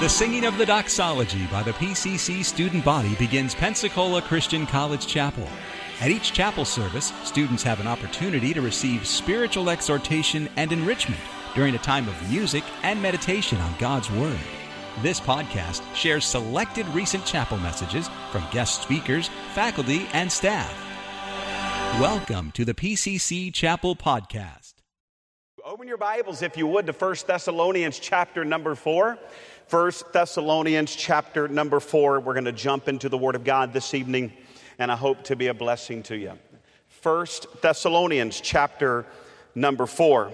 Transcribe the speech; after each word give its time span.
The 0.00 0.08
singing 0.08 0.46
of 0.46 0.56
the 0.56 0.64
doxology 0.64 1.46
by 1.48 1.62
the 1.62 1.72
PCC 1.72 2.42
student 2.42 2.82
body 2.86 3.14
begins 3.16 3.54
Pensacola 3.54 4.22
Christian 4.22 4.66
College 4.66 5.06
Chapel. 5.06 5.46
At 6.00 6.10
each 6.10 6.32
chapel 6.32 6.64
service, 6.64 7.12
students 7.22 7.62
have 7.64 7.80
an 7.80 7.86
opportunity 7.86 8.54
to 8.54 8.62
receive 8.62 9.06
spiritual 9.06 9.68
exhortation 9.68 10.48
and 10.56 10.72
enrichment 10.72 11.20
during 11.54 11.74
a 11.74 11.78
time 11.78 12.08
of 12.08 12.30
music 12.30 12.64
and 12.82 13.02
meditation 13.02 13.58
on 13.58 13.74
God's 13.78 14.10
Word. 14.10 14.40
This 15.02 15.20
podcast 15.20 15.82
shares 15.94 16.24
selected 16.24 16.88
recent 16.94 17.26
chapel 17.26 17.58
messages 17.58 18.08
from 18.32 18.42
guest 18.50 18.80
speakers, 18.80 19.28
faculty, 19.52 20.08
and 20.14 20.32
staff. 20.32 20.72
Welcome 22.00 22.52
to 22.52 22.64
the 22.64 22.72
PCC 22.72 23.52
Chapel 23.52 23.96
Podcast. 23.96 24.72
Open 25.62 25.86
your 25.86 25.98
Bibles, 25.98 26.40
if 26.40 26.56
you 26.56 26.66
would, 26.66 26.86
to 26.86 26.92
1 26.92 27.16
Thessalonians 27.26 27.98
chapter 27.98 28.46
number 28.46 28.74
4. 28.74 29.18
1 29.70 29.92
Thessalonians 30.12 30.96
chapter 30.96 31.46
number 31.46 31.78
4. 31.78 32.18
We're 32.18 32.32
going 32.32 32.44
to 32.46 32.50
jump 32.50 32.88
into 32.88 33.08
the 33.08 33.16
Word 33.16 33.36
of 33.36 33.44
God 33.44 33.72
this 33.72 33.94
evening, 33.94 34.32
and 34.80 34.90
I 34.90 34.96
hope 34.96 35.22
to 35.24 35.36
be 35.36 35.46
a 35.46 35.54
blessing 35.54 36.02
to 36.04 36.16
you. 36.16 36.32
1 37.04 37.26
Thessalonians 37.62 38.40
chapter 38.40 39.06
number 39.54 39.86
4. 39.86 40.32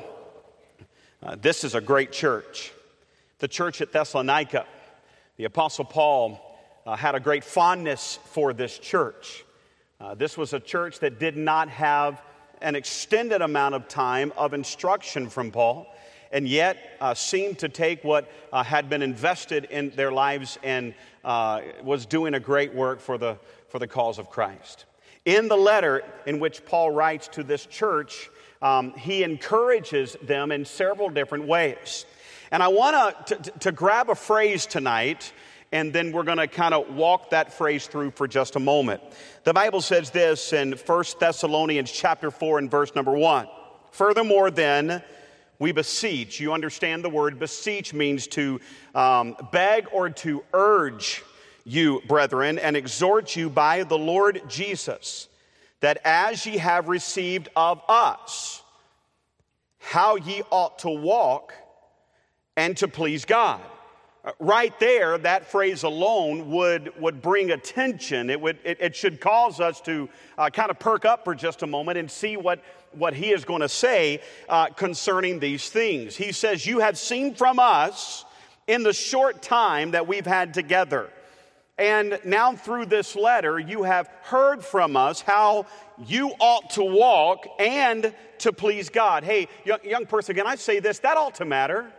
Uh, 1.23 1.37
this 1.39 1.65
is 1.65 1.75
a 1.75 1.83
great 1.83 2.13
church. 2.13 2.73
The 3.39 3.47
church 3.47 3.83
at 3.83 3.93
Thessalonica. 3.93 4.65
The 5.37 5.45
Apostle 5.45 5.85
Paul 5.85 6.41
uh, 6.87 6.97
had 6.97 7.15
a 7.15 7.21
great 7.21 7.45
fondness 7.45 8.19
for 8.31 8.55
this 8.55 8.79
church. 8.79 9.45
Uh, 10.01 10.15
this 10.15 10.39
was 10.39 10.55
a 10.55 10.61
church 10.61 11.01
that 11.01 11.21
did 11.21 11.37
not 11.37 11.69
have 11.69 12.23
an 12.63 12.75
extended 12.75 13.43
amount 13.43 13.75
of 13.75 13.87
time 13.87 14.33
of 14.39 14.55
instruction 14.55 15.29
from 15.29 15.51
Paul 15.51 15.95
and 16.33 16.49
yet 16.49 16.97
uh, 17.01 17.15
seemed 17.15 17.59
to 17.61 17.69
take 17.69 18.05
what 18.05 18.31
uh, 18.53 18.63
had 18.63 18.89
been 18.89 19.03
invested 19.03 19.65
in 19.67 19.91
their 19.91 20.13
lives 20.13 20.59
and 20.63 20.95
uh, 21.25 21.61
was 21.83 22.07
doing 22.07 22.35
a 22.35 22.41
great 22.41 22.75
work 22.75 23.01
for 23.01 23.19
the, 23.19 23.39
for 23.69 23.79
the 23.79 23.87
cause 23.87 24.19
of 24.19 24.31
Christ. 24.31 24.85
In 25.25 25.49
the 25.49 25.57
letter 25.57 26.05
in 26.27 26.39
which 26.39 26.65
Paul 26.65 26.91
writes 26.91 27.29
to 27.29 27.43
this 27.43 27.67
church, 27.67 28.31
um, 28.63 28.93
he 28.95 29.23
encourages 29.23 30.17
them 30.23 30.53
in 30.53 30.65
several 30.65 31.11
different 31.11 31.47
ways. 31.47 32.07
And 32.51 32.63
I 32.63 32.69
want 32.69 33.27
to, 33.27 33.37
to 33.61 33.73
grab 33.73 34.09
a 34.09 34.15
phrase 34.15 34.67
tonight, 34.67 35.33
and 35.73 35.93
then 35.93 36.13
we're 36.13 36.23
going 36.23 36.39
to 36.39 36.47
kind 36.47 36.75
of 36.75 36.95
walk 36.95 37.31
that 37.31 37.53
phrase 37.53 37.87
through 37.87 38.13
for 38.13 38.29
just 38.29 38.55
a 38.57 38.61
moment. 38.61 39.03
The 39.45 39.53
Bible 39.53 39.81
says 39.81 40.11
this 40.11 40.53
in 40.53 40.73
1 40.73 41.05
Thessalonians 41.19 41.91
chapter 41.91 42.31
4 42.31 42.59
and 42.59 42.71
verse 42.71 42.95
number 42.95 43.13
1. 43.13 43.49
Furthermore, 43.91 44.51
then, 44.51 45.03
we 45.59 45.73
beseech. 45.73 46.41
You 46.41 46.53
understand 46.53 47.05
the 47.05 47.11
word 47.11 47.39
beseech 47.39 47.95
means 47.95 48.27
to 48.29 48.61
um, 48.95 49.37
beg 49.53 49.87
or 49.93 50.11
to 50.11 50.45
urge 50.53 51.23
you, 51.65 52.01
brethren, 52.07 52.59
and 52.59 52.77
exhort 52.77 53.35
you 53.35 53.51
by 53.51 53.83
the 53.83 53.99
Lord 53.99 54.43
Jesus, 54.49 55.29
that 55.81 55.99
as 56.05 56.47
ye 56.47 56.59
have 56.59 56.89
received 56.89 57.49
of 57.57 57.81
us, 57.89 58.63
how 59.79 60.17
ye 60.17 60.43
ought 60.51 60.81
to 60.81 60.91
walk 60.91 61.53
and 62.57 62.77
to 62.79 62.89
please 62.89 63.25
God. 63.25 63.61
Uh, 64.25 64.33
right 64.41 64.79
there, 64.81 65.17
that 65.19 65.47
phrase 65.47 65.85
alone 65.85 66.51
would, 66.51 66.93
would 67.01 67.23
bring 67.23 67.53
attention. 67.53 68.29
It, 68.29 68.41
would, 68.41 68.59
it, 68.65 68.79
it 68.81 68.97
should 68.97 69.21
cause 69.21 69.61
us 69.61 69.81
to 69.83 70.09
uh, 70.37 70.51
kind 70.51 70.71
of 70.71 70.79
perk 70.81 71.05
up 71.05 71.25
for 71.25 71.35
just 71.35 71.63
a 71.63 71.67
moment 71.67 71.99
and 71.99 72.11
see 72.11 72.37
what, 72.37 72.61
what 72.93 73.15
he 73.15 73.31
is 73.31 73.45
going 73.45 73.61
to 73.61 73.69
say 73.69 74.21
uh, 74.49 74.67
concerning 74.69 75.39
these 75.39 75.69
things. 75.69 76.17
He 76.17 76.33
says, 76.33 76.67
You 76.67 76.81
have 76.81 76.99
seen 76.99 77.35
from 77.35 77.59
us 77.59 78.25
in 78.67 78.83
the 78.83 78.93
short 78.93 79.43
time 79.43 79.93
that 79.93 80.07
we've 80.07 80.27
had 80.27 80.55
together. 80.55 81.11
And 81.79 82.19
now, 82.25 82.55
through 82.55 82.87
this 82.87 83.15
letter, 83.15 83.59
you 83.59 83.83
have 83.83 84.09
heard 84.23 84.65
from 84.65 84.97
us 84.97 85.21
how 85.21 85.67
you 86.07 86.31
ought 86.41 86.71
to 86.71 86.83
walk 86.83 87.47
and 87.59 88.15
to 88.39 88.53
please 88.53 88.89
God. 88.89 89.25
Hey, 89.25 89.49
young, 89.65 89.79
young 89.85 90.07
person, 90.07 90.35
can 90.35 90.47
I 90.47 90.55
say 90.55 90.81
this? 90.81 91.01
That 91.01 91.19
ought 91.19 91.35
to 91.37 91.45
matter. 91.45 91.93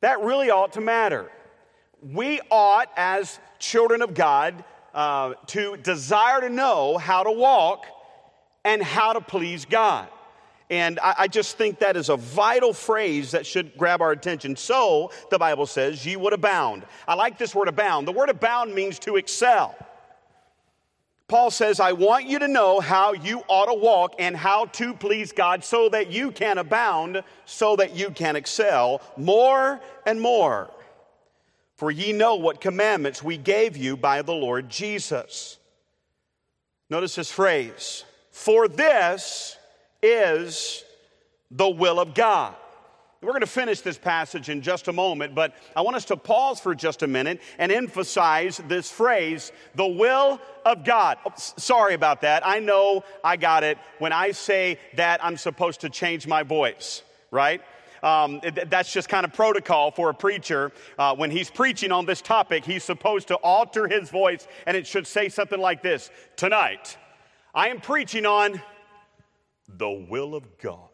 That 0.00 0.20
really 0.20 0.50
ought 0.50 0.72
to 0.72 0.80
matter. 0.80 1.30
We 2.02 2.40
ought, 2.50 2.88
as 2.96 3.38
children 3.58 4.00
of 4.00 4.14
God, 4.14 4.64
uh, 4.94 5.34
to 5.48 5.76
desire 5.76 6.40
to 6.40 6.48
know 6.48 6.96
how 6.96 7.22
to 7.22 7.30
walk 7.30 7.86
and 8.64 8.82
how 8.82 9.12
to 9.12 9.20
please 9.20 9.64
God. 9.64 10.08
And 10.70 10.98
I, 11.00 11.14
I, 11.18 11.28
just 11.28 11.58
think 11.58 11.80
that 11.80 11.98
is 11.98 12.08
a 12.08 12.16
vital 12.16 12.72
phrase 12.72 13.32
that 13.32 13.44
should 13.44 13.76
grab 13.76 14.00
our 14.00 14.10
attention. 14.10 14.56
So, 14.56 15.10
the 15.30 15.38
Bible 15.38 15.66
says, 15.66 16.06
ye 16.06 16.16
would 16.16 16.32
abound. 16.32 16.84
I 17.06 17.14
like 17.14 17.36
this 17.36 17.54
word 17.54 17.68
abound. 17.68 18.08
The 18.08 18.12
word 18.12 18.30
abound 18.30 18.74
means 18.74 18.98
to 19.00 19.16
excel. 19.16 19.76
Paul 21.28 21.50
says, 21.50 21.80
I 21.80 21.92
want 21.92 22.26
you 22.26 22.38
to 22.38 22.48
know 22.48 22.80
how 22.80 23.12
you 23.12 23.42
ought 23.48 23.66
to 23.66 23.74
walk 23.74 24.14
and 24.18 24.36
how 24.36 24.66
to 24.66 24.92
please 24.92 25.32
God 25.32 25.64
so 25.64 25.88
that 25.88 26.10
you 26.10 26.30
can 26.30 26.58
abound, 26.58 27.22
so 27.46 27.76
that 27.76 27.96
you 27.96 28.10
can 28.10 28.36
excel 28.36 29.00
more 29.16 29.80
and 30.06 30.20
more. 30.20 30.70
For 31.76 31.90
ye 31.90 32.12
know 32.12 32.36
what 32.36 32.60
commandments 32.60 33.22
we 33.22 33.38
gave 33.38 33.76
you 33.76 33.96
by 33.96 34.22
the 34.22 34.34
Lord 34.34 34.68
Jesus. 34.68 35.58
Notice 36.90 37.14
this 37.14 37.30
phrase, 37.30 38.04
for 38.32 38.66
this 38.66 39.56
is 40.02 40.84
the 41.50 41.68
will 41.68 42.00
of 42.00 42.14
God. 42.14 42.56
We're 43.22 43.30
going 43.30 43.42
to 43.42 43.46
finish 43.46 43.82
this 43.82 43.98
passage 43.98 44.48
in 44.48 44.62
just 44.62 44.88
a 44.88 44.92
moment, 44.92 45.32
but 45.32 45.54
I 45.76 45.82
want 45.82 45.94
us 45.94 46.06
to 46.06 46.16
pause 46.16 46.58
for 46.58 46.74
just 46.74 47.04
a 47.04 47.06
minute 47.06 47.40
and 47.56 47.70
emphasize 47.70 48.60
this 48.66 48.90
phrase, 48.90 49.52
the 49.76 49.86
will 49.86 50.40
of 50.66 50.84
God. 50.84 51.18
Oh, 51.24 51.30
sorry 51.36 51.94
about 51.94 52.22
that. 52.22 52.44
I 52.44 52.58
know 52.58 53.04
I 53.22 53.36
got 53.36 53.62
it. 53.62 53.78
When 54.00 54.12
I 54.12 54.32
say 54.32 54.80
that, 54.96 55.24
I'm 55.24 55.36
supposed 55.36 55.82
to 55.82 55.88
change 55.88 56.26
my 56.26 56.42
voice, 56.42 57.02
right? 57.30 57.62
Um, 58.02 58.40
that's 58.66 58.92
just 58.92 59.08
kind 59.08 59.24
of 59.24 59.32
protocol 59.32 59.92
for 59.92 60.10
a 60.10 60.14
preacher. 60.14 60.72
Uh, 60.98 61.14
when 61.14 61.30
he's 61.30 61.48
preaching 61.48 61.92
on 61.92 62.04
this 62.04 62.20
topic, 62.20 62.64
he's 62.64 62.82
supposed 62.82 63.28
to 63.28 63.36
alter 63.36 63.86
his 63.86 64.10
voice, 64.10 64.48
and 64.66 64.76
it 64.76 64.84
should 64.84 65.06
say 65.06 65.28
something 65.28 65.60
like 65.60 65.80
this 65.80 66.10
Tonight, 66.34 66.96
I 67.54 67.68
am 67.68 67.80
preaching 67.80 68.24
on 68.24 68.62
the 69.68 69.90
will 69.90 70.34
of 70.34 70.58
God. 70.58 70.88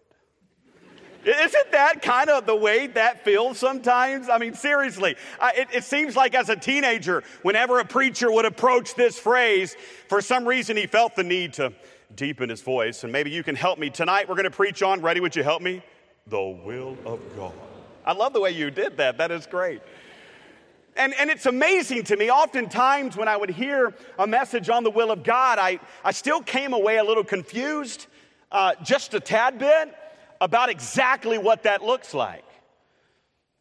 Isn't 1.25 1.73
that 1.73 2.01
kind 2.01 2.31
of 2.31 2.47
the 2.47 2.57
way 2.57 2.87
that 2.89 3.25
feels 3.25 3.59
sometimes? 3.59 4.29
I 4.29 4.39
mean, 4.39 4.55
seriously, 4.55 5.17
it, 5.43 5.69
it, 5.73 5.85
seems 5.85 6.17
like 6.17 6.35
as 6.35 6.49
a 6.49 6.57
teenager, 6.57 7.23
whenever 7.43 7.81
a 7.81 7.85
preacher 7.85 8.31
would 8.31 8.45
approach 8.45 8.95
this 8.95 9.19
phrase, 9.19 9.77
for 10.09 10.21
some 10.21 10.47
reason 10.47 10.77
he 10.77 10.87
felt 10.87 11.17
the 11.17 11.25
need 11.25 11.53
to 11.55 11.73
deepen 12.15 12.49
his 12.49 12.63
voice. 12.63 13.05
And 13.05 13.13
maybe 13.13 13.31
you 13.31 13.43
can 13.43 13.57
help 13.57 13.79
me. 13.79 13.91
Tonight 13.91 14.29
we're 14.29 14.37
going 14.37 14.45
to 14.45 14.51
preach 14.51 14.83
on, 14.83 15.01
ready, 15.01 15.21
would 15.21 15.37
you 15.37 15.43
help 15.43 15.61
me? 15.61 15.83
The 16.29 16.41
will 16.41 16.97
of 17.05 17.21
God. 17.37 17.53
I 18.07 18.13
love 18.13 18.33
the 18.33 18.41
way 18.41 18.53
you 18.53 18.71
did 18.71 18.97
that. 18.97 19.19
That 19.19 19.31
is 19.31 19.47
great. 19.47 19.83
And, 20.99 21.15
and 21.15 21.31
it's 21.31 21.47
amazing 21.47 22.03
to 22.05 22.17
me, 22.17 22.29
oftentimes 22.29 23.17
when 23.17 23.29
I 23.29 23.37
would 23.37 23.51
hear 23.51 23.95
a 24.19 24.27
message 24.27 24.69
on 24.69 24.83
the 24.83 24.91
will 24.91 25.13
of 25.13 25.23
God, 25.23 25.61
I, 25.61 25.79
I 26.05 26.11
still 26.11 26.41
came 26.41 26.73
away 26.73 26.97
a 26.97 27.05
little 27.05 27.23
confused, 27.23 28.09
uh, 28.51 28.75
just 28.83 29.15
a 29.15 29.21
tad 29.21 29.61
bit 29.61 29.95
about 30.41 30.71
exactly 30.71 31.39
what 31.39 31.63
that 31.63 31.85
looks 31.85 32.15
like. 32.15 32.45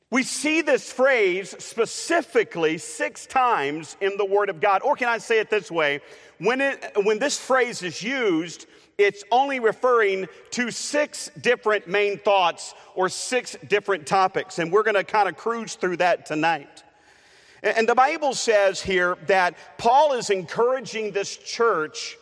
We 0.10 0.24
see 0.24 0.62
this 0.62 0.92
phrase 0.92 1.54
specifically 1.60 2.80
six 2.80 3.28
times 3.28 3.98
in 4.02 4.18
the 4.18 4.26
Word 4.26 4.50
of 4.50 4.60
God. 4.60 4.82
Or 4.82 4.96
can 4.96 5.08
I 5.08 5.20
say 5.20 5.40
it 5.40 5.52
this 5.52 5.70
way? 5.70 6.02
When, 6.40 6.60
it, 6.60 6.92
when 7.04 7.20
this 7.20 7.38
phrase 7.38 7.84
is 7.84 8.02
used, 8.02 8.66
it's 8.98 9.24
only 9.32 9.60
referring 9.60 10.28
to 10.52 10.72
six 10.72 11.30
different 11.40 11.88
main 11.88 12.18
thoughts 12.18 12.74
or 12.96 13.10
six 13.10 13.56
different 13.68 14.08
topics. 14.08 14.58
And 14.58 14.72
we're 14.72 14.84
going 14.84 14.96
to 14.96 15.04
kind 15.04 15.30
of 15.30 15.38
cruise 15.38 15.76
through 15.76 15.98
that 15.98 16.26
tonight. 16.26 16.84
And 17.64 17.88
the 17.88 17.96
Bible 17.96 18.34
says 18.34 18.82
here 18.82 19.18
that 19.28 19.56
Paul 19.78 20.14
is 20.14 20.30
encouraging 20.30 21.12
this 21.12 21.36
church 21.38 22.18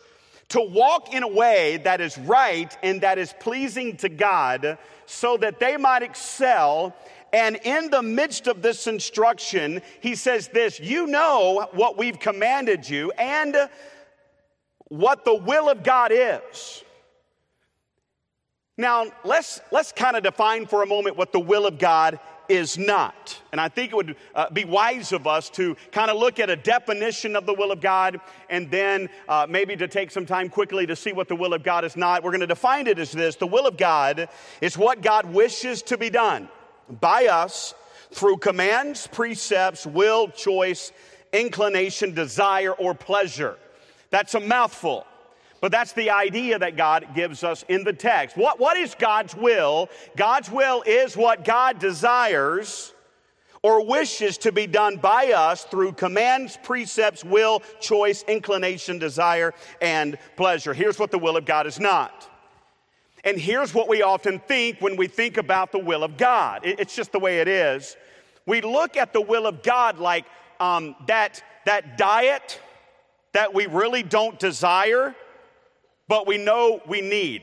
to 0.48 0.60
walk 0.60 1.12
in 1.12 1.22
a 1.22 1.28
way 1.28 1.78
that 1.78 2.00
is 2.00 2.16
right 2.18 2.76
and 2.82 3.00
that 3.00 3.18
is 3.18 3.34
pleasing 3.40 3.96
to 3.98 4.08
God 4.08 4.78
so 5.06 5.36
that 5.38 5.60
they 5.60 5.76
might 5.76 6.02
excel. 6.02 6.94
And 7.32 7.56
in 7.64 7.90
the 7.90 8.02
midst 8.02 8.46
of 8.46 8.62
this 8.62 8.86
instruction, 8.86 9.82
he 10.00 10.14
says 10.14 10.48
this 10.48 10.80
You 10.80 11.06
know 11.06 11.68
what 11.72 11.98
we've 11.98 12.18
commanded 12.18 12.88
you 12.88 13.10
and 13.12 13.56
what 14.88 15.24
the 15.24 15.34
will 15.34 15.68
of 15.68 15.82
God 15.82 16.12
is. 16.12 16.84
Now, 18.78 19.06
let's, 19.24 19.60
let's 19.72 19.90
kind 19.92 20.16
of 20.16 20.22
define 20.22 20.66
for 20.66 20.82
a 20.82 20.86
moment 20.86 21.16
what 21.16 21.32
the 21.32 21.40
will 21.40 21.66
of 21.66 21.78
God 21.78 22.20
is 22.48 22.78
not. 22.78 23.40
And 23.52 23.60
I 23.60 23.68
think 23.68 23.92
it 23.92 23.96
would 23.96 24.16
uh, 24.34 24.50
be 24.50 24.64
wise 24.64 25.12
of 25.12 25.26
us 25.26 25.50
to 25.50 25.76
kind 25.92 26.10
of 26.10 26.16
look 26.16 26.38
at 26.38 26.50
a 26.50 26.56
definition 26.56 27.36
of 27.36 27.46
the 27.46 27.54
will 27.54 27.72
of 27.72 27.80
God 27.80 28.20
and 28.48 28.70
then 28.70 29.08
uh, 29.28 29.46
maybe 29.48 29.76
to 29.76 29.88
take 29.88 30.10
some 30.10 30.26
time 30.26 30.48
quickly 30.48 30.86
to 30.86 30.96
see 30.96 31.12
what 31.12 31.28
the 31.28 31.36
will 31.36 31.54
of 31.54 31.62
God 31.62 31.84
is 31.84 31.96
not. 31.96 32.22
We're 32.22 32.30
going 32.30 32.40
to 32.40 32.46
define 32.46 32.86
it 32.86 32.98
as 32.98 33.12
this 33.12 33.36
the 33.36 33.46
will 33.46 33.66
of 33.66 33.76
God 33.76 34.28
is 34.60 34.76
what 34.76 35.02
God 35.02 35.26
wishes 35.26 35.82
to 35.82 35.98
be 35.98 36.10
done 36.10 36.48
by 37.00 37.26
us 37.26 37.74
through 38.12 38.38
commands, 38.38 39.06
precepts, 39.06 39.86
will, 39.86 40.28
choice, 40.28 40.92
inclination, 41.32 42.14
desire, 42.14 42.72
or 42.72 42.94
pleasure. 42.94 43.58
That's 44.10 44.34
a 44.34 44.40
mouthful. 44.40 45.06
But 45.60 45.72
that's 45.72 45.92
the 45.92 46.10
idea 46.10 46.58
that 46.58 46.76
God 46.76 47.08
gives 47.14 47.42
us 47.42 47.64
in 47.68 47.84
the 47.84 47.92
text. 47.92 48.36
What, 48.36 48.60
what 48.60 48.76
is 48.76 48.94
God's 48.94 49.34
will? 49.34 49.88
God's 50.16 50.50
will 50.50 50.82
is 50.86 51.16
what 51.16 51.44
God 51.44 51.78
desires 51.78 52.92
or 53.62 53.84
wishes 53.84 54.38
to 54.38 54.52
be 54.52 54.66
done 54.66 54.96
by 54.96 55.32
us 55.32 55.64
through 55.64 55.92
commands, 55.92 56.58
precepts, 56.62 57.24
will, 57.24 57.62
choice, 57.80 58.22
inclination, 58.28 58.98
desire, 58.98 59.54
and 59.80 60.18
pleasure. 60.36 60.74
Here's 60.74 60.98
what 60.98 61.10
the 61.10 61.18
will 61.18 61.36
of 61.36 61.46
God 61.46 61.66
is 61.66 61.80
not. 61.80 62.30
And 63.24 63.40
here's 63.40 63.74
what 63.74 63.88
we 63.88 64.02
often 64.02 64.38
think 64.38 64.80
when 64.80 64.96
we 64.96 65.08
think 65.08 65.36
about 65.36 65.72
the 65.72 65.80
will 65.80 66.04
of 66.04 66.16
God 66.16 66.60
it's 66.62 66.94
just 66.94 67.10
the 67.10 67.18
way 67.18 67.40
it 67.40 67.48
is. 67.48 67.96
We 68.46 68.60
look 68.60 68.96
at 68.96 69.12
the 69.12 69.20
will 69.20 69.48
of 69.48 69.64
God 69.64 69.98
like 69.98 70.26
um, 70.60 70.94
that, 71.08 71.42
that 71.64 71.98
diet 71.98 72.60
that 73.32 73.52
we 73.52 73.66
really 73.66 74.04
don't 74.04 74.38
desire, 74.38 75.14
but 76.08 76.26
we 76.26 76.38
know 76.38 76.80
we 76.86 77.00
need, 77.00 77.42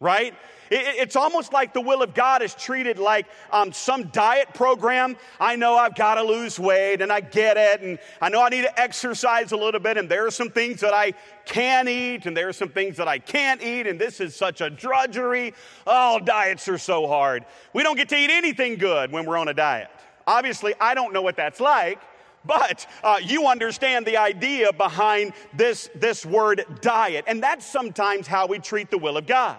right? 0.00 0.34
It's 0.70 1.14
almost 1.14 1.52
like 1.52 1.74
the 1.74 1.80
will 1.80 2.02
of 2.02 2.14
God 2.14 2.42
is 2.42 2.54
treated 2.54 2.98
like 2.98 3.26
um, 3.52 3.72
some 3.72 4.04
diet 4.08 4.54
program. 4.54 5.16
I 5.38 5.56
know 5.56 5.76
I've 5.76 5.94
got 5.94 6.14
to 6.14 6.22
lose 6.22 6.58
weight 6.58 7.02
and 7.02 7.12
I 7.12 7.20
get 7.20 7.56
it, 7.56 7.82
and 7.82 7.98
I 8.20 8.28
know 8.30 8.42
I 8.42 8.48
need 8.48 8.62
to 8.62 8.80
exercise 8.80 9.52
a 9.52 9.56
little 9.56 9.78
bit, 9.78 9.98
and 9.98 10.08
there 10.08 10.26
are 10.26 10.30
some 10.30 10.50
things 10.50 10.80
that 10.80 10.94
I 10.94 11.12
can 11.44 11.86
eat, 11.86 12.26
and 12.26 12.36
there 12.36 12.48
are 12.48 12.52
some 12.52 12.70
things 12.70 12.96
that 12.96 13.08
I 13.08 13.18
can't 13.18 13.62
eat, 13.62 13.86
and 13.86 14.00
this 14.00 14.20
is 14.20 14.34
such 14.34 14.62
a 14.62 14.70
drudgery. 14.70 15.54
Oh, 15.86 16.18
diets 16.18 16.66
are 16.68 16.78
so 16.78 17.06
hard. 17.06 17.44
We 17.74 17.82
don't 17.82 17.96
get 17.96 18.08
to 18.08 18.16
eat 18.16 18.30
anything 18.30 18.76
good 18.76 19.12
when 19.12 19.26
we're 19.26 19.36
on 19.36 19.48
a 19.48 19.54
diet. 19.54 19.90
Obviously, 20.26 20.74
I 20.80 20.94
don't 20.94 21.12
know 21.12 21.22
what 21.22 21.36
that's 21.36 21.60
like. 21.60 22.00
But 22.44 22.86
uh, 23.02 23.18
you 23.22 23.46
understand 23.46 24.06
the 24.06 24.16
idea 24.16 24.72
behind 24.72 25.32
this, 25.54 25.88
this 25.94 26.26
word 26.26 26.64
diet. 26.80 27.24
And 27.26 27.42
that's 27.42 27.64
sometimes 27.64 28.26
how 28.26 28.46
we 28.46 28.58
treat 28.58 28.90
the 28.90 28.98
will 28.98 29.16
of 29.16 29.26
God. 29.26 29.58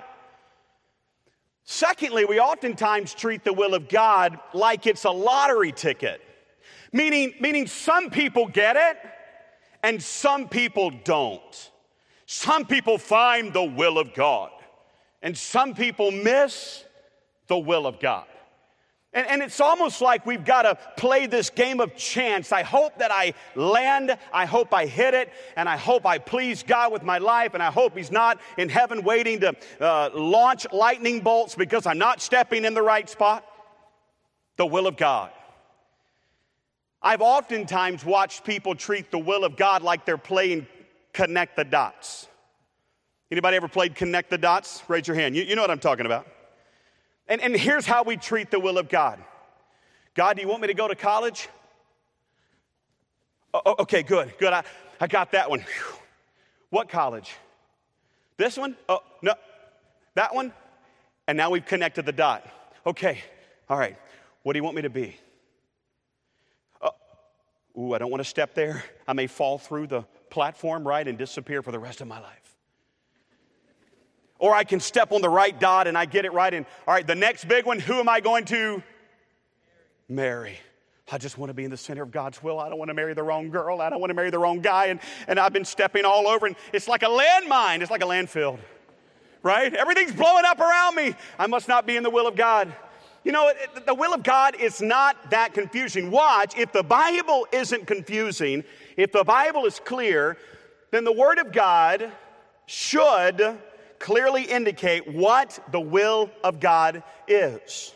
Secondly, 1.64 2.26
we 2.26 2.40
oftentimes 2.40 3.14
treat 3.16 3.44
the 3.44 3.54
will 3.54 3.74
of 3.74 3.90
God 3.90 4.40
like 4.54 4.86
it's 4.86 5.04
a 5.04 5.10
lottery 5.10 5.72
ticket, 5.72 6.22
meaning, 6.94 7.34
meaning 7.40 7.66
some 7.66 8.12
people 8.12 8.46
get 8.48 8.76
it 8.76 8.98
and 9.82 10.02
some 10.02 10.48
people 10.48 10.92
don't. 11.04 11.72
Some 12.28 12.66
people 12.66 13.00
find 13.00 13.52
the 13.52 13.64
will 13.64 13.98
of 13.98 14.14
God 14.14 14.52
and 15.24 15.36
some 15.36 15.74
people 15.74 16.12
miss 16.12 16.86
the 17.48 17.58
will 17.58 17.88
of 17.88 18.00
God. 18.00 18.28
And, 19.16 19.28
and, 19.28 19.42
it's 19.42 19.62
almost 19.62 20.02
like 20.02 20.26
we've 20.26 20.44
got 20.44 20.64
to 20.64 20.78
play 20.98 21.26
this 21.26 21.50
game 21.50 21.80
of 21.80 21.96
chance. 21.96 22.52
I 22.52 22.64
hope 22.64 22.98
that 23.00 23.12
I 23.12 23.34
land, 23.56 24.18
I 24.34 24.46
hope 24.46 24.74
I 24.74 24.86
hit 24.86 25.14
it, 25.14 25.32
and 25.56 25.70
I 25.70 25.78
hope 25.78 26.06
I 26.06 26.18
please 26.18 26.64
God 26.64 26.92
with 26.92 27.02
my 27.02 27.18
life, 27.18 27.54
and 27.54 27.64
I 27.64 27.72
hope 27.72 27.96
He's 27.98 28.12
not 28.12 28.42
in 28.58 28.68
heaven 28.68 29.04
waiting 29.04 29.40
to 29.40 29.56
uh, 29.80 30.10
launch 30.14 30.68
lightning 30.74 31.22
bolts 31.22 31.56
because 31.56 31.86
I'm 31.86 31.98
not 31.98 32.22
stepping 32.22 32.66
in 32.66 32.74
the 32.74 32.82
right 32.82 33.10
spot. 33.10 33.46
The 34.58 34.66
will 34.66 34.86
of 34.86 34.98
God. 34.98 35.32
I've 37.02 37.22
oftentimes 37.22 38.04
watched 38.04 38.44
people 38.44 38.76
treat 38.76 39.12
the 39.12 39.20
will 39.20 39.46
of 39.46 39.56
God 39.56 39.82
like 39.82 40.06
they're 40.06 40.18
playing 40.18 40.68
connect 41.14 41.56
the 41.56 41.64
dots. 41.64 42.28
Anybody 43.32 43.56
ever 43.56 43.70
played 43.70 43.96
connect 43.96 44.30
the 44.30 44.38
dots? 44.38 44.84
Raise 44.90 45.08
your 45.08 45.16
hand. 45.16 45.38
You, 45.38 45.44
you 45.44 45.56
know 45.56 45.62
what 45.62 45.72
I'm 45.72 45.80
talking 45.80 46.06
about. 46.06 46.28
And, 47.28 47.42
and 47.42 47.56
here's 47.56 47.86
how 47.86 48.04
we 48.04 48.18
treat 48.18 48.52
the 48.52 48.60
will 48.60 48.78
of 48.78 48.90
God 48.90 49.20
God, 50.16 50.36
do 50.38 50.42
you 50.42 50.48
want 50.48 50.62
me 50.62 50.68
to 50.68 50.74
go 50.74 50.88
to 50.88 50.96
college? 50.96 51.50
Oh, 53.54 53.62
oh, 53.66 53.76
okay, 53.80 54.04
good, 54.04 54.34
good. 54.38 54.54
I, 54.54 54.64
I 55.00 55.08
got 55.08 55.32
that 55.32 55.50
one. 55.50 55.60
Whew. 55.60 55.98
What 56.70 56.90
college? 56.90 57.34
This 58.38 58.58
one? 58.58 58.76
Oh, 58.90 59.00
no. 59.22 59.34
That 60.16 60.36
one? 60.36 60.52
And 61.28 61.38
now 61.38 61.50
we've 61.50 61.66
connected 61.66 62.06
the 62.06 62.12
dot. 62.12 62.46
Okay, 62.86 63.20
all 63.70 63.78
right. 63.78 63.98
What 64.44 64.54
do 64.54 64.60
you 64.60 64.64
want 64.64 64.76
me 64.76 64.84
to 64.84 64.90
be? 64.90 65.18
Oh, 66.82 66.92
ooh, 67.80 67.94
I 67.94 67.98
don't 67.98 68.12
want 68.12 68.22
to 68.22 68.30
step 68.30 68.54
there. 68.54 68.84
I 69.08 69.14
may 69.14 69.28
fall 69.28 69.58
through 69.58 69.88
the 69.88 70.04
platform, 70.30 70.88
right, 70.88 71.08
and 71.08 71.18
disappear 71.18 71.62
for 71.62 71.72
the 71.72 71.80
rest 71.80 72.02
of 72.02 72.08
my 72.08 72.20
life. 72.20 72.45
Or 74.38 74.54
I 74.54 74.64
can 74.64 74.80
step 74.80 75.12
on 75.12 75.22
the 75.22 75.30
right 75.30 75.58
dot 75.60 75.88
and 75.88 75.98
I 75.98 76.06
get 76.06 76.26
it 76.26 76.34
right. 76.34 76.54
And 76.54 76.66
all 76.88 76.94
right, 76.94 77.08
the 77.08 77.16
next 77.16 77.48
big 77.48 77.66
one, 77.66 77.80
who 77.80 78.00
am 78.00 78.10
I 78.10 78.20
going 78.20 78.46
to 78.46 78.84
marry? 80.10 80.60
I 81.12 81.20
just 81.20 81.38
want 81.38 81.52
to 81.52 81.54
be 81.54 81.64
in 81.64 81.72
the 81.72 81.78
center 81.78 82.02
of 82.02 82.12
God's 82.12 82.42
will. 82.42 82.60
I 82.60 82.68
don't 82.68 82.80
want 82.80 82.90
to 82.90 82.96
marry 82.96 83.14
the 83.14 83.24
wrong 83.24 83.52
girl. 83.52 83.80
I 83.80 83.90
don't 83.90 84.00
want 84.00 84.10
to 84.10 84.16
marry 84.16 84.32
the 84.32 84.40
wrong 84.40 84.60
guy. 84.60 84.88
And, 84.88 85.00
and 85.28 85.40
I've 85.40 85.54
been 85.54 85.66
stepping 85.66 86.04
all 86.04 86.28
over, 86.28 86.48
and 86.48 86.56
it's 86.74 86.88
like 86.88 87.04
a 87.04 87.08
landmine. 87.08 87.82
It's 87.82 87.92
like 87.92 88.02
a 88.02 88.08
landfill, 88.08 88.58
right? 89.44 89.72
Everything's 89.74 90.14
blowing 90.14 90.46
up 90.46 90.60
around 90.60 90.96
me. 90.96 91.14
I 91.38 91.46
must 91.46 91.68
not 91.68 91.86
be 91.86 91.96
in 91.96 92.02
the 92.02 92.10
will 92.10 92.28
of 92.28 92.36
God. 92.36 92.74
You 93.24 93.32
know, 93.32 93.52
the 93.86 93.94
will 93.94 94.16
of 94.16 94.24
God 94.24 94.56
is 94.56 94.82
not 94.82 95.30
that 95.30 95.54
confusing. 95.54 96.10
Watch, 96.10 96.58
if 96.58 96.72
the 96.72 96.84
Bible 96.84 97.48
isn't 97.52 97.86
confusing, 97.86 98.64
if 98.98 99.12
the 99.12 99.24
Bible 99.24 99.66
is 99.66 99.80
clear, 99.80 100.38
then 100.90 101.04
the 101.04 101.12
Word 101.12 101.38
of 101.38 101.52
God 101.52 102.12
should 102.66 103.60
clearly 104.00 104.44
indicate 104.44 105.08
what 105.08 105.60
the 105.72 105.80
will 105.80 106.30
of 106.44 106.60
God 106.60 107.04
is. 107.28 107.94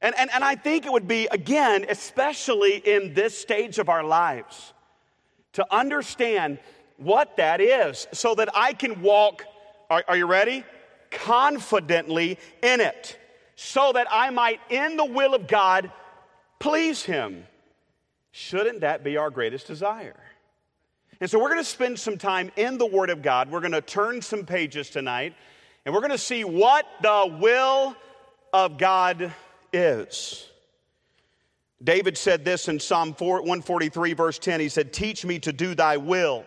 And, 0.00 0.14
and, 0.18 0.30
and 0.32 0.42
I 0.42 0.56
think 0.56 0.84
it 0.84 0.92
would 0.92 1.06
be, 1.06 1.28
again, 1.30 1.86
especially 1.88 2.76
in 2.76 3.14
this 3.14 3.38
stage 3.38 3.78
of 3.78 3.88
our 3.88 4.02
lives, 4.02 4.72
to 5.52 5.66
understand 5.72 6.58
what 6.96 7.36
that 7.36 7.60
is 7.60 8.06
so 8.12 8.34
that 8.34 8.48
I 8.54 8.72
can 8.72 9.02
walk, 9.02 9.44
are, 9.90 10.04
are 10.08 10.16
you 10.16 10.26
ready? 10.26 10.64
Confidently 11.10 12.38
in 12.62 12.80
it, 12.80 13.18
so 13.54 13.92
that 13.92 14.06
I 14.10 14.30
might, 14.30 14.60
in 14.70 14.96
the 14.96 15.04
will 15.04 15.34
of 15.34 15.46
God, 15.46 15.92
please 16.58 17.02
Him. 17.02 17.46
Shouldn't 18.32 18.80
that 18.80 19.04
be 19.04 19.18
our 19.18 19.30
greatest 19.30 19.66
desire? 19.66 20.21
And 21.22 21.30
so 21.30 21.38
we're 21.38 21.50
going 21.50 21.60
to 21.60 21.64
spend 21.64 22.00
some 22.00 22.18
time 22.18 22.50
in 22.56 22.78
the 22.78 22.86
Word 22.86 23.08
of 23.08 23.22
God. 23.22 23.48
We're 23.48 23.60
going 23.60 23.70
to 23.70 23.80
turn 23.80 24.20
some 24.22 24.44
pages 24.44 24.90
tonight, 24.90 25.36
and 25.84 25.94
we're 25.94 26.00
going 26.00 26.10
to 26.10 26.18
see 26.18 26.42
what 26.42 26.84
the 27.00 27.36
will 27.38 27.94
of 28.52 28.76
God 28.76 29.32
is. 29.72 30.48
David 31.80 32.18
said 32.18 32.44
this 32.44 32.66
in 32.66 32.80
Psalm 32.80 33.12
143, 33.12 34.14
verse 34.14 34.40
10. 34.40 34.58
He 34.58 34.68
said, 34.68 34.92
Teach 34.92 35.24
me 35.24 35.38
to 35.38 35.52
do 35.52 35.76
thy 35.76 35.96
will. 35.96 36.44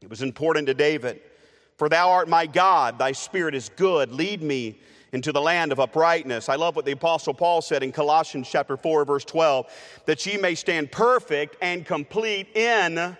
It 0.00 0.08
was 0.08 0.22
important 0.22 0.68
to 0.68 0.74
David. 0.74 1.20
For 1.76 1.88
thou 1.88 2.10
art 2.10 2.28
my 2.28 2.46
God, 2.46 2.96
thy 2.96 3.10
spirit 3.10 3.56
is 3.56 3.70
good. 3.70 4.12
Lead 4.12 4.40
me 4.40 4.78
into 5.12 5.32
the 5.32 5.40
land 5.40 5.72
of 5.72 5.80
uprightness. 5.80 6.48
I 6.48 6.54
love 6.54 6.76
what 6.76 6.84
the 6.84 6.92
apostle 6.92 7.34
Paul 7.34 7.60
said 7.60 7.82
in 7.82 7.90
Colossians 7.90 8.48
chapter 8.48 8.76
4 8.76 9.04
verse 9.04 9.24
12, 9.24 9.66
that 10.06 10.24
ye 10.24 10.36
may 10.36 10.54
stand 10.54 10.92
perfect 10.92 11.56
and 11.60 11.84
complete 11.84 12.56
in 12.56 13.16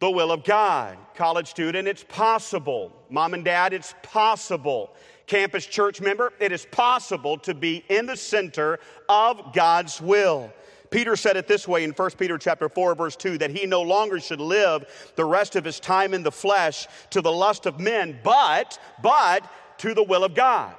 the 0.00 0.10
will 0.10 0.30
of 0.30 0.44
God. 0.44 0.96
College 1.14 1.48
student, 1.48 1.88
it's 1.88 2.04
possible. 2.04 2.92
Mom 3.10 3.34
and 3.34 3.44
dad, 3.44 3.72
it's 3.72 3.94
possible. 4.02 4.94
Campus 5.26 5.66
church 5.66 6.00
member, 6.00 6.32
it 6.40 6.52
is 6.52 6.66
possible 6.70 7.36
to 7.38 7.54
be 7.54 7.84
in 7.88 8.06
the 8.06 8.16
center 8.16 8.78
of 9.08 9.52
God's 9.52 10.00
will. 10.00 10.52
Peter 10.90 11.16
said 11.16 11.36
it 11.36 11.46
this 11.46 11.68
way 11.68 11.84
in 11.84 11.90
1 11.90 12.10
Peter 12.12 12.38
chapter 12.38 12.68
4 12.68 12.94
verse 12.94 13.14
2 13.16 13.36
that 13.38 13.50
he 13.50 13.66
no 13.66 13.82
longer 13.82 14.18
should 14.18 14.40
live 14.40 14.86
the 15.16 15.24
rest 15.24 15.54
of 15.54 15.64
his 15.64 15.78
time 15.78 16.14
in 16.14 16.22
the 16.22 16.32
flesh 16.32 16.86
to 17.10 17.20
the 17.20 17.30
lust 17.30 17.66
of 17.66 17.78
men 17.78 18.18
but 18.24 18.78
but 19.02 19.44
to 19.78 19.92
the 19.92 20.02
will 20.02 20.24
of 20.24 20.34
God. 20.34 20.74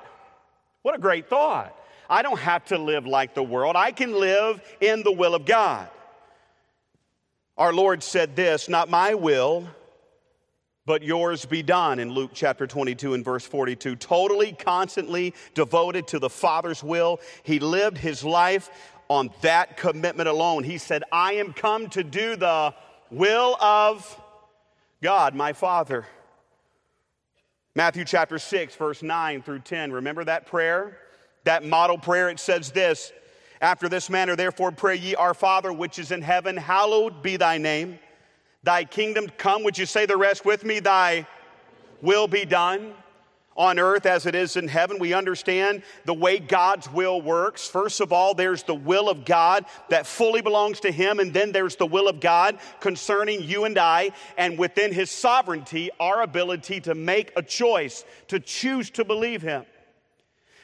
What 0.82 0.96
a 0.96 0.98
great 0.98 1.30
thought. 1.30 1.76
I 2.10 2.24
don't 2.24 2.40
have 2.40 2.66
to 2.66 2.78
live 2.78 3.06
like 3.06 3.36
the 3.36 3.44
world. 3.44 3.76
I 3.76 3.92
can 3.92 4.14
live 4.14 4.62
in 4.82 5.04
the 5.04 5.12
will 5.12 5.36
of 5.36 5.46
God. 5.46 5.88
Our 7.60 7.74
Lord 7.74 8.02
said 8.02 8.38
this, 8.38 8.70
not 8.70 8.90
my 8.90 9.16
will, 9.16 9.68
but 10.86 11.04
yours 11.04 11.44
be 11.44 11.62
done 11.62 12.00
in 12.00 12.10
Luke 12.10 12.32
chapter 12.34 12.66
22 12.66 13.16
and 13.16 13.26
verse 13.26 13.46
42. 13.46 13.98
Totally, 13.98 14.54
constantly 14.54 15.34
devoted 15.56 16.08
to 16.08 16.20
the 16.20 16.30
Father's 16.30 16.82
will. 16.82 17.20
He 17.44 17.60
lived 17.60 17.98
his 17.98 18.24
life 18.24 18.70
on 19.10 19.30
that 19.42 19.76
commitment 19.76 20.30
alone. 20.30 20.64
He 20.64 20.78
said, 20.78 21.04
I 21.12 21.34
am 21.34 21.52
come 21.52 21.90
to 21.90 22.02
do 22.02 22.38
the 22.38 22.74
will 23.12 23.58
of 23.62 24.18
God, 25.04 25.36
my 25.36 25.52
Father. 25.52 26.06
Matthew 27.76 28.06
chapter 28.06 28.40
6, 28.40 28.74
verse 28.76 29.04
9 29.04 29.42
through 29.42 29.60
10. 29.60 29.92
Remember 29.92 30.24
that 30.24 30.46
prayer? 30.46 30.98
That 31.44 31.66
model 31.66 31.98
prayer, 31.98 32.30
it 32.30 32.40
says 32.40 32.72
this 32.72 33.12
after 33.62 33.90
this 33.90 34.10
manner, 34.10 34.36
therefore, 34.36 34.72
pray 34.72 34.96
ye, 34.96 35.16
Our 35.16 35.34
Father 35.34 35.74
which 35.74 36.00
is 36.00 36.12
in 36.12 36.22
heaven, 36.22 36.56
hallowed 36.56 37.22
be 37.22 37.38
thy 37.38 37.58
name. 37.58 38.00
Thy 38.64 38.84
kingdom 38.84 39.28
come. 39.38 39.64
Would 39.64 39.78
you 39.78 39.86
say 39.86 40.06
the 40.06 40.18
rest 40.18 40.46
with 40.46 40.64
me? 40.64 40.80
Thy 40.80 41.26
will 42.02 42.28
be 42.28 42.46
done 42.46 42.94
on 43.60 43.78
earth 43.78 44.06
as 44.06 44.26
it 44.26 44.36
is 44.36 44.56
in 44.56 44.70
heaven. 44.70 45.00
We 45.00 45.14
understand 45.14 45.84
the 46.06 46.14
way 46.14 46.40
God's 46.40 46.90
will 46.92 47.22
works. 47.22 47.68
First 47.68 48.00
of 48.00 48.14
all, 48.14 48.34
there's 48.34 48.64
the 48.64 48.74
will 48.74 49.10
of 49.10 49.26
God 49.26 49.66
that 49.90 50.08
fully 50.08 50.42
belongs 50.42 50.80
to 50.82 50.92
Him, 50.92 51.20
and 51.20 51.34
then 51.34 51.52
there's 51.52 51.76
the 51.76 51.86
will 51.86 52.08
of 52.08 52.22
God 52.22 52.58
concerning 52.80 53.44
you 53.44 53.66
and 53.66 53.78
I, 53.78 54.12
and 54.38 54.58
within 54.58 54.94
His 54.94 55.12
sovereignty, 55.12 55.90
our 56.00 56.22
ability 56.22 56.80
to 56.82 56.96
make 56.96 57.34
a 57.36 57.44
choice, 57.44 58.06
to 58.30 58.40
choose 58.40 58.90
to 58.92 59.04
believe 59.04 59.42
Him. 59.42 59.66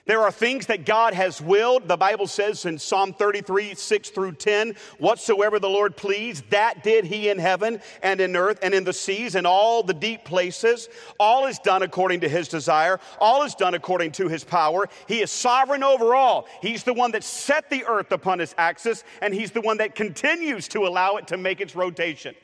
There 0.06 0.22
are 0.22 0.32
things 0.32 0.68
that 0.68 0.86
God 0.86 1.16
has 1.16 1.42
willed. 1.42 1.88
The 1.88 1.98
Bible 1.98 2.28
says 2.28 2.66
in 2.66 2.78
Psalm 2.78 3.12
33, 3.12 3.74
6 3.74 4.10
through 4.12 4.34
10, 4.34 4.76
whatsoever 5.00 5.58
the 5.58 5.70
Lord 5.70 5.98
pleased, 5.98 6.48
that 6.52 6.84
did 6.84 7.06
he 7.06 7.30
in 7.30 7.40
heaven 7.40 7.82
and 8.04 8.22
in 8.22 8.36
earth 8.36 8.60
and 8.62 8.76
in 8.76 8.84
the 8.84 8.94
seas 8.94 9.34
and 9.34 9.48
all 9.48 9.82
the 9.82 9.96
deep 9.96 10.24
places. 10.24 10.90
All 11.20 11.48
is 11.48 11.58
done 11.58 11.82
according 11.82 12.20
to 12.20 12.30
his 12.30 12.48
desire. 12.48 13.00
All 13.20 13.42
is 13.42 13.56
done 13.56 13.74
according 13.74 14.12
to 14.14 14.28
his 14.28 14.44
power. 14.44 14.88
He 15.08 15.22
is 15.22 15.32
sovereign 15.32 15.82
over 15.82 16.14
all. 16.14 16.48
He's 16.62 16.84
the 16.84 16.94
one 16.94 17.10
that 17.12 17.24
set 17.24 17.72
the 17.72 17.84
earth 17.86 18.12
upon 18.12 18.40
its 18.42 18.54
axis 18.60 19.04
and 19.22 19.34
he's 19.34 19.50
the 19.50 19.62
one 19.62 19.78
that 19.78 19.96
continues 19.96 20.68
to 20.68 20.86
allow 20.86 21.16
it 21.16 21.26
to 21.28 21.38
make 21.38 21.62
its 21.62 21.76
rotation. 21.76 22.36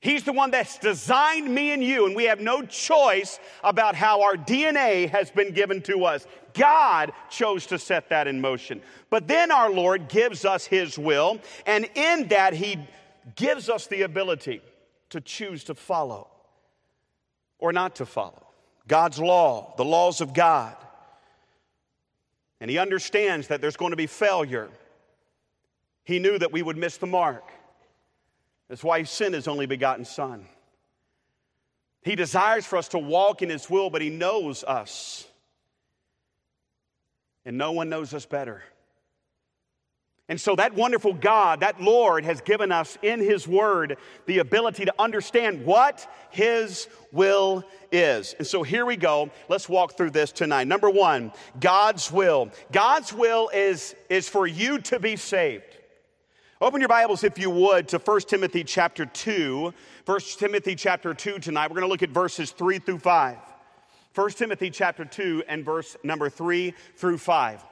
He's 0.00 0.24
the 0.24 0.32
one 0.32 0.50
that's 0.50 0.78
designed 0.78 1.54
me 1.54 1.72
and 1.72 1.84
you, 1.84 2.06
and 2.06 2.16
we 2.16 2.24
have 2.24 2.40
no 2.40 2.62
choice 2.62 3.38
about 3.62 3.94
how 3.94 4.22
our 4.22 4.34
DNA 4.34 5.10
has 5.10 5.30
been 5.30 5.52
given 5.52 5.82
to 5.82 6.06
us. 6.06 6.26
God 6.54 7.12
chose 7.28 7.66
to 7.66 7.78
set 7.78 8.08
that 8.08 8.26
in 8.26 8.40
motion. 8.40 8.80
But 9.10 9.28
then 9.28 9.50
our 9.50 9.70
Lord 9.70 10.08
gives 10.08 10.46
us 10.46 10.64
His 10.64 10.98
will, 10.98 11.38
and 11.66 11.86
in 11.94 12.28
that, 12.28 12.54
He 12.54 12.78
gives 13.36 13.68
us 13.68 13.88
the 13.88 14.02
ability 14.02 14.62
to 15.10 15.20
choose 15.20 15.64
to 15.64 15.74
follow 15.74 16.28
or 17.58 17.70
not 17.70 17.96
to 17.96 18.06
follow 18.06 18.46
God's 18.88 19.18
law, 19.18 19.74
the 19.76 19.84
laws 19.84 20.22
of 20.22 20.32
God. 20.32 20.76
And 22.58 22.70
He 22.70 22.78
understands 22.78 23.48
that 23.48 23.60
there's 23.60 23.76
going 23.76 23.90
to 23.90 23.96
be 23.96 24.06
failure. 24.06 24.70
He 26.04 26.18
knew 26.18 26.38
that 26.38 26.52
we 26.52 26.62
would 26.62 26.78
miss 26.78 26.96
the 26.96 27.06
mark. 27.06 27.44
That's 28.70 28.84
why 28.84 29.00
He 29.00 29.04
sent 29.04 29.34
His 29.34 29.48
only 29.48 29.66
begotten 29.66 30.04
Son. 30.04 30.46
He 32.02 32.14
desires 32.14 32.64
for 32.64 32.76
us 32.76 32.88
to 32.88 32.98
walk 32.98 33.42
in 33.42 33.50
His 33.50 33.68
will, 33.68 33.90
but 33.90 34.00
He 34.00 34.10
knows 34.10 34.62
us. 34.62 35.26
And 37.44 37.58
no 37.58 37.72
one 37.72 37.88
knows 37.88 38.14
us 38.14 38.26
better. 38.26 38.62
And 40.28 40.40
so, 40.40 40.54
that 40.54 40.74
wonderful 40.74 41.14
God, 41.14 41.60
that 41.60 41.80
Lord, 41.80 42.24
has 42.24 42.40
given 42.42 42.70
us 42.70 42.96
in 43.02 43.18
His 43.18 43.48
Word 43.48 43.96
the 44.26 44.38
ability 44.38 44.84
to 44.84 44.94
understand 45.00 45.66
what 45.66 46.08
His 46.30 46.86
will 47.10 47.64
is. 47.90 48.36
And 48.38 48.46
so, 48.46 48.62
here 48.62 48.86
we 48.86 48.96
go. 48.96 49.30
Let's 49.48 49.68
walk 49.68 49.96
through 49.96 50.10
this 50.10 50.30
tonight. 50.30 50.68
Number 50.68 50.88
one, 50.88 51.32
God's 51.58 52.12
will. 52.12 52.50
God's 52.70 53.12
will 53.12 53.50
is, 53.52 53.96
is 54.08 54.28
for 54.28 54.46
you 54.46 54.78
to 54.82 55.00
be 55.00 55.16
saved. 55.16 55.79
Open 56.62 56.78
your 56.78 56.88
Bibles, 56.88 57.24
if 57.24 57.38
you 57.38 57.48
would, 57.48 57.88
to 57.88 57.98
1 57.98 58.20
Timothy 58.28 58.64
chapter 58.64 59.06
2. 59.06 59.72
1 60.04 60.20
Timothy 60.36 60.74
chapter 60.74 61.14
2 61.14 61.38
tonight. 61.38 61.70
We're 61.70 61.76
going 61.76 61.86
to 61.86 61.90
look 61.90 62.02
at 62.02 62.10
verses 62.10 62.50
3 62.50 62.78
through 62.80 62.98
5. 62.98 63.38
1 64.14 64.30
Timothy 64.32 64.68
chapter 64.68 65.06
2 65.06 65.44
and 65.48 65.64
verse 65.64 65.96
number 66.02 66.28
3 66.28 66.74
through 66.96 67.16
5. 67.16 67.64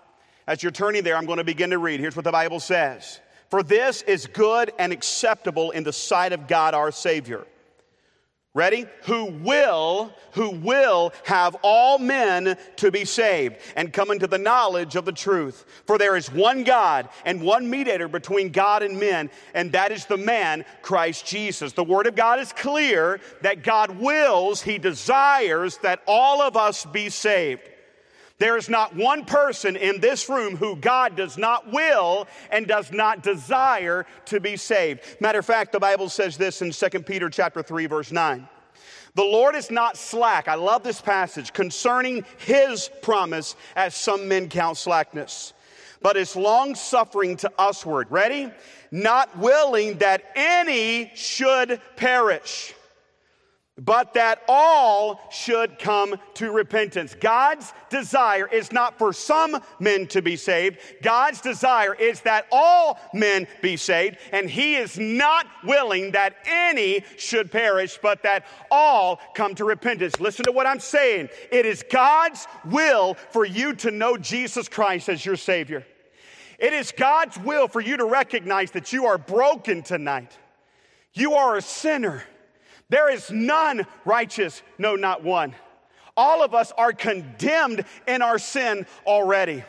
As 0.47 0.63
you're 0.63 0.73
turning 0.73 1.03
there, 1.03 1.17
I'm 1.19 1.27
going 1.27 1.37
to 1.37 1.45
begin 1.45 1.69
to 1.69 1.77
read. 1.77 2.01
Here's 2.01 2.17
what 2.17 2.25
the 2.25 2.33
Bible 2.33 2.61
says 2.61 3.21
For 3.51 3.63
this 3.63 4.01
is 4.03 4.25
good 4.25 4.73
and 4.79 4.91
acceptable 4.91 5.71
in 5.73 5.85
the 5.85 5.93
sight 5.93 6.33
of 6.33 6.49
God 6.49 6.73
our 6.73 6.91
Savior 6.91 7.47
Ready? 8.59 8.87
Who 9.03 9.27
will, 9.27 10.13
who 10.33 10.51
will 10.51 11.13
have 11.23 11.55
all 11.63 11.97
men 11.97 12.59
to 12.75 12.91
be 12.91 13.05
saved 13.05 13.55
and 13.77 13.93
come 13.93 14.11
into 14.11 14.27
the 14.27 14.37
knowledge 14.37 14.97
of 14.97 15.05
the 15.05 15.13
truth. 15.13 15.65
For 15.87 15.97
there 15.97 16.17
is 16.17 16.33
one 16.33 16.65
God 16.65 17.09
and 17.25 17.41
one 17.41 17.71
mediator 17.71 18.09
between 18.09 18.51
God 18.51 18.83
and 18.83 18.99
men, 18.99 19.31
and 19.55 19.71
that 19.71 19.93
is 19.93 20.07
the 20.07 20.17
man, 20.17 20.65
Christ 20.83 21.25
Jesus. 21.25 21.73
The 21.73 21.85
Word 21.85 22.09
of 22.09 22.17
God 22.17 22.41
is 22.41 22.53
clear 22.53 23.21
that 23.43 23.63
God 23.63 23.97
wills, 24.01 24.61
He 24.61 24.79
desires 24.79 25.79
that 25.85 26.03
all 26.09 26.43
of 26.43 26.57
us 26.57 26.85
be 26.85 27.11
saved. 27.11 27.63
There 28.39 28.57
is 28.57 28.69
not 28.69 28.95
one 28.95 29.25
person 29.25 29.75
in 29.75 30.01
this 30.01 30.29
room 30.29 30.57
who 30.57 30.77
God 30.77 31.17
does 31.17 31.37
not 31.37 31.73
will 31.73 32.29
and 32.51 32.69
does 32.69 32.93
not 32.93 33.23
desire 33.23 34.07
to 34.27 34.39
be 34.39 34.57
saved. 34.57 35.01
Matter 35.21 35.41
of 35.41 35.47
fact, 35.47 35.73
the 35.73 35.81
Bible 35.81 36.09
says 36.09 36.37
this 36.37 36.63
in 36.63 36.71
2 36.71 37.01
Peter 37.01 37.29
chapter 37.29 37.63
3 37.63 37.87
verse 37.87 38.13
9. 38.13 38.49
The 39.15 39.25
Lord 39.25 39.57
is 39.57 39.73
not 39.73 39.97
slack. 39.97 40.47
I 40.47 40.55
love 40.55 40.85
this 40.85 41.01
passage 41.01 41.53
concerning 41.53 42.25
his 42.37 42.89
promise 43.03 43.57
as 43.75 43.97
some 43.97 44.29
men 44.29 44.49
count 44.49 44.77
slackness, 44.77 45.53
but 46.01 46.17
is 46.17 46.37
long 46.37 46.77
suffering 46.77 47.37
to 47.39 47.51
usward. 47.59 48.07
Ready? 48.11 48.53
Not 48.93 49.37
willing 49.37 49.99
that 49.99 50.23
any 50.37 51.11
should 51.17 51.81
perish 51.97 52.75
but 53.79 54.15
that 54.15 54.43
all 54.49 55.21
should 55.31 55.79
come 55.79 56.17
to 56.35 56.51
repentance. 56.51 57.15
God's 57.15 57.73
desire 57.91 58.49
is 58.49 58.73
not 58.73 58.99
for 58.99 59.13
some 59.13 59.63
men 59.79 60.07
to 60.09 60.21
be 60.21 60.37
saved. 60.37 60.79
God's 61.03 61.41
desire 61.41 61.95
is 61.95 62.21
that 62.23 62.47
all 62.51 62.99
men 63.15 63.47
be 63.63 63.77
saved, 63.77 64.19
and 64.33 64.51
He 64.51 64.75
is 64.75 64.99
not 64.99 65.47
willing 65.65 66.13
that 66.13 66.37
any 66.47 67.05
should 67.17 67.53
perish, 67.53 67.99
but 68.03 68.23
that 68.25 68.45
all 68.71 69.21
come 69.35 69.55
to 69.55 69.65
repentance. 69.65 70.19
Listen 70.21 70.45
to 70.45 70.53
what 70.53 70.67
I'm 70.67 70.81
saying. 70.81 71.29
It 71.53 71.65
is 71.65 71.85
God's 71.89 72.47
will 72.65 73.15
for 73.15 73.45
you 73.45 73.75
to 73.77 73.91
know 73.91 74.17
Jesus 74.17 74.69
Christ 74.69 75.09
as 75.09 75.25
your 75.25 75.37
Savior. 75.37 75.87
It 76.59 76.73
is 76.73 76.91
God's 76.91 77.39
will 77.39 77.69
for 77.69 77.81
you 77.81 77.97
to 77.99 78.05
recognize 78.05 78.73
that 78.73 78.93
you 78.93 79.07
are 79.07 79.19
broken 79.19 79.83
tonight. 79.83 80.37
You 81.13 81.35
are 81.35 81.57
a 81.57 81.63
sinner. 81.63 82.25
There 82.91 83.11
is 83.11 83.31
none 83.31 83.87
righteous, 84.05 84.63
no, 84.79 84.97
not 84.97 85.23
one. 85.23 85.55
All 86.17 86.43
of 86.43 86.55
us 86.55 86.73
are 86.77 86.93
condemned 86.93 87.85
in 88.07 88.23
our 88.23 88.39
sin 88.39 88.87
already. 89.07 89.63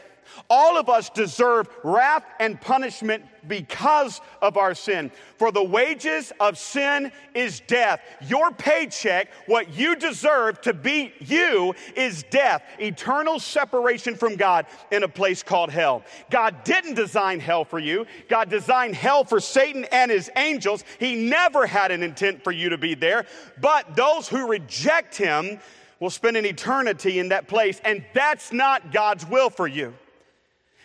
All 0.50 0.78
of 0.78 0.90
us 0.90 1.10
deserve 1.10 1.70
wrath 1.84 2.26
and 2.40 2.60
punishment 2.60 3.24
because 3.48 4.22
of 4.42 4.58
our 4.58 4.74
sin. 4.74 5.12
For 5.38 5.52
the 5.52 5.64
wages 5.64 6.32
of 6.40 6.58
sin 6.58 7.12
is 7.34 7.62
death. 7.68 8.02
Your 8.28 8.52
paycheck, 8.52 9.30
what 9.46 9.74
you 9.74 9.96
deserve 9.96 10.62
to 10.62 10.74
be 10.74 11.14
you, 11.20 11.74
is 11.96 12.24
death, 12.30 12.64
eternal 12.80 13.40
separation 13.40 14.16
from 14.16 14.36
God 14.36 14.66
in 14.92 15.04
a 15.04 15.08
place 15.08 15.44
called 15.44 15.70
hell. 15.70 16.04
God 16.30 16.64
didn't 16.64 16.96
design 16.96 17.40
hell 17.40 17.66
for 17.66 17.80
you, 17.80 18.06
God 18.28 18.50
designed 18.50 18.96
hell 18.96 19.24
for 19.24 19.40
Satan 19.40 19.86
and 19.92 20.12
his 20.12 20.30
angels. 20.36 20.84
He 21.00 21.16
never 21.16 21.66
had 21.66 21.92
an 21.92 22.04
intent 22.04 22.44
for 22.44 22.52
you 22.52 22.70
to 22.70 22.78
be 22.78 22.96
there. 22.96 23.26
But 23.60 23.96
those 23.96 24.28
who 24.28 24.48
reject 24.48 25.16
him 25.16 25.60
will 26.00 26.10
spend 26.10 26.38
an 26.38 26.46
eternity 26.46 27.20
in 27.20 27.30
that 27.30 27.48
place, 27.48 27.82
and 27.84 28.04
that's 28.14 28.54
not 28.54 28.92
God's 28.92 29.26
will 29.26 29.50
for 29.50 29.68
you. 29.68 29.94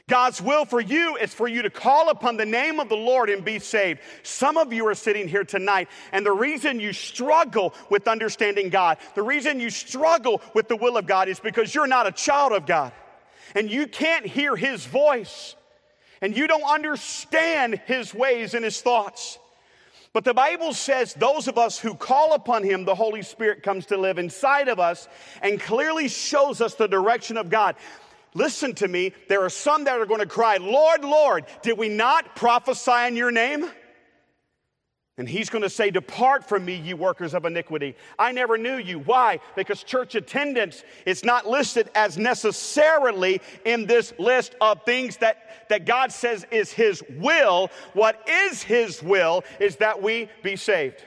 God's 0.07 0.43
will 0.43 0.67
for 0.67 0.81
you 0.81 1.17
is 1.17 1.33
for 1.33 1.49
you 1.49 1.63
to 1.63 1.71
call 1.71 2.11
upon 2.11 2.37
the 2.37 2.45
name 2.45 2.79
of 2.79 2.91
the 2.91 2.97
Lord 2.97 3.31
and 3.31 3.43
be 3.43 3.59
saved. 3.59 4.01
Some 4.23 4.59
of 4.59 4.71
you 4.71 4.87
are 4.87 4.95
sitting 4.95 5.29
here 5.29 5.45
tonight, 5.45 5.89
and 6.13 6.27
the 6.27 6.33
reason 6.33 6.79
you 6.79 6.93
struggle 6.93 7.73
with 7.89 8.07
understanding 8.07 8.69
God, 8.69 8.99
the 9.15 9.23
reason 9.23 9.61
you 9.61 9.71
struggle 9.71 10.43
with 10.53 10.69
the 10.69 10.77
will 10.77 10.99
of 10.99 11.07
God 11.07 11.29
is 11.29 11.41
because 11.41 11.75
you're 11.75 11.87
not 11.87 12.07
a 12.07 12.13
child 12.13 12.53
of 12.53 12.67
God 12.67 12.93
and 13.55 13.71
you 13.71 13.87
can't 13.87 14.27
hear 14.27 14.57
His 14.57 14.85
voice 14.85 15.55
and 16.21 16.37
you 16.37 16.47
don't 16.47 16.65
understand 16.65 17.81
His 17.87 18.13
ways 18.15 18.53
and 18.53 18.65
His 18.65 18.83
thoughts. 18.83 19.39
But 20.13 20.25
the 20.25 20.35
Bible 20.35 20.73
says 20.75 21.13
those 21.15 21.49
of 21.49 21.59
us 21.59 21.79
who 21.79 21.95
call 21.95 22.35
upon 22.35 22.63
Him, 22.63 22.85
the 22.85 22.95
Holy 22.95 23.23
Spirit 23.23 23.63
comes 23.63 23.87
to 23.87 23.97
live 23.97 24.19
inside 24.19 24.69
of 24.69 24.79
us 24.79 25.09
and 25.43 25.61
clearly 25.61 26.09
shows 26.09 26.61
us 26.61 26.75
the 26.75 26.87
direction 26.87 27.37
of 27.37 27.51
God. 27.51 27.75
Listen 28.35 28.75
to 28.75 28.89
me. 28.89 29.13
There 29.29 29.43
are 29.45 29.51
some 29.51 29.85
that 29.85 30.01
are 30.01 30.07
going 30.07 30.21
to 30.21 30.27
cry, 30.27 30.57
Lord, 30.57 31.05
Lord, 31.05 31.47
did 31.63 31.79
we 31.79 31.89
not 31.89 32.35
prophesy 32.35 33.07
in 33.07 33.17
your 33.17 33.31
name? 33.31 33.71
And 35.17 35.29
he's 35.29 35.49
going 35.49 35.63
to 35.63 35.71
say, 35.71 35.93
Depart 35.93 36.45
from 36.45 36.65
me, 36.65 36.75
you 36.75 36.97
workers 36.97 37.35
of 37.35 37.45
iniquity. 37.45 37.95
I 38.19 38.33
never 38.33 38.59
knew 38.59 38.77
you. 38.77 38.99
Why? 38.99 39.39
Because 39.55 39.85
church 39.85 40.17
attendance 40.17 40.83
is 41.07 41.25
not 41.25 41.47
listed 41.47 41.89
as 41.95 42.19
necessarily 42.19 43.41
in 43.65 43.87
this 43.87 44.13
list 44.19 44.57
of 44.61 44.83
things 44.83 45.19
that, 45.19 45.69
that 45.69 45.87
God 45.87 46.11
says 46.11 46.45
is 46.51 46.73
his 46.73 47.01
will. 47.19 47.71
What 47.93 48.29
is 48.29 48.65
his 48.65 49.01
will 49.05 49.45
is 49.61 49.77
that 49.77 50.03
we 50.03 50.29
be 50.43 50.57
saved. 50.57 51.05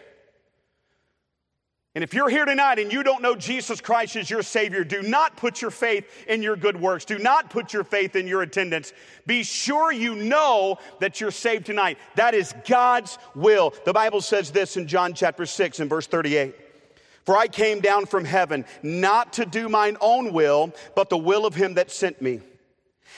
And 1.98 2.04
if 2.04 2.13
you're 2.13 2.30
here 2.30 2.46
tonight 2.46 2.77
and 2.77 2.94
you 2.94 3.01
don't 3.01 3.24
know 3.24 3.36
Jesus 3.36 3.82
Christ 3.82 4.18
as 4.18 4.30
your 4.30 4.44
Savior, 4.44 4.84
do 4.84 5.01
not 5.01 5.36
put 5.36 5.63
your 5.63 5.72
faith 5.72 6.06
in 6.27 6.44
your 6.44 6.56
good 6.56 6.80
works. 6.80 7.06
Do 7.06 7.18
not 7.18 7.50
put 7.50 7.74
your 7.74 7.84
faith 7.84 8.16
in 8.16 8.27
your 8.27 8.44
attendance. 8.44 8.94
Be 9.25 9.42
sure 9.42 9.92
you 9.92 10.13
know 10.13 10.77
that 11.00 11.20
you're 11.20 11.32
saved 11.32 11.66
tonight. 11.66 11.98
That 12.13 12.36
is 12.36 12.54
God's 12.68 13.18
will. 13.34 13.74
The 13.84 13.94
Bible 13.94 14.22
says 14.22 14.51
this 14.51 14.77
in 14.77 14.88
John 14.88 15.16
chapter 15.16 15.48
6 15.48 15.80
and 15.80 15.89
verse 15.89 16.06
38. 16.06 16.54
For 17.25 17.36
I 17.36 17.48
came 17.48 17.80
down 17.80 18.06
from 18.06 18.25
heaven 18.25 18.66
not 18.84 19.34
to 19.34 19.48
do 19.48 19.68
mine 19.68 19.98
own 20.00 20.34
will, 20.34 20.75
but 20.96 21.10
the 21.10 21.18
will 21.18 21.48
of 21.48 21.56
him 21.56 21.74
that 21.74 21.89
sent 21.89 22.22
me. 22.22 22.42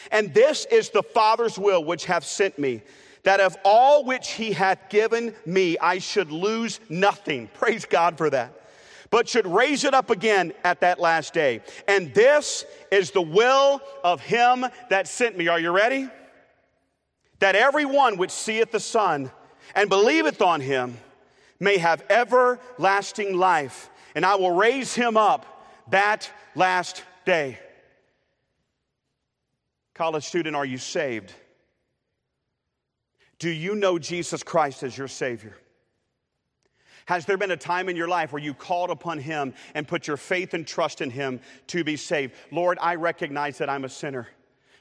And 0.09 0.33
this 0.33 0.65
is 0.71 0.89
the 0.89 1.03
Father's 1.03 1.59
will 1.59 1.83
which 1.83 2.05
hath 2.05 2.24
sent 2.24 2.57
me, 2.57 2.81
that 3.24 3.41
of 3.41 3.57
all 3.65 4.05
which 4.05 4.31
he 4.31 4.53
hath 4.53 4.88
given 4.88 5.36
me, 5.45 5.77
I 5.79 5.98
should 5.98 6.31
lose 6.31 6.79
nothing. 6.88 7.50
Praise 7.53 7.83
God 7.83 8.17
for 8.17 8.29
that. 8.29 8.55
But 9.11 9.27
should 9.27 9.47
raise 9.47 9.83
it 9.83 9.93
up 9.93 10.09
again 10.09 10.53
at 10.63 10.81
that 10.81 10.99
last 10.99 11.33
day. 11.33 11.61
And 11.87 12.13
this 12.13 12.65
is 12.91 13.11
the 13.11 13.21
will 13.21 13.81
of 14.03 14.21
him 14.21 14.65
that 14.89 15.07
sent 15.07 15.37
me. 15.37 15.47
Are 15.47 15.59
you 15.59 15.71
ready? 15.71 16.07
That 17.39 17.55
every 17.55 17.85
one 17.85 18.17
which 18.17 18.31
seeth 18.31 18.71
the 18.71 18.79
Son 18.79 19.31
and 19.73 19.89
believeth 19.89 20.41
on 20.41 20.61
him 20.61 20.97
may 21.59 21.77
have 21.77 22.03
everlasting 22.09 23.35
life 23.35 23.89
and 24.15 24.25
I 24.25 24.35
will 24.35 24.51
raise 24.51 24.93
him 24.93 25.17
up 25.17 25.45
that 25.91 26.29
last 26.55 27.03
day. 27.25 27.59
College 29.95 30.25
student, 30.25 30.55
are 30.55 30.65
you 30.65 30.77
saved? 30.77 31.33
Do 33.37 33.49
you 33.49 33.75
know 33.75 33.99
Jesus 33.99 34.43
Christ 34.43 34.83
as 34.83 34.97
your 34.97 35.07
Savior? 35.07 35.55
Has 37.09 37.25
there 37.25 37.37
been 37.37 37.49
a 37.49 37.57
time 37.57 37.89
in 37.89 37.95
your 37.95 38.07
life 38.07 38.31
where 38.31 38.41
you 38.41 38.53
called 38.53 38.91
upon 38.91 39.17
Him 39.17 39.55
and 39.73 39.87
put 39.87 40.05
your 40.05 40.15
faith 40.15 40.53
and 40.53 40.65
trust 40.65 41.01
in 41.01 41.09
Him 41.09 41.39
to 41.65 41.83
be 41.83 41.97
saved? 41.97 42.35
Lord, 42.51 42.77
I 42.79 42.93
recognize 42.93 43.57
that 43.57 43.67
I'm 43.67 43.83
a 43.83 43.89
sinner. 43.89 44.27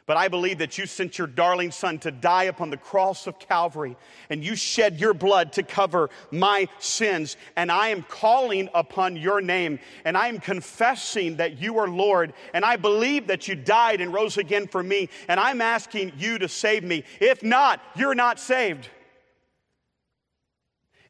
But 0.04 0.18
I 0.18 0.28
believe 0.28 0.58
that 0.58 0.76
you 0.76 0.84
sent 0.84 1.16
your 1.16 1.26
darling 1.26 1.70
son 1.70 1.98
to 2.00 2.10
die 2.10 2.44
upon 2.44 2.68
the 2.68 2.76
cross 2.76 3.26
of 3.26 3.38
Calvary 3.38 3.96
and 4.28 4.44
you 4.44 4.56
shed 4.56 5.00
your 5.00 5.14
blood 5.14 5.54
to 5.54 5.62
cover 5.62 6.10
my 6.30 6.68
sins. 6.78 7.38
And 7.56 7.72
I 7.72 7.88
am 7.88 8.02
calling 8.02 8.68
upon 8.74 9.16
your 9.16 9.40
name 9.40 9.78
and 10.04 10.14
I 10.14 10.28
am 10.28 10.38
confessing 10.38 11.36
that 11.36 11.58
you 11.58 11.78
are 11.78 11.88
Lord. 11.88 12.34
And 12.52 12.62
I 12.62 12.76
believe 12.76 13.28
that 13.28 13.48
you 13.48 13.54
died 13.54 14.02
and 14.02 14.12
rose 14.12 14.36
again 14.36 14.66
for 14.66 14.82
me. 14.82 15.08
And 15.28 15.40
I'm 15.40 15.62
asking 15.62 16.12
you 16.18 16.38
to 16.40 16.48
save 16.48 16.84
me. 16.84 17.04
If 17.20 17.42
not, 17.42 17.80
you're 17.96 18.14
not 18.14 18.38
saved. 18.38 18.90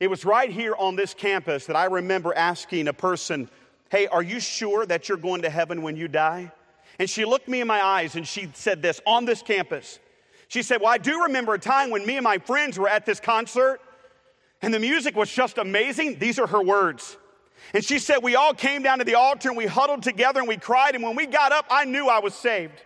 It 0.00 0.08
was 0.08 0.24
right 0.24 0.50
here 0.50 0.74
on 0.76 0.96
this 0.96 1.14
campus 1.14 1.66
that 1.66 1.76
I 1.76 1.86
remember 1.86 2.32
asking 2.34 2.88
a 2.88 2.92
person, 2.92 3.50
Hey, 3.90 4.06
are 4.06 4.22
you 4.22 4.38
sure 4.38 4.86
that 4.86 5.08
you're 5.08 5.18
going 5.18 5.42
to 5.42 5.50
heaven 5.50 5.82
when 5.82 5.96
you 5.96 6.08
die? 6.08 6.52
And 6.98 7.08
she 7.08 7.24
looked 7.24 7.48
me 7.48 7.60
in 7.60 7.66
my 7.66 7.82
eyes 7.82 8.16
and 8.16 8.26
she 8.26 8.50
said 8.54 8.82
this 8.82 9.00
on 9.06 9.24
this 9.24 9.42
campus. 9.42 9.98
She 10.48 10.62
said, 10.62 10.80
Well, 10.80 10.90
I 10.90 10.98
do 10.98 11.24
remember 11.24 11.54
a 11.54 11.58
time 11.58 11.90
when 11.90 12.06
me 12.06 12.16
and 12.16 12.24
my 12.24 12.38
friends 12.38 12.78
were 12.78 12.88
at 12.88 13.06
this 13.06 13.20
concert 13.20 13.80
and 14.62 14.72
the 14.72 14.78
music 14.78 15.16
was 15.16 15.32
just 15.32 15.58
amazing. 15.58 16.18
These 16.18 16.38
are 16.38 16.46
her 16.46 16.62
words. 16.62 17.16
And 17.74 17.84
she 17.84 17.98
said, 17.98 18.18
We 18.22 18.36
all 18.36 18.54
came 18.54 18.82
down 18.82 18.98
to 18.98 19.04
the 19.04 19.14
altar 19.14 19.48
and 19.48 19.56
we 19.56 19.66
huddled 19.66 20.02
together 20.02 20.40
and 20.40 20.48
we 20.48 20.56
cried. 20.56 20.94
And 20.94 21.02
when 21.02 21.16
we 21.16 21.26
got 21.26 21.52
up, 21.52 21.66
I 21.70 21.84
knew 21.84 22.08
I 22.08 22.20
was 22.20 22.34
saved. 22.34 22.80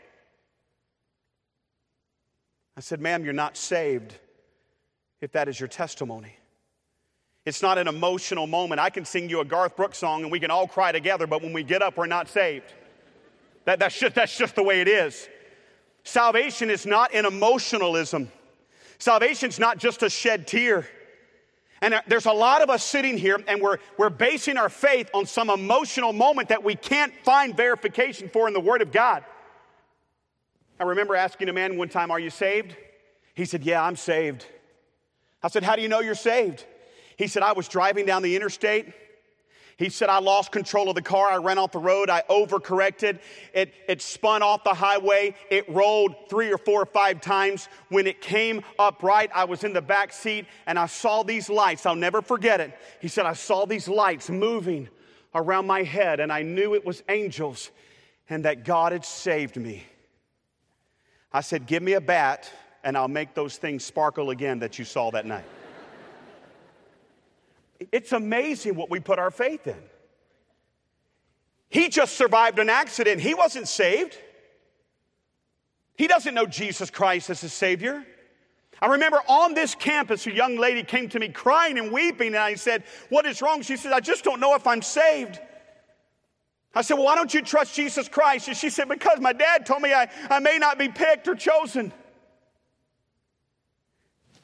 I 2.76 2.81
said, 2.81 3.00
Ma'am, 3.00 3.25
you're 3.25 3.35
not 3.35 3.57
saved 3.57 4.14
if 5.21 5.33
that 5.33 5.49
is 5.49 5.61
your 5.61 5.69
testimony. 5.69 6.37
It's 7.44 7.62
not 7.62 7.76
an 7.76 7.88
emotional 7.88 8.46
moment. 8.46 8.80
I 8.80 8.90
can 8.90 9.04
sing 9.04 9.28
you 9.28 9.40
a 9.40 9.44
Garth 9.44 9.76
Brooks 9.76 9.99
song 9.99 10.22
and 10.22 10.30
we 10.30 10.38
can 10.38 10.50
all 10.50 10.68
cry 10.68 10.92
together, 10.92 11.26
but 11.26 11.42
when 11.42 11.52
we 11.52 11.62
get 11.62 11.82
up, 11.82 11.96
we're 11.96 12.06
not 12.06 12.28
saved. 12.28 12.72
That, 13.64 13.78
that's, 13.78 13.99
just, 13.99 14.14
that's 14.14 14.37
just 14.37 14.54
the 14.54 14.62
way 14.62 14.80
it 14.80 14.88
is. 14.88 15.28
Salvation 16.04 16.70
is 16.70 16.87
not 16.87 17.14
an 17.14 17.26
emotionalism. 17.26 18.30
Salvation 18.99 19.49
is 19.49 19.58
not 19.58 19.78
just 19.78 20.02
a 20.02 20.11
shed 20.11 20.46
tear. 20.46 20.87
And 21.80 22.00
there's 22.06 22.26
a 22.26 22.32
lot 22.32 22.62
of 22.62 22.70
us 22.70 22.84
sitting 22.84 23.18
here 23.18 23.38
and 23.49 23.61
we're, 23.61 23.78
we're 23.99 24.11
basing 24.11 24.56
our 24.56 24.68
faith 24.68 25.11
on 25.12 25.26
some 25.26 25.50
emotional 25.50 26.12
moment 26.12 26.49
that 26.50 26.62
we 26.62 26.76
can't 26.76 27.12
find 27.25 27.56
verification 27.56 28.28
for 28.28 28.46
in 28.46 28.54
the 28.54 28.61
Word 28.61 28.82
of 28.82 28.92
God. 28.92 29.25
I 30.78 30.84
remember 30.84 31.16
asking 31.16 31.49
a 31.49 31.52
man 31.52 31.76
one 31.76 31.88
time, 31.88 32.12
Are 32.12 32.20
you 32.20 32.30
saved? 32.30 32.76
He 33.34 33.44
said, 33.44 33.64
Yeah, 33.64 33.82
I'm 33.82 33.96
saved. 33.96 34.46
I 35.43 35.49
said, 35.49 35.64
How 35.64 35.75
do 35.75 35.82
you 35.82 35.88
know 35.88 36.00
you're 36.00 36.14
saved? 36.14 36.64
He 37.16 37.26
said, 37.26 37.42
I 37.42 37.52
was 37.52 37.68
driving 37.68 38.06
down 38.06 38.22
the 38.22 38.36
interstate 38.36 38.92
he 39.82 39.88
said, 39.88 40.08
I 40.08 40.20
lost 40.20 40.52
control 40.52 40.88
of 40.88 40.94
the 40.94 41.02
car. 41.02 41.28
I 41.30 41.36
ran 41.36 41.58
off 41.58 41.72
the 41.72 41.78
road. 41.78 42.10
I 42.10 42.22
overcorrected. 42.30 43.18
It, 43.52 43.75
it 43.88 44.02
spun 44.02 44.42
off 44.42 44.64
the 44.64 44.75
highway. 44.75 45.34
It 45.50 45.68
rolled 45.68 46.14
three 46.28 46.52
or 46.52 46.58
four 46.58 46.82
or 46.82 46.86
five 46.86 47.20
times. 47.20 47.68
When 47.88 48.06
it 48.06 48.20
came 48.20 48.62
upright, 48.78 49.30
I 49.34 49.44
was 49.44 49.64
in 49.64 49.72
the 49.72 49.82
back 49.82 50.12
seat 50.12 50.46
and 50.66 50.78
I 50.78 50.86
saw 50.86 51.22
these 51.22 51.48
lights. 51.48 51.86
I'll 51.86 51.96
never 51.96 52.22
forget 52.22 52.60
it. 52.60 52.78
He 53.00 53.08
said, 53.08 53.26
I 53.26 53.32
saw 53.32 53.64
these 53.64 53.88
lights 53.88 54.30
moving 54.30 54.88
around 55.34 55.66
my 55.66 55.82
head 55.82 56.20
and 56.20 56.32
I 56.32 56.42
knew 56.42 56.75
it 56.75 56.84
was 56.84 57.02
angels 57.08 57.70
and 58.28 58.44
that 58.44 58.64
God 58.64 58.92
had 58.92 59.04
saved 59.04 59.56
me. 59.56 59.84
I 61.32 61.40
said, 61.40 61.66
Give 61.66 61.82
me 61.82 61.94
a 61.94 62.00
bat 62.00 62.50
and 62.84 62.96
I'll 62.96 63.08
make 63.08 63.34
those 63.34 63.56
things 63.56 63.84
sparkle 63.84 64.30
again 64.30 64.58
that 64.58 64.78
you 64.78 64.84
saw 64.84 65.10
that 65.10 65.25
night. 65.25 65.44
It's 67.90 68.12
amazing 68.12 68.76
what 68.76 68.90
we 68.90 69.00
put 69.00 69.18
our 69.18 69.30
faith 69.30 69.66
in. 69.66 69.82
He 71.68 71.88
just 71.88 72.16
survived 72.16 72.58
an 72.58 72.68
accident. 72.68 73.21
He 73.21 73.34
wasn't 73.34 73.66
saved. 73.66 74.16
He 75.97 76.06
doesn't 76.06 76.34
know 76.34 76.47
Jesus 76.47 76.90
Christ 76.90 77.30
as 77.30 77.40
his 77.40 77.52
Savior. 77.52 78.04
I 78.80 78.86
remember 78.86 79.21
on 79.28 79.54
this 79.54 79.75
campus, 79.75 80.26
a 80.26 80.34
young 80.34 80.56
lady 80.56 80.82
came 80.82 81.08
to 81.10 81.18
me 81.18 81.28
crying 81.28 81.78
and 81.78 81.92
weeping, 81.92 82.28
and 82.28 82.36
I 82.36 82.54
said, 82.54 82.84
What 83.08 83.25
is 83.26 83.40
wrong? 83.40 83.62
She 83.62 83.76
said, 83.76 83.92
I 83.92 84.00
just 84.00 84.25
don't 84.25 84.40
know 84.40 84.54
if 84.54 84.66
I'm 84.66 84.82
saved. 84.82 85.38
I 86.75 86.82
said, 86.82 86.95
Well, 86.95 87.04
why 87.04 87.14
don't 87.14 87.32
you 87.32 87.42
trust 87.42 87.75
Jesus 87.75 88.08
Christ? 88.08 88.49
And 88.49 88.56
she 88.56 88.71
said, 88.71 88.88
Because 88.88 89.21
my 89.21 89.32
dad 89.32 89.64
told 89.64 89.82
me 89.82 89.92
I, 89.92 90.08
I 90.28 90.40
may 90.40 90.58
not 90.58 90.78
be 90.78 90.88
picked 90.88 91.28
or 91.28 91.34
chosen. 91.34 91.92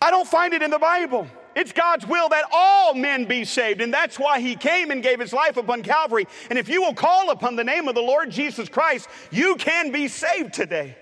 I 0.00 0.10
don't 0.10 0.28
find 0.28 0.54
it 0.54 0.62
in 0.62 0.70
the 0.70 0.78
Bible. 0.78 1.26
It's 1.58 1.72
God's 1.72 2.06
will 2.06 2.28
that 2.28 2.44
all 2.52 2.94
men 2.94 3.24
be 3.24 3.44
saved. 3.44 3.80
And 3.80 3.92
that's 3.92 4.16
why 4.16 4.38
he 4.38 4.54
came 4.54 4.92
and 4.92 5.02
gave 5.02 5.18
his 5.18 5.32
life 5.32 5.56
upon 5.56 5.82
Calvary. 5.82 6.28
And 6.50 6.56
if 6.56 6.68
you 6.68 6.80
will 6.80 6.94
call 6.94 7.30
upon 7.30 7.56
the 7.56 7.64
name 7.64 7.88
of 7.88 7.96
the 7.96 8.00
Lord 8.00 8.30
Jesus 8.30 8.68
Christ, 8.68 9.08
you 9.32 9.56
can 9.56 9.90
be 9.90 10.06
saved 10.06 10.54
today. 10.54 10.96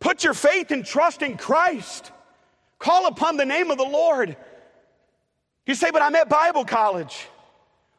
Put 0.00 0.22
your 0.22 0.34
faith 0.34 0.70
and 0.70 0.84
trust 0.84 1.22
in 1.22 1.38
Christ. 1.38 2.12
Call 2.78 3.06
upon 3.06 3.38
the 3.38 3.46
name 3.46 3.70
of 3.70 3.78
the 3.78 3.84
Lord. 3.84 4.36
You 5.64 5.76
say, 5.76 5.90
but 5.90 6.02
I'm 6.02 6.14
at 6.14 6.28
Bible 6.28 6.66
college. 6.66 7.26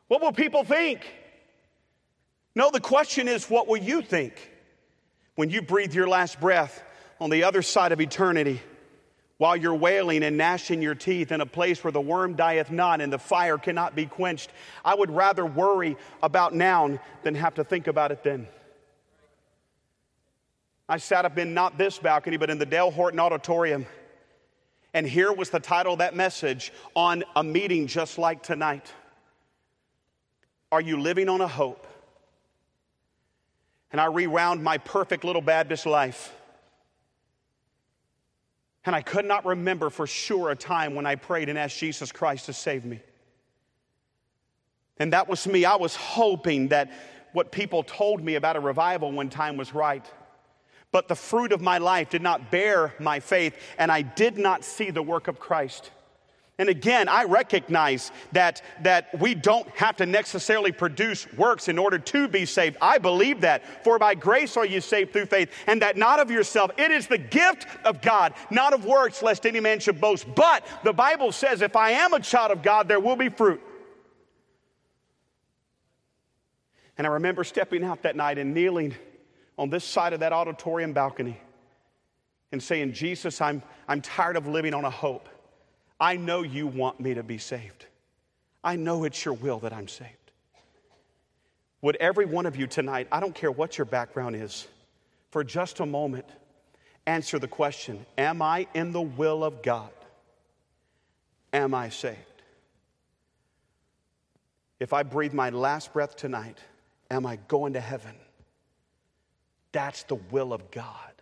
What 0.09 0.21
will 0.21 0.33
people 0.33 0.63
think? 0.63 1.01
No, 2.53 2.69
the 2.69 2.79
question 2.79 3.27
is, 3.27 3.49
what 3.49 3.67
will 3.67 3.81
you 3.81 4.03
think 4.03 4.51
when 5.33 5.49
you 5.49 5.63
breathe 5.63 5.95
your 5.95 6.07
last 6.07 6.39
breath 6.39 6.83
on 7.19 7.31
the 7.31 7.43
other 7.43 7.63
side 7.63 7.91
of 7.91 7.99
eternity? 7.99 8.61
While 9.43 9.57
you're 9.57 9.75
wailing 9.75 10.23
and 10.23 10.37
gnashing 10.37 10.81
your 10.81 10.95
teeth 10.95 11.29
in 11.29 11.41
a 11.41 11.45
place 11.45 11.83
where 11.83 11.91
the 11.91 11.99
worm 11.99 12.33
dieth 12.33 12.71
not 12.71 13.01
and 13.01 13.11
the 13.11 13.19
fire 13.19 13.57
cannot 13.57 13.93
be 13.93 14.05
quenched. 14.05 14.49
I 14.85 14.95
would 14.95 15.11
rather 15.11 15.45
worry 15.45 15.97
about 16.21 16.55
now 16.55 16.97
than 17.23 17.35
have 17.35 17.55
to 17.55 17.65
think 17.65 17.87
about 17.87 18.13
it 18.13 18.23
then. 18.23 18.47
I 20.87 20.95
sat 20.95 21.25
up 21.25 21.37
in 21.37 21.53
not 21.53 21.77
this 21.77 21.99
balcony, 21.99 22.37
but 22.37 22.49
in 22.49 22.57
the 22.57 22.65
Dale 22.65 22.89
Horton 22.89 23.19
Auditorium. 23.19 23.85
And 24.93 25.05
here 25.05 25.33
was 25.33 25.49
the 25.49 25.59
title 25.59 25.91
of 25.91 25.99
that 25.99 26.15
message 26.15 26.71
on 26.95 27.25
a 27.35 27.43
meeting 27.43 27.85
just 27.85 28.17
like 28.17 28.43
tonight. 28.43 28.93
Are 30.71 30.79
you 30.79 31.01
living 31.01 31.27
on 31.27 31.41
a 31.41 31.49
hope? 31.49 31.85
And 33.91 33.99
I 33.99 34.05
rewound 34.05 34.63
my 34.63 34.77
perfect 34.77 35.25
little 35.25 35.41
Baptist 35.41 35.85
life. 35.85 36.33
And 38.85 38.95
I 38.95 39.01
could 39.01 39.25
not 39.25 39.45
remember 39.45 39.89
for 39.89 40.05
sure 40.05 40.51
a 40.51 40.55
time 40.55 40.95
when 40.95 41.05
I 41.05 41.15
prayed 41.15 41.49
and 41.49 41.57
asked 41.57 41.77
Jesus 41.77 42.11
Christ 42.11 42.47
to 42.47 42.53
save 42.53 42.83
me. 42.83 42.99
And 44.97 45.13
that 45.13 45.27
was 45.27 45.47
me. 45.47 45.65
I 45.65 45.75
was 45.75 45.95
hoping 45.95 46.67
that 46.69 46.91
what 47.31 47.51
people 47.51 47.83
told 47.83 48.23
me 48.23 48.35
about 48.35 48.55
a 48.55 48.59
revival 48.59 49.11
one 49.11 49.29
time 49.29 49.57
was 49.57 49.73
right. 49.73 50.05
But 50.91 51.07
the 51.07 51.15
fruit 51.15 51.51
of 51.51 51.61
my 51.61 51.79
life 51.79 52.09
did 52.09 52.21
not 52.21 52.51
bear 52.51 52.93
my 52.99 53.19
faith, 53.19 53.57
and 53.79 53.91
I 53.91 54.03
did 54.03 54.37
not 54.37 54.63
see 54.63 54.91
the 54.91 55.01
work 55.01 55.27
of 55.27 55.39
Christ. 55.39 55.89
And 56.59 56.69
again, 56.69 57.09
I 57.09 57.23
recognize 57.23 58.11
that, 58.31 58.61
that 58.83 59.19
we 59.19 59.33
don't 59.33 59.67
have 59.69 59.97
to 59.97 60.05
necessarily 60.05 60.71
produce 60.71 61.31
works 61.33 61.67
in 61.67 61.79
order 61.79 61.97
to 61.97 62.27
be 62.27 62.45
saved. 62.45 62.77
I 62.79 62.99
believe 62.99 63.41
that. 63.41 63.83
For 63.83 63.97
by 63.97 64.13
grace 64.13 64.55
are 64.55 64.65
you 64.65 64.79
saved 64.79 65.13
through 65.13 65.25
faith, 65.25 65.49
and 65.65 65.81
that 65.81 65.97
not 65.97 66.19
of 66.19 66.29
yourself. 66.29 66.69
It 66.77 66.91
is 66.91 67.07
the 67.07 67.17
gift 67.17 67.65
of 67.83 68.01
God, 68.01 68.35
not 68.51 68.73
of 68.73 68.85
works, 68.85 69.23
lest 69.23 69.47
any 69.47 69.59
man 69.59 69.79
should 69.79 69.99
boast. 69.99 70.27
But 70.35 70.63
the 70.83 70.93
Bible 70.93 71.31
says, 71.31 71.63
if 71.63 71.75
I 71.75 71.91
am 71.91 72.13
a 72.13 72.19
child 72.19 72.51
of 72.51 72.61
God, 72.61 72.87
there 72.87 72.99
will 72.99 73.15
be 73.15 73.29
fruit. 73.29 73.61
And 76.99 77.07
I 77.07 77.11
remember 77.11 77.43
stepping 77.43 77.83
out 77.83 78.03
that 78.03 78.15
night 78.15 78.37
and 78.37 78.53
kneeling 78.53 78.93
on 79.57 79.71
this 79.71 79.83
side 79.83 80.13
of 80.13 80.19
that 80.19 80.33
auditorium 80.33 80.93
balcony 80.93 81.39
and 82.51 82.61
saying, 82.61 82.93
Jesus, 82.93 83.41
I'm, 83.41 83.63
I'm 83.87 84.01
tired 84.01 84.35
of 84.35 84.45
living 84.45 84.75
on 84.75 84.85
a 84.85 84.91
hope. 84.91 85.27
I 86.03 86.17
know 86.17 86.41
you 86.41 86.67
want 86.67 86.99
me 86.99 87.13
to 87.13 87.23
be 87.23 87.37
saved. 87.37 87.85
I 88.61 88.75
know 88.75 89.05
it's 89.05 89.23
your 89.23 89.35
will 89.35 89.59
that 89.59 89.71
I'm 89.71 89.87
saved. 89.87 90.31
would 91.81 91.95
every 91.95 92.25
one 92.25 92.45
of 92.45 92.57
you 92.57 92.67
tonight, 92.67 93.07
I 93.09 93.21
don't 93.21 93.33
care 93.33 93.49
what 93.49 93.77
your 93.77 93.85
background 93.85 94.35
is, 94.35 94.67
for 95.31 95.45
just 95.45 95.79
a 95.79 95.85
moment, 95.85 96.25
answer 97.07 97.39
the 97.39 97.47
question 97.47 98.05
Am 98.17 98.41
I 98.41 98.67
in 98.73 98.91
the 98.91 99.01
will 99.01 99.45
of 99.45 99.63
God? 99.63 99.91
Am 101.53 101.73
I 101.73 101.87
saved? 101.87 102.17
If 104.81 104.91
I 104.91 105.03
breathe 105.03 105.31
my 105.31 105.51
last 105.51 105.93
breath 105.93 106.17
tonight, 106.17 106.57
am 107.09 107.25
I 107.25 107.37
going 107.47 107.73
to 107.73 107.79
heaven? 107.79 108.15
That's 109.71 110.03
the 110.03 110.15
will 110.15 110.51
of 110.51 110.69
God. 110.69 111.13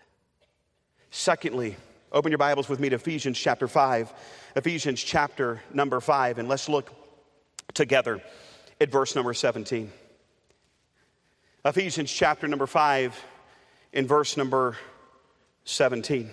Secondly, 1.12 1.76
open 2.12 2.32
your 2.32 2.38
Bibles 2.38 2.68
with 2.68 2.80
me 2.80 2.90
to 2.90 2.96
Ephesians 2.96 3.38
chapter 3.38 3.68
5. 3.68 4.14
Ephesians 4.56 5.02
chapter 5.02 5.62
number 5.74 6.00
5, 6.00 6.40
and 6.40 6.50
let's 6.50 6.68
look 6.68 6.92
together 7.74 8.22
at 8.80 8.92
verse 8.92 9.16
number 9.16 9.34
17. 9.34 9.92
Ephesians 11.64 12.12
chapter 12.12 12.48
number 12.48 12.68
5, 12.68 13.26
in 13.94 14.08
verse 14.08 14.38
number 14.38 14.78
17. 15.66 16.30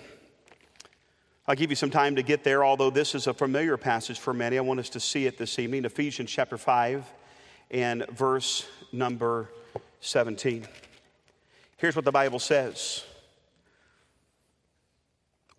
I'll 1.47 1.55
give 1.55 1.69
you 1.69 1.75
some 1.75 1.89
time 1.89 2.15
to 2.15 2.23
get 2.23 2.43
there, 2.43 2.63
although 2.63 2.89
this 2.89 3.15
is 3.15 3.27
a 3.27 3.33
familiar 3.33 3.77
passage 3.77 4.19
for 4.19 4.33
many. 4.33 4.57
I 4.57 4.61
want 4.61 4.79
us 4.79 4.89
to 4.89 4.99
see 4.99 5.25
it 5.25 5.37
this 5.37 5.59
evening. 5.59 5.85
Ephesians 5.85 6.29
chapter 6.29 6.57
5 6.57 7.05
and 7.71 8.05
verse 8.09 8.67
number 8.91 9.49
17. 10.01 10.67
Here's 11.77 11.95
what 11.95 12.05
the 12.05 12.11
Bible 12.11 12.39
says 12.39 13.03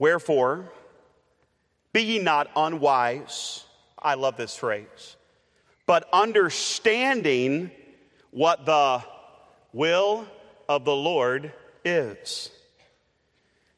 Wherefore, 0.00 0.72
be 1.92 2.02
ye 2.02 2.18
not 2.18 2.50
unwise. 2.56 3.64
I 3.98 4.14
love 4.14 4.36
this 4.36 4.56
phrase. 4.56 5.16
But 5.86 6.08
understanding 6.10 7.70
what 8.30 8.64
the 8.64 9.04
will 9.74 10.26
of 10.68 10.86
the 10.86 10.96
Lord 10.96 11.52
is. 11.84 12.50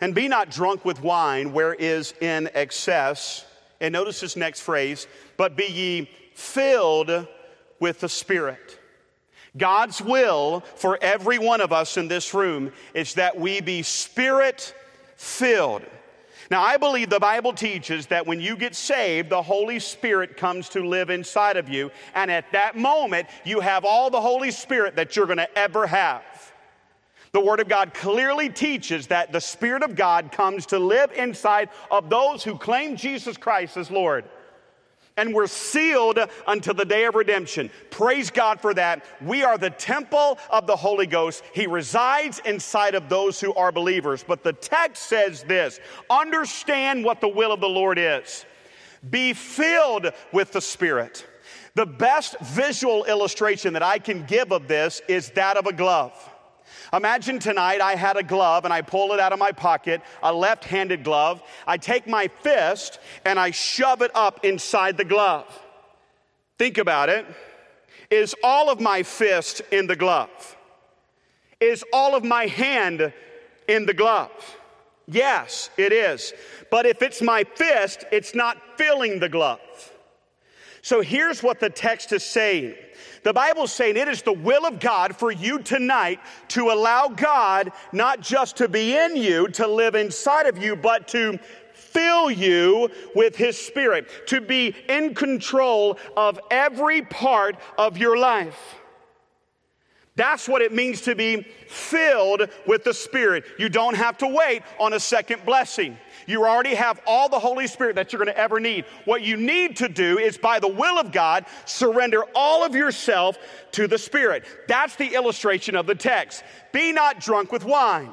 And 0.01 0.15
be 0.15 0.29
not 0.29 0.49
drunk 0.49 0.85
with 0.85 1.03
wine, 1.03 1.53
where 1.53 1.75
is 1.75 2.15
in 2.21 2.49
excess. 2.55 3.45
And 3.81 3.93
notice 3.93 4.21
this 4.21 4.37
next 4.37 4.61
phrase, 4.61 5.09
but 5.37 5.57
be 5.57 5.67
ye 5.67 6.11
filled 6.35 7.27
with 7.81 7.99
the 7.99 8.09
Spirit. 8.09 8.79
God's 9.57 10.01
will 10.01 10.61
for 10.77 10.99
every 11.03 11.41
one 11.41 11.61
of 11.61 11.73
us 11.73 11.97
in 11.97 12.07
this 12.07 12.33
room 12.33 12.73
is 12.95 13.15
that 13.15 13.37
we 13.37 13.61
be 13.61 13.83
spirit 13.83 14.73
filled. 15.17 15.83
Now, 16.53 16.61
I 16.61 16.77
believe 16.77 17.09
the 17.09 17.19
Bible 17.19 17.55
teaches 17.55 18.09
that 18.09 18.27
when 18.27 18.39
you 18.39 18.59
get 18.59 18.75
saved, 18.75 19.31
the 19.31 19.41
Holy 19.41 19.79
Spirit 19.79 20.37
comes 20.37 20.69
to 20.69 20.87
live 20.87 21.09
inside 21.09 21.57
of 21.57 21.71
you. 21.71 21.91
And 22.15 22.31
at 22.31 22.53
that 22.53 22.77
moment, 22.77 23.27
you 23.43 23.61
have 23.61 23.87
all 23.87 24.11
the 24.11 24.21
Holy 24.21 24.51
Spirit 24.51 24.97
that 24.97 25.17
you're 25.17 25.25
going 25.25 25.39
to 25.39 25.59
ever 25.59 25.87
have. 25.87 26.23
The 27.33 27.41
Word 27.41 27.61
of 27.61 27.71
God 27.71 27.95
clearly 27.95 28.51
teaches 28.51 29.07
that 29.07 29.33
the 29.33 29.41
Spirit 29.41 29.83
of 29.83 29.97
God 29.97 30.31
comes 30.31 30.67
to 30.67 30.79
live 30.79 31.11
inside 31.13 31.71
of 31.91 32.11
those 32.11 32.45
who 32.45 32.59
claim 32.59 32.97
Jesus 32.97 33.39
Christ 33.39 33.79
as 33.79 33.91
Lord. 33.91 34.27
And 35.17 35.35
we're 35.35 35.47
sealed 35.47 36.19
until 36.47 36.75
the 36.75 36.85
day 36.85 37.05
of 37.05 37.15
redemption. 37.15 37.71
Praise 37.91 38.31
God 38.31 38.61
for 38.61 38.73
that. 38.75 39.05
We 39.21 39.43
are 39.43 39.59
the 39.59 39.71
temple 39.71 40.39
of 40.51 40.67
the 40.67 40.77
Holy 40.77 41.07
Ghost. 41.07 41.43
He 41.53 41.67
resides 41.67 42.41
inside 42.45 42.95
of 42.95 43.09
those 43.09 43.39
who 43.41 43.53
are 43.55 43.73
believers. 43.73 44.25
But 44.27 44.43
the 44.43 44.55
text 44.55 45.05
says 45.05 45.43
this 45.43 45.81
understand 46.09 47.05
what 47.05 47.21
the 47.21 47.29
will 47.29 47.53
of 47.53 47.61
the 47.61 47.69
Lord 47.69 47.99
is, 47.99 48.47
be 49.11 49.33
filled 49.33 50.13
with 50.33 50.53
the 50.53 50.61
Spirit. 50.61 51.27
The 51.75 51.87
best 51.87 52.39
visual 52.41 53.05
illustration 53.05 53.73
that 53.73 53.83
I 53.83 53.99
can 53.99 54.25
give 54.25 54.53
of 54.53 54.69
this 54.69 55.01
is 55.09 55.31
that 55.31 55.57
of 55.57 55.67
a 55.67 55.73
glove. 55.73 56.13
Imagine 56.93 57.39
tonight 57.39 57.81
I 57.81 57.95
had 57.95 58.19
a 58.19 58.23
glove 58.23 58.67
and 58.67 58.75
I 58.75 58.83
pull 58.83 59.13
it 59.13 59.21
out 59.21 59.33
of 59.33 59.39
my 59.39 59.51
pocket, 59.51 60.03
a 60.23 60.33
left 60.33 60.65
handed 60.65 61.05
glove. 61.05 61.43
I 61.67 61.79
take 61.79 62.07
my 62.07 62.29
fist 62.29 62.99
and 63.25 63.39
I 63.39 63.51
shove 63.51 64.03
it 64.03 64.11
up 64.15 64.45
inside 64.45 64.99
the 64.99 65.05
glove. 65.05 65.47
Think 66.59 66.77
about 66.77 67.09
it. 67.09 67.25
Is 68.11 68.35
all 68.45 68.71
of 68.71 68.79
my 68.79 69.03
fist 69.03 69.63
in 69.71 69.87
the 69.87 69.97
glove? 69.97 70.57
Is 71.61 71.83
all 71.95 72.15
of 72.15 72.25
my 72.25 72.47
hand 72.47 73.13
in 73.69 73.87
the 73.87 73.95
glove? 73.95 74.59
Yes, 75.07 75.71
it 75.79 75.93
is. 75.93 76.35
But 76.71 76.85
if 76.85 77.01
it's 77.01 77.23
my 77.23 77.45
fist, 77.45 78.05
it's 78.13 78.35
not 78.35 78.59
filling 78.77 79.19
the 79.19 79.31
glove. 79.31 79.61
So 80.83 81.01
here's 81.01 81.43
what 81.43 81.59
the 81.59 81.71
text 81.71 82.13
is 82.13 82.25
saying 82.25 82.75
the 83.23 83.33
Bible's 83.33 83.73
saying 83.73 83.97
it 83.97 84.09
is 84.09 84.23
the 84.23 84.33
will 84.33 84.67
of 84.67 84.81
God 84.81 85.17
for 85.17 85.31
you 85.31 85.59
tonight 85.61 86.21
to 86.49 86.71
allow 86.71 87.09
God 87.09 87.73
not 87.93 88.21
just 88.21 88.57
to 88.57 88.69
be 88.69 88.97
in 88.97 89.17
you, 89.17 89.49
to 89.49 89.67
live 89.67 89.95
inside 89.95 90.47
of 90.47 90.59
you, 90.59 90.75
but 90.75 91.09
to 91.09 91.39
fill 91.73 92.31
you 92.31 92.91
with 93.15 93.37
His 93.37 93.59
Spirit, 93.59 94.09
to 94.27 94.41
be 94.41 94.75
in 94.89 95.15
control 95.15 95.99
of 96.17 96.41
every 96.51 97.03
part 97.03 97.57
of 97.79 97.97
your 97.97 98.17
life. 98.17 98.77
That's 100.15 100.47
what 100.47 100.61
it 100.61 100.73
means 100.73 101.01
to 101.03 101.15
be 101.15 101.47
filled 101.69 102.49
with 102.67 102.85
the 102.85 102.93
Spirit. 102.93 103.45
You 103.59 103.69
don't 103.69 103.95
have 103.95 104.19
to 104.19 104.29
wait 104.29 104.63
on 104.79 104.93
a 104.93 105.01
second 105.01 105.45
blessing. 105.47 105.97
You 106.27 106.45
already 106.45 106.75
have 106.75 107.01
all 107.07 107.29
the 107.29 107.39
Holy 107.39 107.67
Spirit 107.67 107.97
that 107.97 108.13
you're 108.13 108.25
going 108.25 108.35
to 108.35 108.41
ever 108.41 108.61
need. 108.61 108.85
What 109.05 109.23
you 109.23 109.37
need 109.37 109.77
to 109.77 109.89
do 109.89 110.19
is, 110.19 110.39
by 110.39 110.59
the 110.59 110.69
will 110.69 110.99
of 110.99 111.13
God, 111.13 111.47
surrender 111.65 112.25
all 112.35 112.65
of 112.65 112.75
yourself 112.75 113.39
to 113.73 113.87
the 113.87 113.99
Spirit. 113.99 114.45
That's 114.69 114.97
the 114.97 115.15
illustration 115.15 115.77
of 115.77 115.87
the 115.87 115.95
text. 115.95 116.45
Be 116.73 116.93
not 116.93 117.21
drunk 117.21 117.53
with 117.53 117.65
wine. 117.65 118.13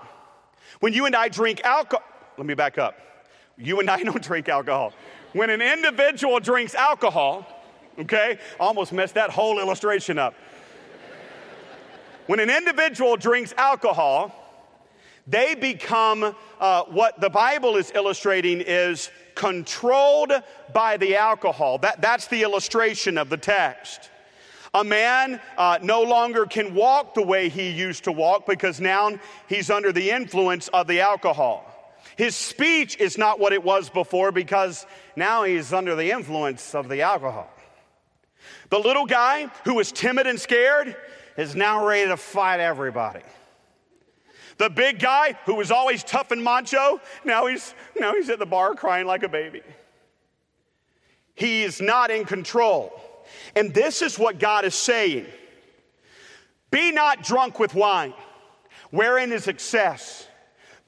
When 0.79 0.93
you 0.93 1.05
and 1.05 1.15
I 1.15 1.29
drink 1.29 1.61
alcohol, 1.63 2.05
let 2.37 2.45
me 2.45 2.53
back 2.53 2.77
up. 2.77 2.97
You 3.57 3.79
and 3.79 3.89
I 3.89 4.03
don't 4.03 4.23
drink 4.23 4.49
alcohol. 4.49 4.93
When 5.33 5.49
an 5.49 5.61
individual 5.61 6.39
drinks 6.39 6.73
alcohol, 6.73 7.45
okay, 7.99 8.39
almost 8.59 8.93
messed 8.93 9.15
that 9.15 9.29
whole 9.29 9.59
illustration 9.59 10.17
up. 10.17 10.33
When 12.25 12.39
an 12.39 12.49
individual 12.49 13.17
drinks 13.17 13.53
alcohol, 13.57 14.35
they 15.25 15.55
become 15.55 16.35
uh, 16.59 16.83
what 16.85 17.19
the 17.19 17.29
Bible 17.29 17.77
is 17.77 17.91
illustrating 17.95 18.61
is 18.61 19.11
controlled 19.35 20.31
by 20.73 20.97
the 20.97 21.15
alcohol. 21.15 21.77
That, 21.77 22.01
that's 22.01 22.27
the 22.27 22.43
illustration 22.43 23.17
of 23.17 23.29
the 23.29 23.37
text. 23.37 24.09
A 24.73 24.83
man 24.83 25.41
uh, 25.57 25.79
no 25.81 26.03
longer 26.03 26.45
can 26.45 26.75
walk 26.75 27.15
the 27.15 27.23
way 27.23 27.49
he 27.49 27.69
used 27.69 28.03
to 28.03 28.11
walk 28.11 28.45
because 28.45 28.79
now 28.79 29.17
he's 29.47 29.69
under 29.69 29.91
the 29.91 30.11
influence 30.11 30.67
of 30.67 30.87
the 30.87 31.01
alcohol. 31.01 31.65
His 32.17 32.35
speech 32.35 32.97
is 32.97 33.17
not 33.17 33.39
what 33.39 33.53
it 33.53 33.63
was 33.63 33.89
before 33.89 34.31
because 34.31 34.85
now 35.15 35.43
he's 35.43 35.73
under 35.73 35.95
the 35.95 36.11
influence 36.11 36.75
of 36.75 36.89
the 36.89 37.01
alcohol. 37.01 37.49
The 38.69 38.77
little 38.77 39.05
guy 39.05 39.49
who 39.63 39.75
was 39.75 39.91
timid 39.91 40.27
and 40.27 40.39
scared 40.39 40.95
is 41.37 41.55
now 41.55 41.85
ready 41.85 42.09
to 42.09 42.17
fight 42.17 42.59
everybody. 42.59 43.21
The 44.59 44.69
big 44.69 44.99
guy 44.99 45.35
who 45.45 45.55
was 45.55 45.71
always 45.71 46.03
tough 46.03 46.31
and 46.31 46.43
macho, 46.43 46.99
now 47.23 47.47
he's, 47.47 47.73
now 47.97 48.13
he's 48.13 48.29
at 48.29 48.39
the 48.39 48.45
bar 48.45 48.75
crying 48.75 49.07
like 49.07 49.23
a 49.23 49.29
baby. 49.29 49.61
He 51.33 51.63
is 51.63 51.81
not 51.81 52.11
in 52.11 52.25
control. 52.25 52.91
And 53.55 53.73
this 53.73 54.01
is 54.01 54.19
what 54.19 54.37
God 54.37 54.65
is 54.65 54.75
saying 54.75 55.25
Be 56.71 56.91
not 56.91 57.23
drunk 57.23 57.57
with 57.57 57.73
wine, 57.73 58.13
wherein 58.91 59.31
is 59.31 59.47
excess, 59.47 60.27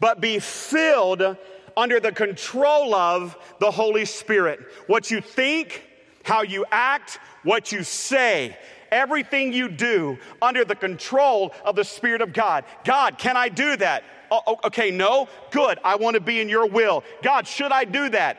but 0.01 0.19
be 0.19 0.39
filled 0.39 1.37
under 1.77 2.01
the 2.01 2.11
control 2.11 2.93
of 2.93 3.37
the 3.61 3.71
Holy 3.71 4.03
Spirit. 4.03 4.59
What 4.87 5.09
you 5.09 5.21
think, 5.21 5.87
how 6.23 6.41
you 6.41 6.65
act, 6.71 7.19
what 7.43 7.71
you 7.71 7.83
say, 7.83 8.57
everything 8.91 9.53
you 9.53 9.69
do 9.69 10.17
under 10.41 10.65
the 10.65 10.75
control 10.75 11.53
of 11.63 11.75
the 11.75 11.83
Spirit 11.83 12.21
of 12.21 12.33
God. 12.33 12.65
God, 12.83 13.17
can 13.17 13.37
I 13.37 13.49
do 13.49 13.75
that? 13.77 14.03
Oh, 14.29 14.41
oh 14.47 14.59
okay, 14.65 14.91
no? 14.91 15.27
Good. 15.51 15.79
I 15.83 15.95
want 15.95 16.15
to 16.15 16.21
be 16.21 16.39
in 16.39 16.49
your 16.49 16.67
will. 16.67 17.03
God, 17.21 17.47
should 17.47 17.71
I 17.71 17.85
do 17.85 18.09
that? 18.09 18.37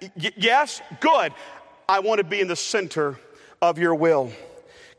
Y- 0.00 0.32
yes? 0.36 0.80
Good. 1.00 1.32
I 1.88 2.00
want 2.00 2.18
to 2.18 2.24
be 2.24 2.40
in 2.40 2.48
the 2.48 2.56
center 2.56 3.18
of 3.60 3.78
your 3.78 3.94
will. 3.94 4.32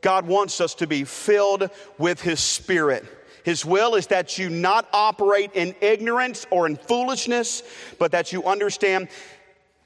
God 0.00 0.26
wants 0.26 0.60
us 0.60 0.74
to 0.76 0.86
be 0.86 1.04
filled 1.04 1.70
with 1.98 2.20
His 2.20 2.40
Spirit. 2.40 3.04
His 3.44 3.64
will 3.64 3.94
is 3.94 4.06
that 4.08 4.38
you 4.38 4.48
not 4.48 4.88
operate 4.92 5.50
in 5.54 5.74
ignorance 5.80 6.46
or 6.50 6.66
in 6.66 6.76
foolishness, 6.76 7.62
but 7.98 8.12
that 8.12 8.32
you 8.32 8.44
understand 8.44 9.08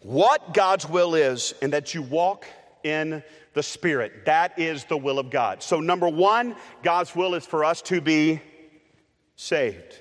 what 0.00 0.54
God's 0.54 0.88
will 0.88 1.14
is 1.14 1.54
and 1.60 1.72
that 1.72 1.92
you 1.92 2.02
walk 2.02 2.46
in 2.84 3.22
the 3.58 3.62
Spirit. 3.64 4.24
That 4.24 4.56
is 4.56 4.84
the 4.84 4.96
will 4.96 5.18
of 5.18 5.30
God. 5.30 5.64
So, 5.64 5.80
number 5.80 6.08
one, 6.08 6.54
God's 6.84 7.16
will 7.16 7.34
is 7.34 7.44
for 7.44 7.64
us 7.64 7.82
to 7.82 8.00
be 8.00 8.40
saved. 9.34 9.98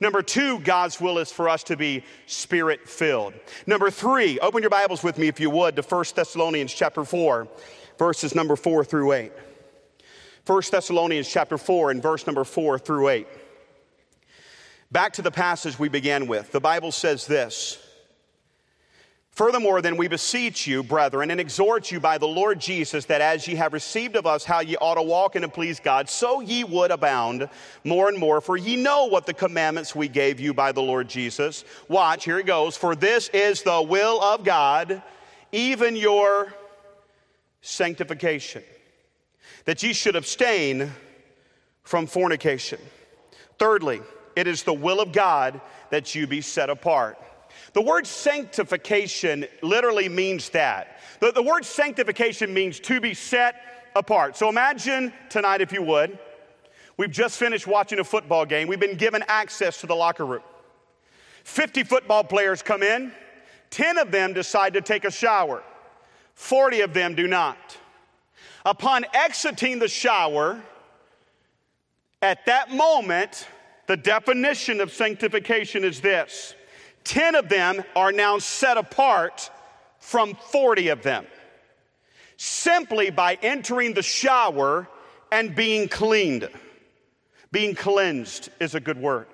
Number 0.00 0.22
two, 0.22 0.58
God's 0.58 1.00
will 1.00 1.18
is 1.18 1.30
for 1.30 1.48
us 1.48 1.62
to 1.64 1.76
be 1.76 2.02
spirit 2.26 2.88
filled. 2.88 3.34
Number 3.64 3.92
three, 3.92 4.40
open 4.40 4.60
your 4.60 4.70
Bibles 4.70 5.04
with 5.04 5.18
me 5.18 5.28
if 5.28 5.38
you 5.38 5.50
would 5.50 5.76
to 5.76 5.82
1 5.82 6.04
Thessalonians 6.16 6.74
chapter 6.74 7.04
4, 7.04 7.46
verses 7.96 8.34
number 8.34 8.56
4 8.56 8.84
through 8.84 9.12
8. 9.12 9.32
1 10.44 10.62
Thessalonians 10.68 11.28
chapter 11.28 11.56
4 11.56 11.92
and 11.92 12.02
verse 12.02 12.26
number 12.26 12.42
4 12.42 12.80
through 12.80 13.08
8. 13.10 13.28
Back 14.90 15.12
to 15.12 15.22
the 15.22 15.30
passage 15.30 15.78
we 15.78 15.88
began 15.88 16.26
with. 16.26 16.50
The 16.50 16.58
Bible 16.58 16.90
says 16.90 17.24
this 17.24 17.78
Furthermore, 19.36 19.82
then 19.82 19.98
we 19.98 20.08
beseech 20.08 20.66
you, 20.66 20.82
brethren, 20.82 21.30
and 21.30 21.38
exhort 21.38 21.92
you 21.92 22.00
by 22.00 22.16
the 22.16 22.26
Lord 22.26 22.58
Jesus, 22.58 23.04
that 23.04 23.20
as 23.20 23.46
ye 23.46 23.54
have 23.56 23.74
received 23.74 24.16
of 24.16 24.24
us 24.24 24.46
how 24.46 24.60
ye 24.60 24.78
ought 24.78 24.94
to 24.94 25.02
walk 25.02 25.34
and 25.34 25.42
to 25.42 25.48
please 25.48 25.78
God, 25.78 26.08
so 26.08 26.40
ye 26.40 26.64
would 26.64 26.90
abound 26.90 27.46
more 27.84 28.08
and 28.08 28.16
more. 28.16 28.40
For 28.40 28.56
ye 28.56 28.76
know 28.76 29.04
what 29.04 29.26
the 29.26 29.34
commandments 29.34 29.94
we 29.94 30.08
gave 30.08 30.40
you 30.40 30.54
by 30.54 30.72
the 30.72 30.80
Lord 30.80 31.06
Jesus. 31.06 31.66
Watch, 31.86 32.24
here 32.24 32.38
it 32.38 32.46
goes. 32.46 32.78
For 32.78 32.96
this 32.96 33.28
is 33.28 33.60
the 33.60 33.82
will 33.82 34.22
of 34.22 34.42
God, 34.42 35.02
even 35.52 35.96
your 35.96 36.54
sanctification, 37.60 38.62
that 39.66 39.82
ye 39.82 39.92
should 39.92 40.16
abstain 40.16 40.90
from 41.82 42.06
fornication. 42.06 42.80
Thirdly, 43.58 44.00
it 44.34 44.46
is 44.46 44.62
the 44.62 44.72
will 44.72 44.98
of 44.98 45.12
God 45.12 45.60
that 45.90 46.14
you 46.14 46.26
be 46.26 46.40
set 46.40 46.70
apart. 46.70 47.18
The 47.72 47.82
word 47.82 48.06
sanctification 48.06 49.46
literally 49.62 50.08
means 50.08 50.50
that. 50.50 50.98
The, 51.20 51.32
the 51.32 51.42
word 51.42 51.64
sanctification 51.64 52.52
means 52.52 52.80
to 52.80 53.00
be 53.00 53.14
set 53.14 53.56
apart. 53.94 54.36
So 54.36 54.48
imagine 54.48 55.12
tonight, 55.28 55.60
if 55.60 55.72
you 55.72 55.82
would, 55.82 56.18
we've 56.96 57.10
just 57.10 57.38
finished 57.38 57.66
watching 57.66 57.98
a 57.98 58.04
football 58.04 58.46
game. 58.46 58.68
We've 58.68 58.80
been 58.80 58.96
given 58.96 59.24
access 59.28 59.80
to 59.80 59.86
the 59.86 59.96
locker 59.96 60.26
room. 60.26 60.42
50 61.44 61.84
football 61.84 62.24
players 62.24 62.60
come 62.60 62.82
in, 62.82 63.12
10 63.70 63.98
of 63.98 64.10
them 64.10 64.32
decide 64.32 64.74
to 64.74 64.80
take 64.80 65.04
a 65.04 65.10
shower, 65.10 65.62
40 66.34 66.80
of 66.80 66.92
them 66.92 67.14
do 67.14 67.28
not. 67.28 67.76
Upon 68.64 69.06
exiting 69.14 69.78
the 69.78 69.86
shower, 69.86 70.60
at 72.20 72.44
that 72.46 72.72
moment, 72.72 73.46
the 73.86 73.96
definition 73.96 74.80
of 74.80 74.92
sanctification 74.92 75.84
is 75.84 76.00
this 76.00 76.55
10 77.06 77.36
of 77.36 77.48
them 77.48 77.82
are 77.94 78.12
now 78.12 78.38
set 78.38 78.76
apart 78.76 79.50
from 80.00 80.34
40 80.34 80.88
of 80.88 81.02
them 81.02 81.26
simply 82.36 83.10
by 83.10 83.38
entering 83.42 83.94
the 83.94 84.02
shower 84.02 84.88
and 85.32 85.54
being 85.54 85.88
cleaned. 85.88 86.48
Being 87.52 87.74
cleansed 87.74 88.50
is 88.60 88.74
a 88.74 88.80
good 88.80 88.98
word. 88.98 89.26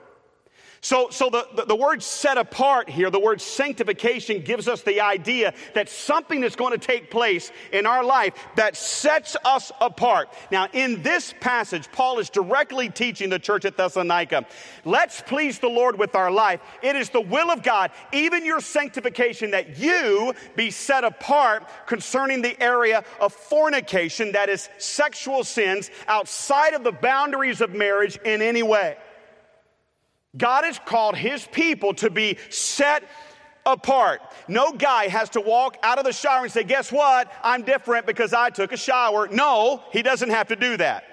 So, 0.85 1.11
so 1.11 1.31
the, 1.31 1.47
the, 1.55 1.64
the, 1.64 1.77
word 1.77 2.03
set 2.03 2.37
apart 2.37 2.90
here, 2.90 3.09
the 3.09 3.21
word 3.21 3.40
sanctification 3.40 4.42
gives 4.42 4.66
us 4.66 4.83
the 4.83 5.01
idea 5.01 5.55
that 5.75 5.88
something 5.88 6.42
is 6.42 6.57
going 6.57 6.73
to 6.73 6.87
take 6.87 7.09
place 7.09 7.53
in 7.73 7.87
our 7.87 8.03
life 8.03 8.35
that 8.57 8.77
sets 8.77 9.37
us 9.45 9.71
apart. 9.81 10.29
Now, 10.51 10.66
in 10.73 11.01
this 11.05 11.35
passage, 11.38 11.88
Paul 11.92 12.18
is 12.18 12.31
directly 12.31 12.88
teaching 12.88 13.31
the 13.31 13.38
church 13.38 13.64
at 13.64 13.77
Thessalonica. 13.77 14.45
Let's 14.85 15.21
please 15.21 15.61
the 15.61 15.68
Lord 15.68 15.97
with 15.97 16.16
our 16.16 16.33
life. 16.33 16.61
It 16.83 16.97
is 16.97 17.11
the 17.11 17.21
will 17.21 17.53
of 17.53 17.62
God, 17.62 17.92
even 18.12 18.45
your 18.45 18.61
sanctification, 18.61 19.53
that 19.53 19.79
you 19.79 20.35
be 20.57 20.73
set 20.73 21.05
apart 21.05 21.62
concerning 21.87 22.42
the 22.42 22.61
area 22.61 23.05
of 23.21 23.33
fornication, 23.33 24.33
that 24.33 24.49
is 24.49 24.68
sexual 24.79 25.45
sins 25.45 25.92
outside 26.09 26.75
of 26.75 26.83
the 26.83 26.90
boundaries 26.90 27.61
of 27.61 27.71
marriage 27.71 28.18
in 28.25 28.42
any 28.42 28.64
way. 28.64 28.97
God 30.37 30.64
has 30.64 30.79
called 30.79 31.16
his 31.16 31.47
people 31.47 31.95
to 31.95 32.11
be 32.11 32.38
set 32.49 33.05
apart. 33.66 34.21
No 34.49 34.73
guy 34.73 35.09
has 35.09 35.31
to 35.31 35.40
walk 35.40 35.77
out 35.83 35.99
of 35.99 36.05
the 36.05 36.12
shower 36.12 36.45
and 36.45 36.53
say, 36.53 36.64
Guess 36.64 36.90
what? 36.90 37.31
I'm 37.42 37.62
different 37.62 38.07
because 38.07 38.33
I 38.33 38.51
took 38.51 38.73
a 38.73 38.77
shower. 38.77 39.29
No, 39.29 39.83
he 39.92 40.03
doesn't 40.03 40.31
have 40.31 40.49
to 40.49 40.57
do 40.57 40.77
that. 40.79 41.05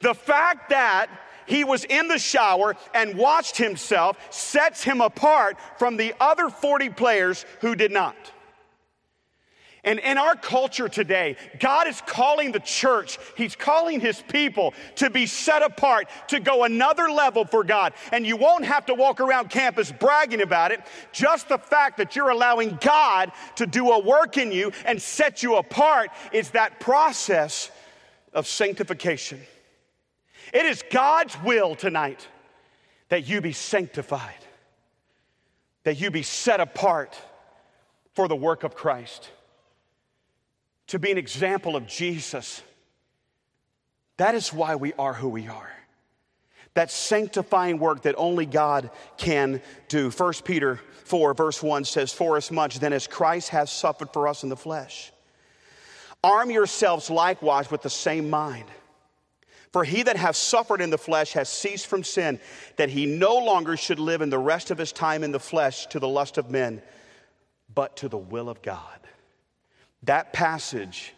The 0.00 0.14
fact 0.14 0.70
that 0.70 1.08
he 1.46 1.64
was 1.64 1.84
in 1.84 2.08
the 2.08 2.18
shower 2.18 2.76
and 2.94 3.16
watched 3.16 3.56
himself 3.56 4.16
sets 4.30 4.82
him 4.82 5.00
apart 5.00 5.56
from 5.78 5.96
the 5.96 6.14
other 6.20 6.48
40 6.48 6.90
players 6.90 7.44
who 7.60 7.74
did 7.74 7.90
not. 7.92 8.16
And 9.84 9.98
in 9.98 10.16
our 10.16 10.36
culture 10.36 10.88
today, 10.88 11.36
God 11.58 11.88
is 11.88 12.00
calling 12.06 12.52
the 12.52 12.60
church, 12.60 13.18
He's 13.36 13.56
calling 13.56 13.98
His 13.98 14.22
people 14.22 14.74
to 14.96 15.10
be 15.10 15.26
set 15.26 15.62
apart, 15.62 16.08
to 16.28 16.38
go 16.38 16.62
another 16.62 17.10
level 17.10 17.44
for 17.44 17.64
God. 17.64 17.92
And 18.12 18.24
you 18.24 18.36
won't 18.36 18.64
have 18.64 18.86
to 18.86 18.94
walk 18.94 19.20
around 19.20 19.50
campus 19.50 19.90
bragging 19.90 20.40
about 20.40 20.70
it. 20.70 20.80
Just 21.10 21.48
the 21.48 21.58
fact 21.58 21.96
that 21.98 22.14
you're 22.14 22.30
allowing 22.30 22.78
God 22.80 23.32
to 23.56 23.66
do 23.66 23.90
a 23.90 23.98
work 23.98 24.38
in 24.38 24.52
you 24.52 24.70
and 24.84 25.02
set 25.02 25.42
you 25.42 25.56
apart 25.56 26.10
is 26.32 26.50
that 26.50 26.78
process 26.78 27.68
of 28.32 28.46
sanctification. 28.46 29.40
It 30.54 30.64
is 30.64 30.84
God's 30.92 31.36
will 31.42 31.74
tonight 31.74 32.28
that 33.08 33.26
you 33.26 33.40
be 33.40 33.52
sanctified, 33.52 34.32
that 35.82 36.00
you 36.00 36.12
be 36.12 36.22
set 36.22 36.60
apart 36.60 37.20
for 38.14 38.28
the 38.28 38.36
work 38.36 38.62
of 38.62 38.76
Christ 38.76 39.30
to 40.88 40.98
be 40.98 41.10
an 41.10 41.18
example 41.18 41.76
of 41.76 41.86
Jesus. 41.86 42.62
That 44.16 44.34
is 44.34 44.52
why 44.52 44.76
we 44.76 44.92
are 44.94 45.14
who 45.14 45.28
we 45.28 45.48
are. 45.48 45.70
That 46.74 46.90
sanctifying 46.90 47.78
work 47.78 48.02
that 48.02 48.14
only 48.16 48.46
God 48.46 48.90
can 49.18 49.60
do. 49.88 50.10
1 50.10 50.32
Peter 50.44 50.80
4, 51.04 51.34
verse 51.34 51.62
1 51.62 51.84
says, 51.84 52.12
For 52.12 52.36
as 52.36 52.50
much 52.50 52.78
then 52.78 52.92
as 52.92 53.06
Christ 53.06 53.50
has 53.50 53.70
suffered 53.70 54.10
for 54.12 54.28
us 54.28 54.42
in 54.42 54.48
the 54.48 54.56
flesh, 54.56 55.12
arm 56.24 56.50
yourselves 56.50 57.10
likewise 57.10 57.70
with 57.70 57.82
the 57.82 57.90
same 57.90 58.30
mind. 58.30 58.66
For 59.72 59.84
he 59.84 60.02
that 60.02 60.16
hath 60.16 60.36
suffered 60.36 60.82
in 60.82 60.90
the 60.90 60.98
flesh 60.98 61.32
has 61.32 61.48
ceased 61.48 61.86
from 61.86 62.04
sin, 62.04 62.38
that 62.76 62.90
he 62.90 63.06
no 63.06 63.36
longer 63.38 63.76
should 63.76 63.98
live 63.98 64.20
in 64.20 64.28
the 64.28 64.38
rest 64.38 64.70
of 64.70 64.78
his 64.78 64.92
time 64.92 65.24
in 65.24 65.32
the 65.32 65.40
flesh 65.40 65.86
to 65.86 65.98
the 65.98 66.08
lust 66.08 66.36
of 66.36 66.50
men, 66.50 66.82
but 67.74 67.96
to 67.96 68.08
the 68.08 68.18
will 68.18 68.50
of 68.50 68.60
God. 68.60 69.00
That 70.04 70.32
passage 70.32 71.14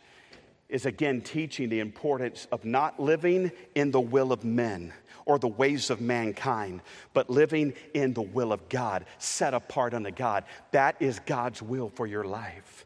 is 0.69 0.87
again 0.87 1.21
teaching 1.21 1.69
the 1.69 1.81
importance 1.81 2.47
of 2.51 2.65
not 2.65 3.01
living 3.01 3.53
in 3.75 3.91
the 3.91 4.01
will 4.01 4.33
of 4.33 4.45
men 4.45 4.93
or 5.27 5.39
the 5.39 5.49
ways 5.49 5.91
of 5.91 6.01
mankind, 6.01 6.83
but 7.13 7.31
living 7.31 7.73
in 7.95 8.13
the 8.13 8.23
will 8.23 8.53
of 8.53 8.69
God, 8.69 9.07
set 9.19 9.55
apart 9.55 9.95
unto 9.95 10.11
God. 10.11 10.45
That 10.73 10.97
is 11.01 11.19
God's 11.21 11.63
will 11.63 11.89
for 11.89 12.07
your 12.07 12.25
life. 12.25 12.85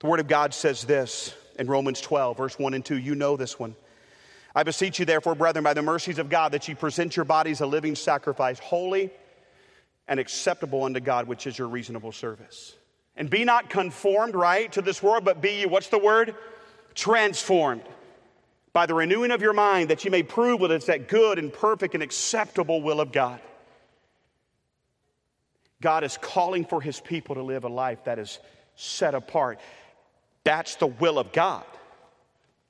The 0.00 0.06
Word 0.06 0.20
of 0.20 0.28
God 0.28 0.52
says 0.52 0.84
this 0.84 1.34
in 1.58 1.66
Romans 1.66 2.00
12, 2.00 2.36
verse 2.36 2.58
1 2.58 2.74
and 2.74 2.84
2. 2.84 2.98
You 2.98 3.14
know 3.14 3.36
this 3.36 3.58
one. 3.58 3.74
I 4.54 4.62
beseech 4.62 4.98
you, 4.98 5.04
therefore, 5.04 5.34
brethren, 5.34 5.64
by 5.64 5.74
the 5.74 5.82
mercies 5.82 6.18
of 6.18 6.28
God, 6.28 6.52
that 6.52 6.68
ye 6.68 6.74
present 6.74 7.16
your 7.16 7.24
bodies 7.24 7.60
a 7.60 7.66
living 7.66 7.94
sacrifice, 7.94 8.58
holy 8.58 9.10
and 10.08 10.18
acceptable 10.18 10.84
unto 10.84 11.00
God, 11.00 11.26
which 11.28 11.46
is 11.46 11.58
your 11.58 11.68
reasonable 11.68 12.12
service. 12.12 12.74
And 13.18 13.28
be 13.28 13.44
not 13.44 13.68
conformed, 13.68 14.34
right, 14.34 14.72
to 14.72 14.80
this 14.80 15.02
world, 15.02 15.24
but 15.24 15.42
be 15.42 15.60
you, 15.60 15.68
what's 15.68 15.88
the 15.88 15.98
word? 15.98 16.36
Transformed 16.94 17.82
by 18.72 18.86
the 18.86 18.94
renewing 18.94 19.32
of 19.32 19.42
your 19.42 19.52
mind, 19.52 19.90
that 19.90 20.04
you 20.04 20.10
may 20.10 20.22
prove 20.22 20.60
what 20.60 20.70
is 20.70 20.86
that 20.86 21.08
good 21.08 21.38
and 21.38 21.52
perfect 21.52 21.94
and 21.94 22.02
acceptable 22.02 22.80
will 22.80 23.00
of 23.00 23.10
God. 23.10 23.40
God 25.82 26.04
is 26.04 26.16
calling 26.16 26.64
for 26.64 26.80
his 26.80 27.00
people 27.00 27.34
to 27.34 27.42
live 27.42 27.64
a 27.64 27.68
life 27.68 28.04
that 28.04 28.20
is 28.20 28.38
set 28.76 29.16
apart. 29.16 29.58
That's 30.44 30.76
the 30.76 30.86
will 30.86 31.18
of 31.18 31.32
God. 31.32 31.64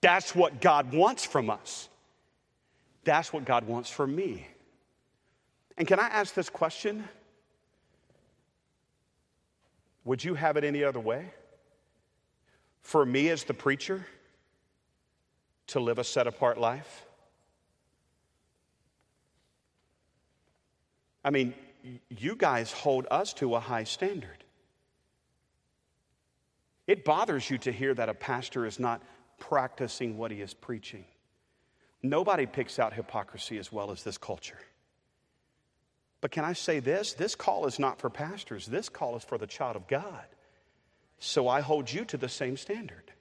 That's 0.00 0.34
what 0.34 0.62
God 0.62 0.94
wants 0.94 1.26
from 1.26 1.50
us. 1.50 1.90
That's 3.04 3.32
what 3.32 3.44
God 3.44 3.66
wants 3.66 3.90
from 3.90 4.16
me. 4.16 4.46
And 5.76 5.86
can 5.86 6.00
I 6.00 6.08
ask 6.08 6.32
this 6.32 6.48
question? 6.48 7.06
Would 10.08 10.24
you 10.24 10.36
have 10.36 10.56
it 10.56 10.64
any 10.64 10.84
other 10.84 11.00
way? 11.00 11.26
For 12.80 13.04
me 13.04 13.28
as 13.28 13.44
the 13.44 13.52
preacher 13.52 14.06
to 15.66 15.80
live 15.80 15.98
a 15.98 16.04
set 16.04 16.26
apart 16.26 16.56
life? 16.56 17.04
I 21.22 21.28
mean, 21.28 21.52
you 22.08 22.36
guys 22.36 22.72
hold 22.72 23.06
us 23.10 23.34
to 23.34 23.54
a 23.54 23.60
high 23.60 23.84
standard. 23.84 24.44
It 26.86 27.04
bothers 27.04 27.50
you 27.50 27.58
to 27.58 27.70
hear 27.70 27.92
that 27.92 28.08
a 28.08 28.14
pastor 28.14 28.64
is 28.64 28.78
not 28.80 29.02
practicing 29.38 30.16
what 30.16 30.30
he 30.30 30.40
is 30.40 30.54
preaching. 30.54 31.04
Nobody 32.02 32.46
picks 32.46 32.78
out 32.78 32.94
hypocrisy 32.94 33.58
as 33.58 33.70
well 33.70 33.90
as 33.90 34.04
this 34.04 34.16
culture. 34.16 34.58
But 36.20 36.30
can 36.30 36.44
I 36.44 36.52
say 36.52 36.80
this? 36.80 37.12
This 37.12 37.34
call 37.34 37.66
is 37.66 37.78
not 37.78 38.00
for 38.00 38.10
pastors, 38.10 38.66
this 38.66 38.88
call 38.88 39.16
is 39.16 39.24
for 39.24 39.38
the 39.38 39.46
child 39.46 39.76
of 39.76 39.86
God. 39.86 40.24
So 41.18 41.48
I 41.48 41.60
hold 41.60 41.92
you 41.92 42.04
to 42.06 42.16
the 42.16 42.28
same 42.28 42.56
standard. 42.56 43.12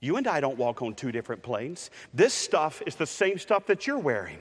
You 0.00 0.16
and 0.16 0.26
I 0.26 0.40
don't 0.40 0.58
walk 0.58 0.80
on 0.82 0.94
two 0.94 1.10
different 1.10 1.42
planes. 1.42 1.90
This 2.14 2.32
stuff 2.32 2.82
is 2.86 2.94
the 2.94 3.06
same 3.06 3.38
stuff 3.38 3.66
that 3.66 3.86
you're 3.86 3.98
wearing. 3.98 4.38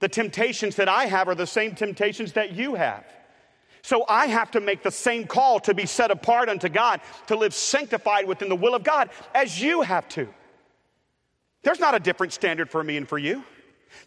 The 0.00 0.08
temptations 0.08 0.76
that 0.76 0.88
I 0.88 1.06
have 1.06 1.28
are 1.28 1.34
the 1.34 1.46
same 1.46 1.74
temptations 1.74 2.32
that 2.32 2.52
you 2.52 2.74
have. 2.74 3.04
So 3.82 4.04
I 4.08 4.26
have 4.26 4.50
to 4.52 4.60
make 4.60 4.82
the 4.82 4.90
same 4.90 5.26
call 5.26 5.60
to 5.60 5.74
be 5.74 5.84
set 5.84 6.10
apart 6.10 6.48
unto 6.48 6.70
God, 6.70 7.02
to 7.26 7.36
live 7.36 7.52
sanctified 7.52 8.26
within 8.26 8.48
the 8.48 8.56
will 8.56 8.74
of 8.74 8.82
God, 8.82 9.10
as 9.34 9.60
you 9.60 9.82
have 9.82 10.08
to. 10.10 10.26
There's 11.62 11.80
not 11.80 11.94
a 11.94 12.00
different 12.00 12.32
standard 12.32 12.70
for 12.70 12.82
me 12.82 12.96
and 12.96 13.06
for 13.06 13.18
you. 13.18 13.44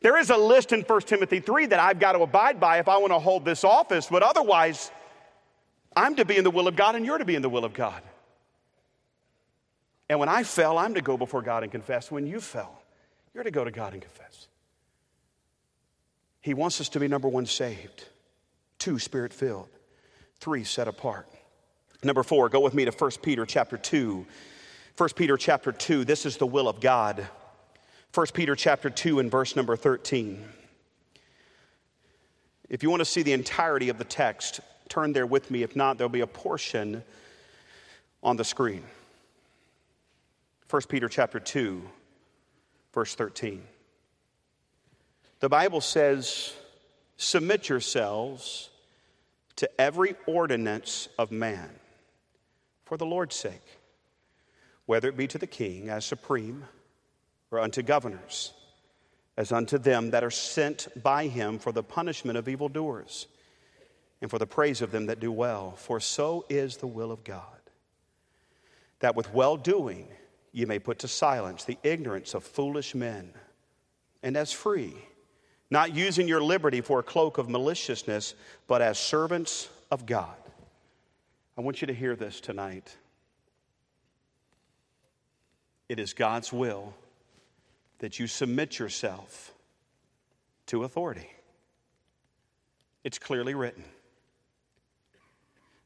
There 0.02 0.18
is 0.18 0.30
a 0.30 0.38
list 0.38 0.72
in 0.72 0.82
1 0.82 1.02
Timothy 1.02 1.40
3 1.40 1.68
that 1.68 1.80
I've 1.80 2.00
got 2.00 2.14
to 2.14 2.20
abide 2.20 2.60
by 2.60 2.80
if 2.80 2.88
I 2.88 2.98
want 2.98 3.12
to 3.12 3.20
hold 3.20 3.46
this 3.46 3.64
office, 3.64 4.08
but 4.10 4.24
otherwise, 4.24 4.92
I'm 5.96 6.16
to 6.16 6.26
be 6.26 6.38
in 6.38 6.44
the 6.44 6.52
will 6.52 6.68
of 6.68 6.76
God 6.76 6.96
and 6.96 7.06
you're 7.06 7.18
to 7.18 7.26
be 7.26 7.36
in 7.36 7.42
the 7.42 7.50
will 7.50 7.66
of 7.66 7.74
God. 7.74 8.02
And 10.10 10.20
when 10.20 10.30
I 10.30 10.44
fell, 10.44 10.78
I'm 10.78 10.94
to 10.94 11.02
go 11.02 11.18
before 11.18 11.42
God 11.42 11.64
and 11.64 11.72
confess. 11.72 12.12
When 12.12 12.28
you 12.28 12.40
fell, 12.40 12.82
you're 13.34 13.44
to 13.44 13.52
go 13.52 13.64
to 13.64 13.72
God 13.72 13.94
and 13.94 14.02
confess. 14.02 14.48
He 16.42 16.54
wants 16.54 16.80
us 16.80 16.90
to 16.90 17.00
be 17.00 17.08
number 17.08 17.28
one, 17.28 17.46
saved, 17.46 18.06
two, 18.80 19.00
spirit 19.00 19.34
filled, 19.34 19.70
three, 20.40 20.64
set 20.64 20.88
apart. 20.88 21.28
Number 22.04 22.24
four, 22.24 22.48
go 22.48 22.60
with 22.60 22.74
me 22.74 22.86
to 22.86 22.92
1 22.92 23.12
Peter 23.22 23.46
chapter 23.46 23.78
2. 23.78 24.26
1 24.96 25.10
Peter 25.16 25.36
chapter 25.36 25.72
2, 25.72 26.06
this 26.06 26.26
is 26.26 26.38
the 26.38 26.46
will 26.46 26.70
of 26.70 26.80
God. 26.80 27.28
1 28.14 28.28
Peter 28.34 28.56
chapter 28.56 28.90
2 28.90 29.20
and 29.20 29.30
verse 29.30 29.56
number 29.56 29.76
13. 29.76 30.44
If 32.70 32.84
you 32.84 32.90
want 32.90 33.02
to 33.02 33.06
see 33.06 33.22
the 33.22 33.34
entirety 33.34 33.90
of 33.90 33.98
the 33.98 34.04
text, 34.04 34.60
turn 34.90 35.14
there 35.14 35.26
with 35.26 35.52
me. 35.52 35.64
If 35.64 35.76
not, 35.76 35.98
there'll 35.98 36.10
be 36.10 36.22
a 36.22 36.28
portion 36.28 37.04
on 38.24 38.36
the 38.38 38.44
screen. 38.44 38.84
1 40.70 40.82
Peter 40.90 41.08
chapter 41.08 41.40
2, 41.40 41.82
verse 42.94 43.16
13. 43.16 43.64
The 45.40 45.50
Bible 45.50 45.82
says, 45.82 46.54
Submit 47.16 47.70
yourselves 47.70 48.70
to 49.56 49.70
every 49.80 50.16
ordinance 50.26 51.08
of 51.18 51.32
man 51.32 51.70
for 52.86 52.98
the 52.98 53.06
Lord's 53.06 53.36
sake, 53.36 53.80
whether 54.86 55.08
it 55.08 55.18
be 55.18 55.28
to 55.28 55.38
the 55.38 55.48
king 55.48 55.90
as 55.90 56.06
supreme 56.06 56.66
or 57.52 57.60
unto 57.60 57.82
governors, 57.82 58.54
as 59.38 59.52
unto 59.52 59.78
them 59.78 60.12
that 60.12 60.24
are 60.24 60.32
sent 60.32 60.88
by 61.02 61.28
him 61.28 61.60
for 61.60 61.72
the 61.72 61.84
punishment 61.84 62.38
of 62.38 62.48
evildoers 62.48 63.28
and 64.22 64.30
for 64.30 64.40
the 64.40 64.48
praise 64.48 64.82
of 64.82 64.92
them 64.92 65.06
that 65.06 65.20
do 65.20 65.32
well. 65.32 65.72
For 65.72 66.00
so 66.00 66.46
is 66.50 66.78
the 66.78 66.88
will 66.88 67.12
of 67.12 67.24
God, 67.24 67.44
that 69.00 69.16
with 69.16 69.34
well 69.34 69.58
doing 69.58 70.08
you 70.52 70.66
may 70.66 70.80
put 70.80 71.00
to 71.00 71.08
silence 71.08 71.64
the 71.64 71.78
ignorance 71.84 72.34
of 72.34 72.44
foolish 72.44 72.96
men, 72.96 73.32
and 74.24 74.36
as 74.36 74.52
free, 74.52 74.96
not 75.70 75.94
using 75.94 76.28
your 76.28 76.42
liberty 76.42 76.82
for 76.82 77.00
a 77.00 77.04
cloak 77.04 77.38
of 77.38 77.50
maliciousness, 77.50 78.34
but 78.68 78.82
as 78.82 78.98
servants 78.98 79.70
of 79.92 80.06
God. 80.06 80.36
I 81.58 81.62
want 81.62 81.82
you 81.82 81.88
to 81.88 81.94
hear 81.94 82.16
this 82.16 82.40
tonight. 82.40 82.96
It 85.90 86.00
is 86.00 86.14
God's 86.14 86.52
will 86.52 86.94
that 88.00 88.20
you 88.20 88.28
submit 88.28 88.80
yourself 88.80 89.54
to 90.68 90.84
authority. 90.84 91.30
It's 93.04 93.20
clearly 93.20 93.56
written. 93.56 93.84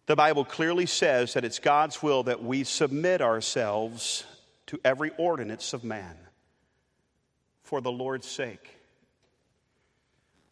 The 0.07 0.15
Bible 0.15 0.43
clearly 0.43 0.87
says 0.87 1.35
that 1.35 1.45
it's 1.45 1.59
God's 1.59 2.01
will 2.03 2.23
that 2.23 2.43
we 2.43 2.63
submit 2.63 3.21
ourselves 3.21 4.25
to 4.67 4.79
every 4.83 5.11
ordinance 5.17 5.73
of 5.73 5.83
man 5.83 6.17
for 7.63 7.79
the 7.79 7.91
Lord's 7.91 8.27
sake. 8.27 8.77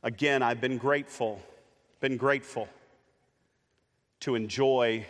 Again, 0.04 0.42
I've 0.42 0.62
been 0.62 0.78
grateful, 0.78 1.42
been 2.00 2.16
grateful 2.16 2.70
to 4.22 4.36
enjoy 4.36 5.06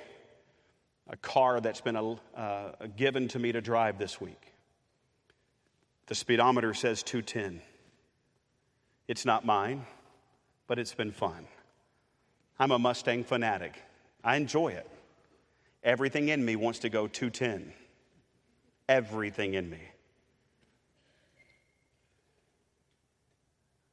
a 1.08 1.18
car 1.18 1.60
that's 1.60 1.82
been 1.82 1.96
a, 1.96 2.16
uh, 2.36 2.72
given 2.96 3.28
to 3.30 3.40
me 3.40 3.52
to 3.52 3.62
drive 3.62 4.00
this 4.00 4.22
week. 4.22 4.54
The 6.10 6.16
speedometer 6.16 6.74
says 6.74 7.04
210. 7.04 7.62
It's 9.08 9.26
not 9.26 9.46
mine, 9.46 9.86
but 10.66 10.80
it's 10.80 10.96
been 10.96 11.12
fun. 11.12 11.46
I'm 12.58 12.72
a 12.72 12.80
Mustang 12.80 13.24
fanatic. 13.24 13.80
I 14.24 14.36
enjoy 14.36 14.70
it. 14.70 14.90
Everything 15.84 16.30
in 16.30 16.44
me 16.44 16.56
wants 16.56 16.80
to 16.80 16.90
go 16.90 17.06
210. 17.06 17.72
Everything 18.90 19.54
in 19.54 19.70
me. 19.70 19.82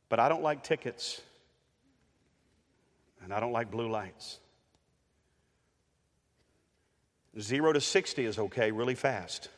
But 0.08 0.18
I 0.18 0.30
don't 0.30 0.42
like 0.42 0.62
tickets, 0.62 1.20
and 3.22 3.30
I 3.30 3.40
don't 3.40 3.52
like 3.52 3.70
blue 3.70 3.90
lights. 3.90 4.38
Zero 7.38 7.74
to 7.74 7.80
60 7.82 8.24
is 8.24 8.38
okay 8.38 8.70
really 8.70 8.94
fast. 8.94 9.50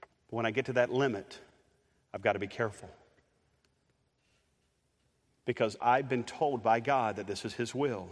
But 0.00 0.36
when 0.36 0.46
I 0.46 0.50
get 0.50 0.64
to 0.64 0.72
that 0.72 0.90
limit, 0.90 1.38
I've 2.12 2.22
got 2.22 2.32
to 2.32 2.38
be 2.38 2.46
careful. 2.46 2.90
Because 5.44 5.76
I've 5.80 6.08
been 6.08 6.24
told 6.24 6.62
by 6.62 6.80
God 6.80 7.16
that 7.16 7.26
this 7.26 7.44
is 7.44 7.54
His 7.54 7.74
will 7.74 8.08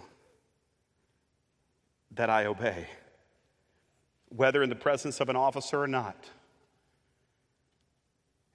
that 2.12 2.30
I 2.30 2.46
obey, 2.46 2.88
whether 4.28 4.62
in 4.62 4.70
the 4.70 4.76
presence 4.76 5.20
of 5.20 5.28
an 5.28 5.36
officer 5.36 5.82
or 5.82 5.86
not. 5.86 6.28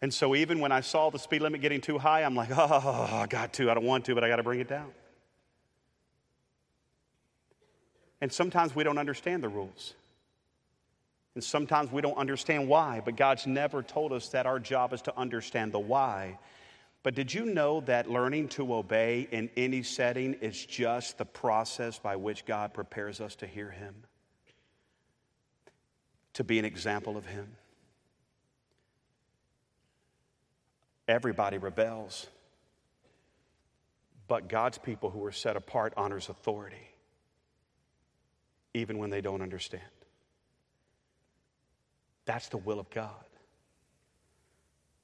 And 0.02 0.14
so, 0.14 0.36
even 0.36 0.60
when 0.60 0.74
I 0.74 0.82
saw 0.82 1.10
the 1.10 1.20
speed 1.20 1.42
limit 1.42 1.62
getting 1.62 1.80
too 1.80 1.98
high, 1.98 2.24
I'm 2.24 2.36
like, 2.36 2.50
oh, 2.52 3.10
I 3.12 3.26
got 3.28 3.54
to. 3.54 3.72
I 3.72 3.74
don't 3.74 3.86
want 3.86 4.06
to, 4.06 4.16
but 4.16 4.24
I 4.24 4.28
got 4.28 4.36
to 4.36 4.44
bring 4.44 4.60
it 4.60 4.68
down. 4.68 4.92
And 8.20 8.32
sometimes 8.32 8.76
we 8.76 8.84
don't 8.84 8.98
understand 8.98 9.44
the 9.44 9.50
rules. 9.50 9.94
And 11.36 11.44
sometimes 11.44 11.92
we 11.92 12.02
don't 12.02 12.18
understand 12.18 12.68
why, 12.68 13.02
but 13.04 13.16
God's 13.16 13.48
never 13.48 13.82
told 13.82 14.14
us 14.14 14.30
that 14.30 14.46
our 14.46 14.60
job 14.60 14.94
is 14.94 15.02
to 15.04 15.18
understand 15.18 15.72
the 15.72 15.80
why. 15.80 16.38
But 17.02 17.16
did 17.16 17.34
you 17.34 17.46
know 17.46 17.82
that 17.82 18.10
learning 18.10 18.50
to 18.50 18.74
obey 18.74 19.28
in 19.32 19.50
any 19.58 19.84
setting 19.84 20.36
is 20.36 20.66
just 20.66 21.18
the 21.18 21.26
process 21.26 21.98
by 21.98 22.16
which 22.16 22.46
God 22.46 22.74
prepares 22.74 23.20
us 23.20 23.36
to 23.38 23.48
hear 23.48 23.70
Him? 23.72 23.96
To 26.34 26.44
be 26.44 26.60
an 26.60 26.66
example 26.66 27.18
of 27.18 27.26
Him? 27.26 27.58
Everybody 31.08 31.58
rebels. 31.58 32.28
But 34.28 34.48
God's 34.48 34.78
people 34.78 35.10
who 35.10 35.24
are 35.26 35.32
set 35.32 35.58
apart 35.58 35.94
honors 35.98 36.30
authority, 36.30 36.90
even 38.74 38.98
when 38.98 39.10
they 39.10 39.20
don't 39.20 39.42
understand. 39.42 39.84
That's 42.26 42.48
the 42.50 42.58
will 42.58 42.80
of 42.80 42.90
God. 42.90 43.10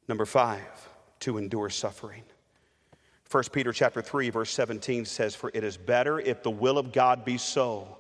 Number 0.08 0.26
five, 0.26 0.90
to 1.22 1.38
endure 1.38 1.70
suffering. 1.70 2.24
1 3.30 3.44
Peter 3.52 3.72
chapter 3.72 4.02
3, 4.02 4.32
verse 4.32 4.50
17 4.52 5.06
says, 5.06 5.36
For 5.36 5.52
it 5.54 5.64
is 5.64 5.78
better 5.78 6.20
if 6.20 6.42
the 6.42 6.50
will 6.50 6.78
of 6.78 6.92
God 6.92 7.24
be 7.24 7.38
so 7.38 7.98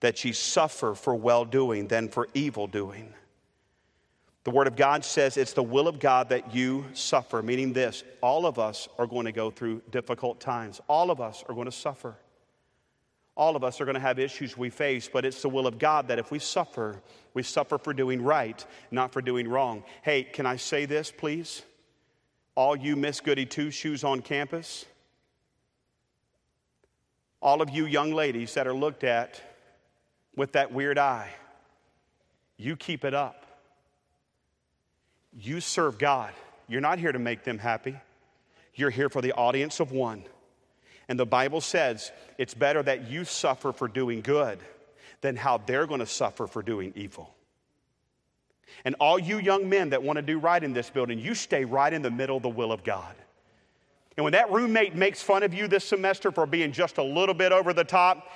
that 0.00 0.24
ye 0.24 0.32
suffer 0.32 0.94
for 0.94 1.14
well 1.14 1.44
doing 1.44 1.88
than 1.88 2.08
for 2.08 2.28
evil 2.32 2.66
doing. 2.66 3.12
The 4.44 4.52
Word 4.52 4.68
of 4.68 4.76
God 4.76 5.04
says 5.04 5.36
it's 5.36 5.54
the 5.54 5.62
will 5.64 5.88
of 5.88 5.98
God 5.98 6.28
that 6.28 6.54
you 6.54 6.84
suffer, 6.92 7.42
meaning 7.42 7.72
this 7.72 8.04
all 8.20 8.46
of 8.46 8.60
us 8.60 8.88
are 8.96 9.06
going 9.08 9.26
to 9.26 9.32
go 9.32 9.50
through 9.50 9.82
difficult 9.90 10.38
times, 10.38 10.80
all 10.86 11.10
of 11.10 11.20
us 11.20 11.42
are 11.48 11.54
going 11.54 11.64
to 11.64 11.72
suffer. 11.72 12.14
All 13.36 13.54
of 13.54 13.62
us 13.62 13.80
are 13.80 13.84
going 13.84 13.96
to 13.96 14.00
have 14.00 14.18
issues 14.18 14.56
we 14.56 14.70
face, 14.70 15.10
but 15.12 15.26
it's 15.26 15.42
the 15.42 15.48
will 15.48 15.66
of 15.66 15.78
God 15.78 16.08
that 16.08 16.18
if 16.18 16.30
we 16.30 16.38
suffer, 16.38 17.02
we 17.34 17.42
suffer 17.42 17.76
for 17.76 17.92
doing 17.92 18.22
right, 18.22 18.64
not 18.90 19.12
for 19.12 19.20
doing 19.20 19.46
wrong. 19.46 19.84
Hey, 20.02 20.22
can 20.22 20.46
I 20.46 20.56
say 20.56 20.86
this, 20.86 21.12
please? 21.14 21.62
All 22.54 22.74
you 22.74 22.96
Miss 22.96 23.20
Goody 23.20 23.44
Two 23.44 23.70
Shoes 23.70 24.04
on 24.04 24.22
campus, 24.22 24.86
all 27.42 27.60
of 27.60 27.68
you 27.68 27.84
young 27.84 28.12
ladies 28.12 28.54
that 28.54 28.66
are 28.66 28.74
looked 28.74 29.04
at 29.04 29.40
with 30.34 30.52
that 30.52 30.72
weird 30.72 30.96
eye, 30.96 31.30
you 32.56 32.74
keep 32.74 33.04
it 33.04 33.12
up. 33.12 33.44
You 35.38 35.60
serve 35.60 35.98
God. 35.98 36.32
You're 36.68 36.80
not 36.80 36.98
here 36.98 37.12
to 37.12 37.18
make 37.18 37.44
them 37.44 37.58
happy, 37.58 37.96
you're 38.74 38.90
here 38.90 39.10
for 39.10 39.20
the 39.20 39.32
audience 39.32 39.78
of 39.78 39.92
one. 39.92 40.24
And 41.08 41.18
the 41.18 41.26
Bible 41.26 41.60
says 41.60 42.10
it's 42.38 42.54
better 42.54 42.82
that 42.82 43.08
you 43.08 43.24
suffer 43.24 43.72
for 43.72 43.88
doing 43.88 44.20
good 44.20 44.58
than 45.20 45.36
how 45.36 45.58
they're 45.58 45.86
going 45.86 46.00
to 46.00 46.06
suffer 46.06 46.46
for 46.46 46.62
doing 46.62 46.92
evil. 46.96 47.32
And 48.84 48.94
all 49.00 49.18
you 49.18 49.38
young 49.38 49.68
men 49.68 49.90
that 49.90 50.02
want 50.02 50.16
to 50.16 50.22
do 50.22 50.38
right 50.38 50.62
in 50.62 50.72
this 50.72 50.90
building, 50.90 51.18
you 51.18 51.34
stay 51.34 51.64
right 51.64 51.92
in 51.92 52.02
the 52.02 52.10
middle 52.10 52.36
of 52.36 52.42
the 52.42 52.48
will 52.48 52.72
of 52.72 52.84
God. 52.84 53.14
And 54.16 54.24
when 54.24 54.32
that 54.32 54.50
roommate 54.50 54.94
makes 54.94 55.22
fun 55.22 55.42
of 55.42 55.54
you 55.54 55.68
this 55.68 55.84
semester 55.84 56.30
for 56.30 56.46
being 56.46 56.72
just 56.72 56.98
a 56.98 57.02
little 57.02 57.34
bit 57.34 57.52
over 57.52 57.72
the 57.72 57.84
top, 57.84 58.30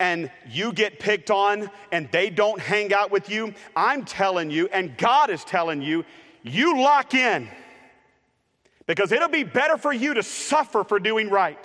and 0.00 0.30
you 0.48 0.72
get 0.72 0.98
picked 0.98 1.30
on 1.30 1.70
and 1.92 2.10
they 2.10 2.28
don't 2.28 2.60
hang 2.60 2.92
out 2.92 3.10
with 3.10 3.30
you, 3.30 3.54
I'm 3.76 4.04
telling 4.04 4.50
you, 4.50 4.68
and 4.72 4.96
God 4.98 5.30
is 5.30 5.44
telling 5.44 5.82
you, 5.82 6.04
you 6.42 6.80
lock 6.80 7.14
in. 7.14 7.48
Because 8.86 9.12
it'll 9.12 9.28
be 9.28 9.44
better 9.44 9.78
for 9.78 9.92
you 9.92 10.14
to 10.14 10.22
suffer 10.22 10.84
for 10.84 10.98
doing 10.98 11.30
right 11.30 11.64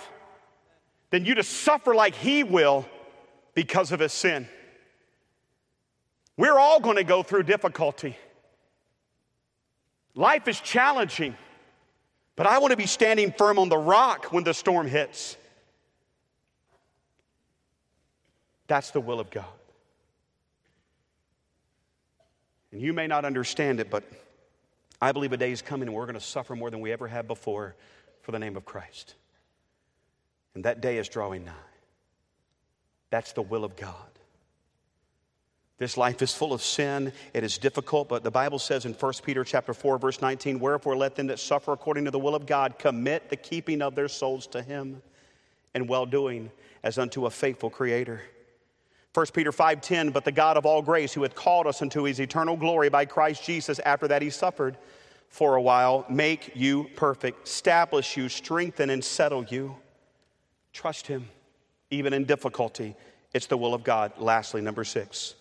than 1.10 1.24
you 1.24 1.34
to 1.34 1.42
suffer 1.42 1.94
like 1.94 2.14
he 2.14 2.44
will 2.44 2.86
because 3.54 3.92
of 3.92 4.00
his 4.00 4.12
sin. 4.12 4.48
We're 6.36 6.58
all 6.58 6.80
going 6.80 6.96
to 6.96 7.04
go 7.04 7.22
through 7.22 7.42
difficulty. 7.42 8.16
Life 10.14 10.48
is 10.48 10.60
challenging, 10.60 11.36
but 12.36 12.46
I 12.46 12.58
want 12.58 12.70
to 12.70 12.76
be 12.76 12.86
standing 12.86 13.32
firm 13.32 13.58
on 13.58 13.68
the 13.68 13.76
rock 13.76 14.32
when 14.32 14.44
the 14.44 14.54
storm 14.54 14.86
hits. 14.86 15.36
That's 18.66 18.90
the 18.92 19.00
will 19.00 19.20
of 19.20 19.30
God. 19.30 19.44
And 22.72 22.80
you 22.80 22.92
may 22.92 23.08
not 23.08 23.24
understand 23.24 23.80
it, 23.80 23.90
but 23.90 24.04
I 25.02 25.12
believe 25.12 25.32
a 25.32 25.36
day 25.36 25.50
is 25.50 25.60
coming 25.60 25.88
and 25.88 25.96
we're 25.96 26.06
going 26.06 26.14
to 26.14 26.20
suffer 26.20 26.54
more 26.54 26.70
than 26.70 26.80
we 26.80 26.92
ever 26.92 27.08
have 27.08 27.26
before 27.26 27.74
for 28.22 28.32
the 28.32 28.38
name 28.38 28.56
of 28.56 28.64
Christ. 28.64 29.14
And 30.54 30.64
that 30.64 30.80
day 30.80 30.98
is 30.98 31.08
drawing 31.08 31.44
nigh. 31.44 31.52
That's 33.10 33.32
the 33.32 33.42
will 33.42 33.64
of 33.64 33.76
God. 33.76 33.94
This 35.78 35.96
life 35.96 36.20
is 36.20 36.34
full 36.34 36.52
of 36.52 36.60
sin. 36.60 37.12
It 37.32 37.42
is 37.42 37.56
difficult, 37.56 38.08
but 38.08 38.22
the 38.22 38.30
Bible 38.30 38.58
says 38.58 38.84
in 38.84 38.92
1 38.92 39.22
Peter 39.24 39.44
chapter 39.44 39.72
4 39.72 39.96
verse 39.96 40.20
19, 40.20 40.60
"Wherefore 40.60 40.94
let 40.94 41.14
them 41.14 41.28
that 41.28 41.38
suffer 41.38 41.72
according 41.72 42.04
to 42.04 42.10
the 42.10 42.18
will 42.18 42.34
of 42.34 42.44
God 42.44 42.78
commit 42.78 43.30
the 43.30 43.36
keeping 43.36 43.80
of 43.80 43.94
their 43.94 44.08
souls 44.08 44.46
to 44.48 44.62
him 44.62 45.02
and 45.72 45.88
well-doing 45.88 46.50
as 46.82 46.98
unto 46.98 47.24
a 47.24 47.30
faithful 47.30 47.70
creator." 47.70 48.20
1 49.14 49.32
Peter 49.32 49.52
5:10, 49.52 50.10
"But 50.10 50.24
the 50.24 50.32
God 50.32 50.58
of 50.58 50.66
all 50.66 50.82
grace 50.82 51.14
who 51.14 51.22
hath 51.22 51.34
called 51.34 51.66
us 51.66 51.80
unto 51.80 52.02
his 52.02 52.20
eternal 52.20 52.56
glory 52.56 52.90
by 52.90 53.06
Christ 53.06 53.42
Jesus 53.42 53.78
after 53.80 54.06
that 54.06 54.20
he 54.20 54.30
suffered 54.30 54.76
for 55.30 55.56
a 55.56 55.62
while, 55.62 56.04
make 56.10 56.54
you 56.54 56.90
perfect, 56.94 57.48
establish 57.48 58.18
you, 58.18 58.28
strengthen 58.28 58.90
and 58.90 59.02
settle 59.02 59.44
you." 59.44 59.76
Trust 60.72 61.06
him 61.06 61.28
even 61.90 62.12
in 62.12 62.24
difficulty. 62.24 62.94
It's 63.32 63.46
the 63.46 63.56
will 63.56 63.74
of 63.74 63.84
God. 63.84 64.12
Lastly, 64.18 64.60
number 64.60 64.84
6. 64.84 65.34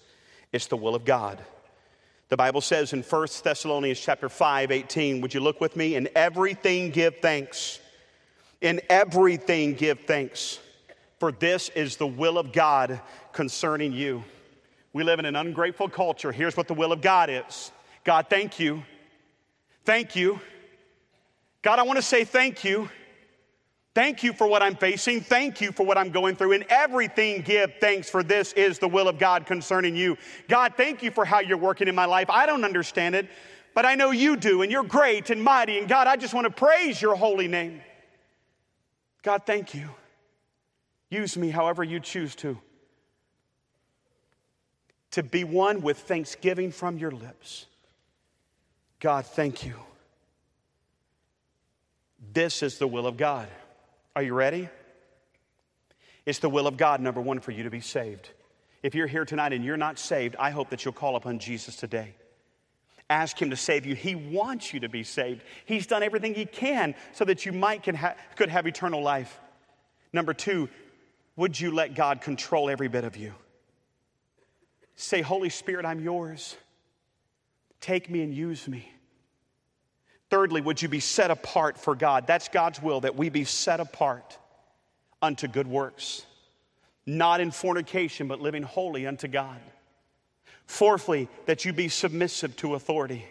It's 0.52 0.68
the 0.68 0.78
will 0.78 0.96
of 0.96 1.06
God. 1.06 1.40
The 2.30 2.38
Bible 2.38 2.62
says 2.62 2.94
in 2.94 3.02
1 3.02 3.28
Thessalonians 3.44 4.00
chapter 4.00 4.30
5, 4.30 4.72
18, 4.72 5.22
would 5.22 5.34
you 5.34 5.40
look 5.40 5.60
with 5.60 5.76
me? 5.76 5.96
In 5.96 6.10
everything 6.16 6.92
give 6.92 7.18
thanks. 7.18 7.80
In 8.62 8.82
everything 8.90 9.74
give 9.74 10.02
thanks. 10.02 10.60
For 11.20 11.32
this 11.32 11.70
is 11.70 11.98
the 11.98 12.08
will 12.08 12.38
of 12.38 12.52
God 12.52 13.02
concerning 13.32 13.94
you. 13.94 14.24
We 14.94 15.04
live 15.04 15.20
in 15.20 15.26
an 15.26 15.36
ungrateful 15.36 15.90
culture. 15.90 16.32
Here's 16.32 16.56
what 16.56 16.68
the 16.68 16.74
will 16.74 16.92
of 16.92 17.02
God 17.02 17.30
is 17.30 17.72
God, 18.04 18.28
thank 18.30 18.60
you. 18.60 18.84
Thank 19.86 20.16
you. 20.16 20.40
God, 21.62 21.80
I 21.80 21.84
want 21.84 21.98
to 21.98 22.04
say 22.04 22.24
thank 22.26 22.64
you. 22.64 22.90
Thank 24.00 24.24
you 24.24 24.32
for 24.32 24.48
what 24.48 24.64
I'm 24.64 24.78
facing. 24.78 25.20
Thank 25.20 25.60
you 25.60 25.74
for 25.74 25.86
what 25.86 25.98
I'm 25.98 26.10
going 26.10 26.38
through. 26.38 26.54
In 26.54 26.64
everything, 26.70 27.42
give 27.42 27.74
thanks, 27.82 28.10
for 28.10 28.24
this 28.24 28.54
is 28.54 28.80
the 28.80 28.88
will 28.88 29.10
of 29.10 29.20
God 29.20 29.46
concerning 29.46 29.94
you. 29.94 30.18
God, 30.48 30.76
thank 30.78 31.04
you 31.04 31.12
for 31.12 31.26
how 31.26 31.42
you're 31.42 31.58
working 31.58 31.90
in 31.90 31.96
my 31.96 32.06
life. 32.06 32.30
I 32.30 32.46
don't 32.46 32.64
understand 32.64 33.14
it, 33.14 33.28
but 33.76 33.86
I 33.86 33.96
know 33.96 34.12
you 34.12 34.38
do, 34.38 34.62
and 34.62 34.72
you're 34.72 34.86
great 34.86 35.32
and 35.32 35.44
mighty. 35.44 35.80
And 35.80 35.90
God, 35.90 36.08
I 36.08 36.16
just 36.16 36.34
want 36.34 36.46
to 36.46 36.50
praise 36.50 37.02
your 37.02 37.18
holy 37.18 37.50
name. 37.50 37.82
God, 39.22 39.42
thank 39.46 39.74
you. 39.74 39.90
Use 41.10 41.36
me 41.36 41.50
however 41.50 41.84
you 41.84 42.00
choose 42.00 42.36
to. 42.36 42.58
To 45.12 45.24
be 45.24 45.44
one 45.44 45.82
with 45.82 45.98
thanksgiving 45.98 46.72
from 46.72 46.98
your 46.98 47.12
lips. 47.12 47.66
God, 49.02 49.26
thank 49.26 49.66
you. 49.66 49.76
This 52.32 52.64
is 52.64 52.78
the 52.78 52.88
will 52.88 53.06
of 53.06 53.18
God. 53.18 53.50
Are 54.20 54.22
you 54.22 54.34
ready? 54.34 54.68
It's 56.26 56.40
the 56.40 56.50
will 56.50 56.68
of 56.68 56.76
God, 56.76 57.00
number 57.00 57.22
one, 57.22 57.40
for 57.40 57.52
you 57.52 57.64
to 57.64 57.70
be 57.70 57.80
saved. 57.80 58.28
If 58.84 58.94
you're 58.94 59.08
here 59.08 59.24
tonight 59.24 59.54
and 59.54 59.64
you're 59.64 59.78
not 59.78 59.98
saved, 59.98 60.36
I 60.38 60.50
hope 60.50 60.72
that 60.72 60.84
you'll 60.84 60.94
call 60.94 61.16
upon 61.16 61.40
Jesus 61.40 61.78
today. 61.78 62.16
Ask 63.10 63.42
Him 63.42 63.50
to 63.52 63.56
save 63.56 63.86
you. 63.86 63.96
He 63.96 64.16
wants 64.16 64.74
you 64.74 64.82
to 64.82 64.90
be 64.90 65.04
saved. 65.04 65.42
He's 65.64 65.88
done 65.88 66.04
everything 66.04 66.36
He 66.36 66.46
can 66.46 66.96
so 67.14 67.24
that 67.24 67.46
you 67.46 67.54
might 67.54 67.84
can 67.84 67.96
ha- 67.96 68.16
could 68.36 68.50
have 68.50 68.68
eternal 68.68 69.02
life. 69.02 69.40
Number 70.12 70.34
two, 70.34 70.68
would 71.38 71.58
you 71.58 71.72
let 71.72 71.96
God 71.96 72.20
control 72.20 72.70
every 72.70 72.90
bit 72.90 73.06
of 73.06 73.16
you? 73.16 73.34
Say, 74.96 75.22
Holy 75.22 75.50
Spirit, 75.50 75.86
I'm 75.86 76.02
yours. 76.02 76.58
Take 77.80 78.10
me 78.10 78.22
and 78.22 78.34
use 78.34 78.68
me. 78.68 78.92
Thirdly, 80.30 80.62
would 80.62 80.82
you 80.82 80.90
be 80.90 81.00
set 81.00 81.32
apart 81.32 81.78
for 81.78 81.96
God? 81.96 82.28
That's 82.28 82.50
God's 82.50 82.82
will, 82.82 83.02
that 83.02 83.16
we 83.16 83.30
be 83.30 83.46
set 83.46 83.80
apart 83.80 84.38
unto 85.22 85.48
good 85.48 85.68
works, 85.68 86.26
not 87.06 87.42
in 87.42 87.52
fornication, 87.52 88.28
but 88.28 88.40
living 88.40 88.64
holy 88.64 89.08
unto 89.08 89.28
God. 89.28 89.60
Fourthly, 90.66 91.28
that 91.48 91.66
you 91.66 91.74
be 91.74 91.90
submissive 91.90 92.56
to 92.58 92.76
authority. 92.76 93.26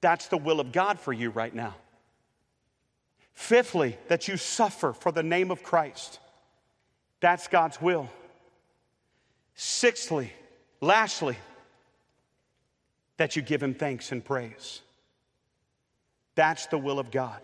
That's 0.00 0.26
the 0.26 0.36
will 0.36 0.58
of 0.58 0.72
God 0.72 0.98
for 0.98 1.12
you 1.12 1.30
right 1.30 1.54
now. 1.54 1.74
Fifthly, 3.32 3.96
that 4.08 4.26
you 4.28 4.36
suffer 4.36 4.92
for 4.92 5.12
the 5.12 5.22
name 5.22 5.50
of 5.50 5.62
Christ. 5.62 6.18
That's 7.20 7.46
God's 7.48 7.80
will. 7.80 8.10
Sixthly, 9.54 10.32
lastly, 10.80 11.36
that 13.16 13.36
you 13.36 13.42
give 13.42 13.62
Him 13.62 13.74
thanks 13.74 14.10
and 14.10 14.24
praise. 14.24 14.80
That's 16.36 16.66
the 16.66 16.78
will 16.78 17.00
of 17.00 17.10
God. 17.10 17.40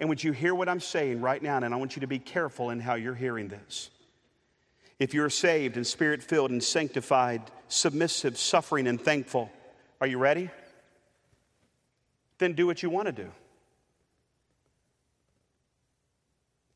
And 0.00 0.08
would 0.08 0.24
you 0.24 0.32
hear 0.32 0.54
what 0.54 0.68
I'm 0.68 0.80
saying 0.80 1.20
right 1.20 1.42
now? 1.42 1.56
And 1.56 1.74
I 1.74 1.76
want 1.76 1.96
you 1.96 2.00
to 2.00 2.06
be 2.06 2.18
careful 2.18 2.70
in 2.70 2.80
how 2.80 2.94
you're 2.94 3.14
hearing 3.14 3.48
this. 3.48 3.90
If 4.98 5.12
you're 5.12 5.30
saved 5.30 5.76
and 5.76 5.86
spirit 5.86 6.22
filled 6.22 6.50
and 6.50 6.62
sanctified, 6.62 7.42
submissive, 7.68 8.38
suffering, 8.38 8.86
and 8.86 9.00
thankful, 9.00 9.50
are 10.00 10.06
you 10.06 10.18
ready? 10.18 10.50
Then 12.38 12.54
do 12.54 12.66
what 12.66 12.82
you 12.82 12.90
want 12.90 13.06
to 13.06 13.12
do. 13.12 13.28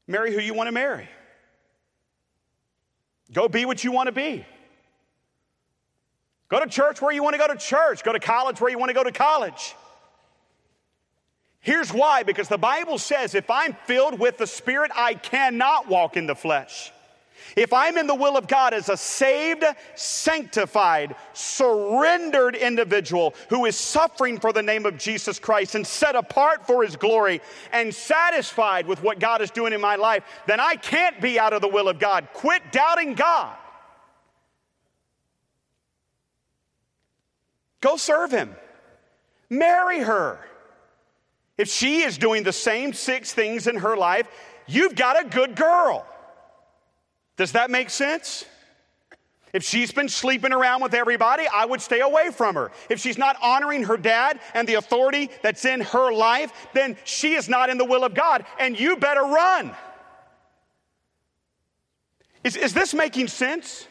Marry 0.08 0.34
who 0.34 0.40
you 0.40 0.54
want 0.54 0.66
to 0.66 0.72
marry. 0.72 1.08
Go 3.32 3.48
be 3.48 3.64
what 3.64 3.82
you 3.82 3.92
want 3.92 4.08
to 4.08 4.12
be. 4.12 4.44
Go 6.48 6.60
to 6.60 6.66
church 6.66 7.00
where 7.00 7.12
you 7.12 7.22
want 7.22 7.34
to 7.34 7.38
go 7.38 7.46
to 7.46 7.56
church. 7.56 8.02
Go 8.04 8.12
to 8.12 8.18
college 8.18 8.60
where 8.60 8.70
you 8.70 8.78
want 8.78 8.90
to 8.90 8.94
go 8.94 9.04
to 9.04 9.12
college. 9.12 9.74
Here's 11.62 11.92
why 11.92 12.24
because 12.24 12.48
the 12.48 12.58
Bible 12.58 12.98
says 12.98 13.34
if 13.34 13.48
I'm 13.48 13.74
filled 13.86 14.18
with 14.18 14.36
the 14.36 14.46
Spirit, 14.46 14.90
I 14.94 15.14
cannot 15.14 15.88
walk 15.88 16.16
in 16.16 16.26
the 16.26 16.34
flesh. 16.34 16.92
If 17.56 17.72
I'm 17.72 17.98
in 17.98 18.06
the 18.06 18.14
will 18.14 18.36
of 18.36 18.48
God 18.48 18.74
as 18.74 18.88
a 18.88 18.96
saved, 18.96 19.64
sanctified, 19.94 21.14
surrendered 21.34 22.56
individual 22.56 23.34
who 23.48 23.66
is 23.66 23.76
suffering 23.76 24.40
for 24.40 24.52
the 24.52 24.62
name 24.62 24.86
of 24.86 24.98
Jesus 24.98 25.38
Christ 25.38 25.74
and 25.74 25.86
set 25.86 26.16
apart 26.16 26.66
for 26.66 26.82
his 26.82 26.96
glory 26.96 27.40
and 27.72 27.94
satisfied 27.94 28.86
with 28.86 29.02
what 29.02 29.20
God 29.20 29.40
is 29.40 29.50
doing 29.50 29.72
in 29.72 29.80
my 29.80 29.96
life, 29.96 30.24
then 30.46 30.60
I 30.60 30.76
can't 30.76 31.20
be 31.20 31.38
out 31.38 31.52
of 31.52 31.60
the 31.60 31.68
will 31.68 31.88
of 31.88 31.98
God. 31.98 32.28
Quit 32.32 32.62
doubting 32.72 33.14
God. 33.14 33.54
Go 37.80 37.96
serve 37.96 38.30
him. 38.30 38.54
Marry 39.50 40.00
her. 40.00 40.40
If 41.58 41.68
she 41.68 42.02
is 42.02 42.18
doing 42.18 42.42
the 42.42 42.52
same 42.52 42.92
six 42.92 43.32
things 43.32 43.66
in 43.66 43.76
her 43.76 43.96
life, 43.96 44.26
you've 44.66 44.94
got 44.94 45.24
a 45.24 45.28
good 45.28 45.54
girl. 45.54 46.06
Does 47.36 47.52
that 47.52 47.70
make 47.70 47.90
sense? 47.90 48.44
If 49.52 49.62
she's 49.62 49.92
been 49.92 50.08
sleeping 50.08 50.52
around 50.52 50.82
with 50.82 50.94
everybody, 50.94 51.46
I 51.52 51.66
would 51.66 51.82
stay 51.82 52.00
away 52.00 52.30
from 52.30 52.54
her. 52.54 52.70
If 52.88 53.00
she's 53.00 53.18
not 53.18 53.36
honoring 53.42 53.84
her 53.84 53.98
dad 53.98 54.40
and 54.54 54.66
the 54.66 54.74
authority 54.74 55.30
that's 55.42 55.66
in 55.66 55.82
her 55.82 56.10
life, 56.10 56.52
then 56.72 56.96
she 57.04 57.34
is 57.34 57.50
not 57.50 57.68
in 57.68 57.76
the 57.76 57.84
will 57.84 58.04
of 58.04 58.14
God, 58.14 58.46
and 58.58 58.78
you 58.78 58.96
better 58.96 59.20
run. 59.20 59.76
Is, 62.44 62.56
is 62.56 62.72
this 62.72 62.94
making 62.94 63.28
sense? 63.28 63.86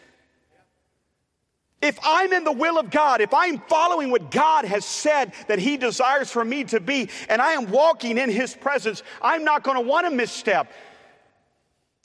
If 1.82 1.97
I'm 2.03 2.32
in 2.32 2.43
the 2.43 2.51
will 2.51 2.77
of 2.77 2.91
God, 2.91 3.21
if 3.21 3.34
I'm 3.34 3.57
following 3.59 4.11
what 4.11 4.29
God 4.29 4.65
has 4.65 4.86
said 4.86 5.34
that 5.47 5.57
He 5.57 5.77
desires 5.77 6.29
for 6.29 6.45
me 6.45 6.63
to 6.65 6.79
be, 6.79 7.09
and 7.27 7.41
I 7.41 7.53
am 7.53 7.71
walking 7.71 8.19
in 8.19 8.29
His 8.29 8.53
presence, 8.53 9.01
I'm 9.21 9.43
not 9.43 9.63
going 9.63 9.77
to 9.77 9.88
want 9.88 10.05
to 10.07 10.15
misstep. 10.15 10.71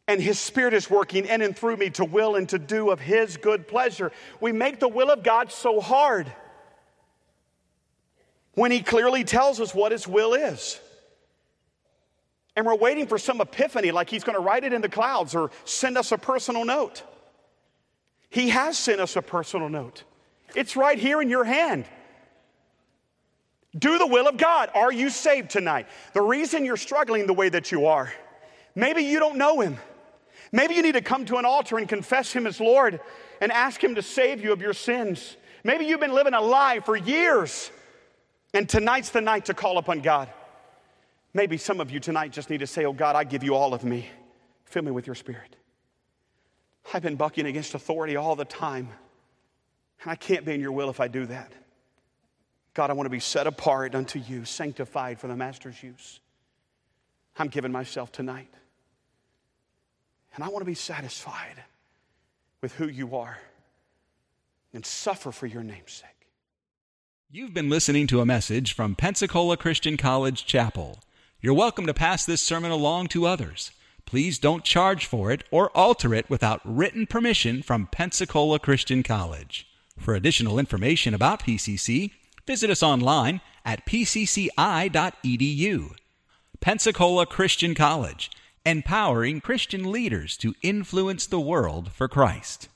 And 0.09 0.23
His 0.23 0.39
Spirit 0.39 0.73
is 0.73 0.89
working 0.89 1.27
in 1.27 1.43
and 1.43 1.55
through 1.55 1.77
me 1.77 1.91
to 1.91 2.05
will 2.05 2.37
and 2.37 2.49
to 2.49 2.59
do 2.59 2.91
of 2.91 3.01
His 3.01 3.37
good 3.37 3.69
pleasure. 3.69 4.13
We 4.41 4.53
make 4.53 4.81
the 4.81 4.89
will 4.89 5.11
of 5.11 5.23
God 5.23 5.53
so 5.53 5.81
hard 5.81 6.33
when 8.55 8.71
He 8.71 8.81
clearly 8.81 9.25
tells 9.25 9.61
us 9.61 9.75
what 9.75 9.93
His 9.93 10.09
will 10.09 10.33
is. 10.33 10.81
And 12.55 12.65
we're 12.65 12.77
waiting 12.77 13.07
for 13.07 13.19
some 13.19 13.43
epiphany, 13.43 13.91
like 13.91 14.09
He's 14.09 14.25
going 14.25 14.39
to 14.39 14.43
write 14.43 14.65
it 14.65 14.73
in 14.73 14.81
the 14.81 14.89
clouds 14.89 15.35
or 15.35 15.51
send 15.67 15.99
us 15.99 16.13
a 16.13 16.17
personal 16.17 16.65
note. 16.65 17.03
He 18.31 18.51
has 18.51 18.77
sent 18.77 19.01
us 19.01 19.17
a 19.17 19.23
personal 19.23 19.69
note. 19.69 20.05
It's 20.55 20.77
right 20.77 20.99
here 20.99 21.23
in 21.23 21.29
your 21.29 21.45
hand. 21.45 21.87
Do 23.79 23.99
the 23.99 24.07
will 24.07 24.29
of 24.29 24.37
God. 24.37 24.71
Are 24.75 24.93
you 24.93 25.11
saved 25.11 25.51
tonight? 25.51 25.87
The 26.15 26.23
reason 26.23 26.65
you're 26.65 26.77
struggling 26.77 27.27
the 27.27 27.35
way 27.35 27.49
that 27.49 27.73
you 27.73 27.87
are, 27.87 28.13
maybe 28.75 29.03
you 29.03 29.19
don't 29.19 29.37
know 29.37 29.61
Him. 29.61 29.77
Maybe 30.53 30.75
you 30.75 30.83
need 30.83 30.93
to 30.93 31.03
come 31.03 31.25
to 31.27 31.37
an 31.37 31.45
altar 31.45 31.77
and 31.79 31.89
confess 31.89 32.33
Him 32.33 32.47
as 32.47 32.61
Lord 32.61 33.01
and 33.41 33.53
ask 33.53 33.83
Him 33.83 33.97
to 33.97 34.03
save 34.03 34.43
you 34.43 34.53
of 34.53 34.61
your 34.61 34.73
sins. 34.73 35.37
Maybe 35.65 35.87
you've 35.87 36.01
been 36.01 36.15
living 36.15 36.35
a 36.35 36.41
lie 36.41 36.81
for 36.81 36.97
years 36.97 37.71
And 38.55 38.69
tonight's 38.69 39.11
the 39.11 39.21
night 39.21 39.47
to 39.47 39.55
call 39.55 39.77
upon 39.77 40.01
God. 40.01 40.31
Maybe 41.35 41.59
some 41.59 41.81
of 41.81 41.91
you 41.91 42.01
tonight 42.01 42.33
just 42.33 42.49
need 42.49 42.61
to 42.61 42.67
say, 42.67 42.87
Oh 42.87 42.95
God, 42.95 43.15
I 43.15 43.25
give 43.25 43.45
you 43.45 43.55
all 43.55 43.75
of 43.75 43.85
me. 43.85 44.09
Fill 44.65 44.83
me 44.85 44.91
with 44.91 45.07
your 45.07 45.15
spirit. 45.15 45.57
I've 46.93 47.03
been 47.03 47.17
bucking 47.17 47.47
against 47.47 47.75
authority 47.75 48.17
all 48.17 48.37
the 48.37 48.45
time, 48.45 48.89
and 50.03 50.11
I 50.11 50.15
can't 50.15 50.45
be 50.45 50.55
in 50.55 50.61
your 50.61 50.73
will 50.73 50.91
if 50.91 51.01
I 51.01 51.09
do 51.09 51.27
that. 51.27 51.53
God, 52.75 52.91
I 52.91 52.93
want 52.93 53.07
to 53.07 53.11
be 53.11 53.21
set 53.21 53.47
apart 53.47 53.95
unto 53.95 54.19
you, 54.19 54.45
sanctified 54.45 55.19
for 55.19 55.29
the 55.29 55.37
Master's 55.37 55.83
use. 55.83 56.21
I'm 57.39 57.49
giving 57.49 57.73
myself 57.73 58.13
tonight. 58.13 58.53
And 60.35 60.45
I 60.45 60.49
want 60.49 60.61
to 60.61 60.67
be 60.67 60.75
satisfied 60.75 61.65
with 62.61 62.75
who 62.75 62.89
you 62.89 63.17
are 63.17 63.39
and 64.75 64.85
suffer 64.85 65.33
for 65.33 65.47
your 65.47 65.63
name's 65.63 65.93
sake. 65.93 66.11
You've 67.31 67.55
been 67.55 67.71
listening 67.71 68.07
to 68.09 68.21
a 68.21 68.27
message 68.27 68.75
from 68.75 68.95
Pensacola 68.95 69.57
Christian 69.57 69.97
College 69.97 70.45
Chapel. 70.45 71.01
You're 71.41 71.55
welcome 71.55 71.87
to 71.87 71.95
pass 71.95 72.27
this 72.27 72.43
sermon 72.43 72.71
along 72.71 73.09
to 73.09 73.27
others. 73.27 73.73
Please 74.07 74.39
don't 74.39 74.65
charge 74.65 75.05
for 75.05 75.33
it 75.33 75.43
or 75.51 75.77
alter 75.77 76.15
it 76.15 76.31
without 76.31 76.61
written 76.65 77.07
permission 77.07 77.61
from 77.61 77.89
Pensacola 77.89 78.61
Christian 78.61 79.03
College. 79.03 79.67
For 79.99 80.15
additional 80.15 80.59
information 80.61 81.13
about 81.13 81.43
PCC, 81.43 82.13
visit 82.47 82.71
us 82.71 82.85
online 82.85 83.41
at 83.65 83.85
pcci.edu. 83.85 84.51
Pensacola 86.61 87.27
Christian 87.27 87.75
College, 87.75 88.31
empowering 88.65 89.41
Christian 89.41 89.91
leaders 89.91 90.37
to 90.37 90.55
influence 90.63 91.27
the 91.27 91.41
world 91.41 91.91
for 91.93 92.07
Christ. 92.07 92.69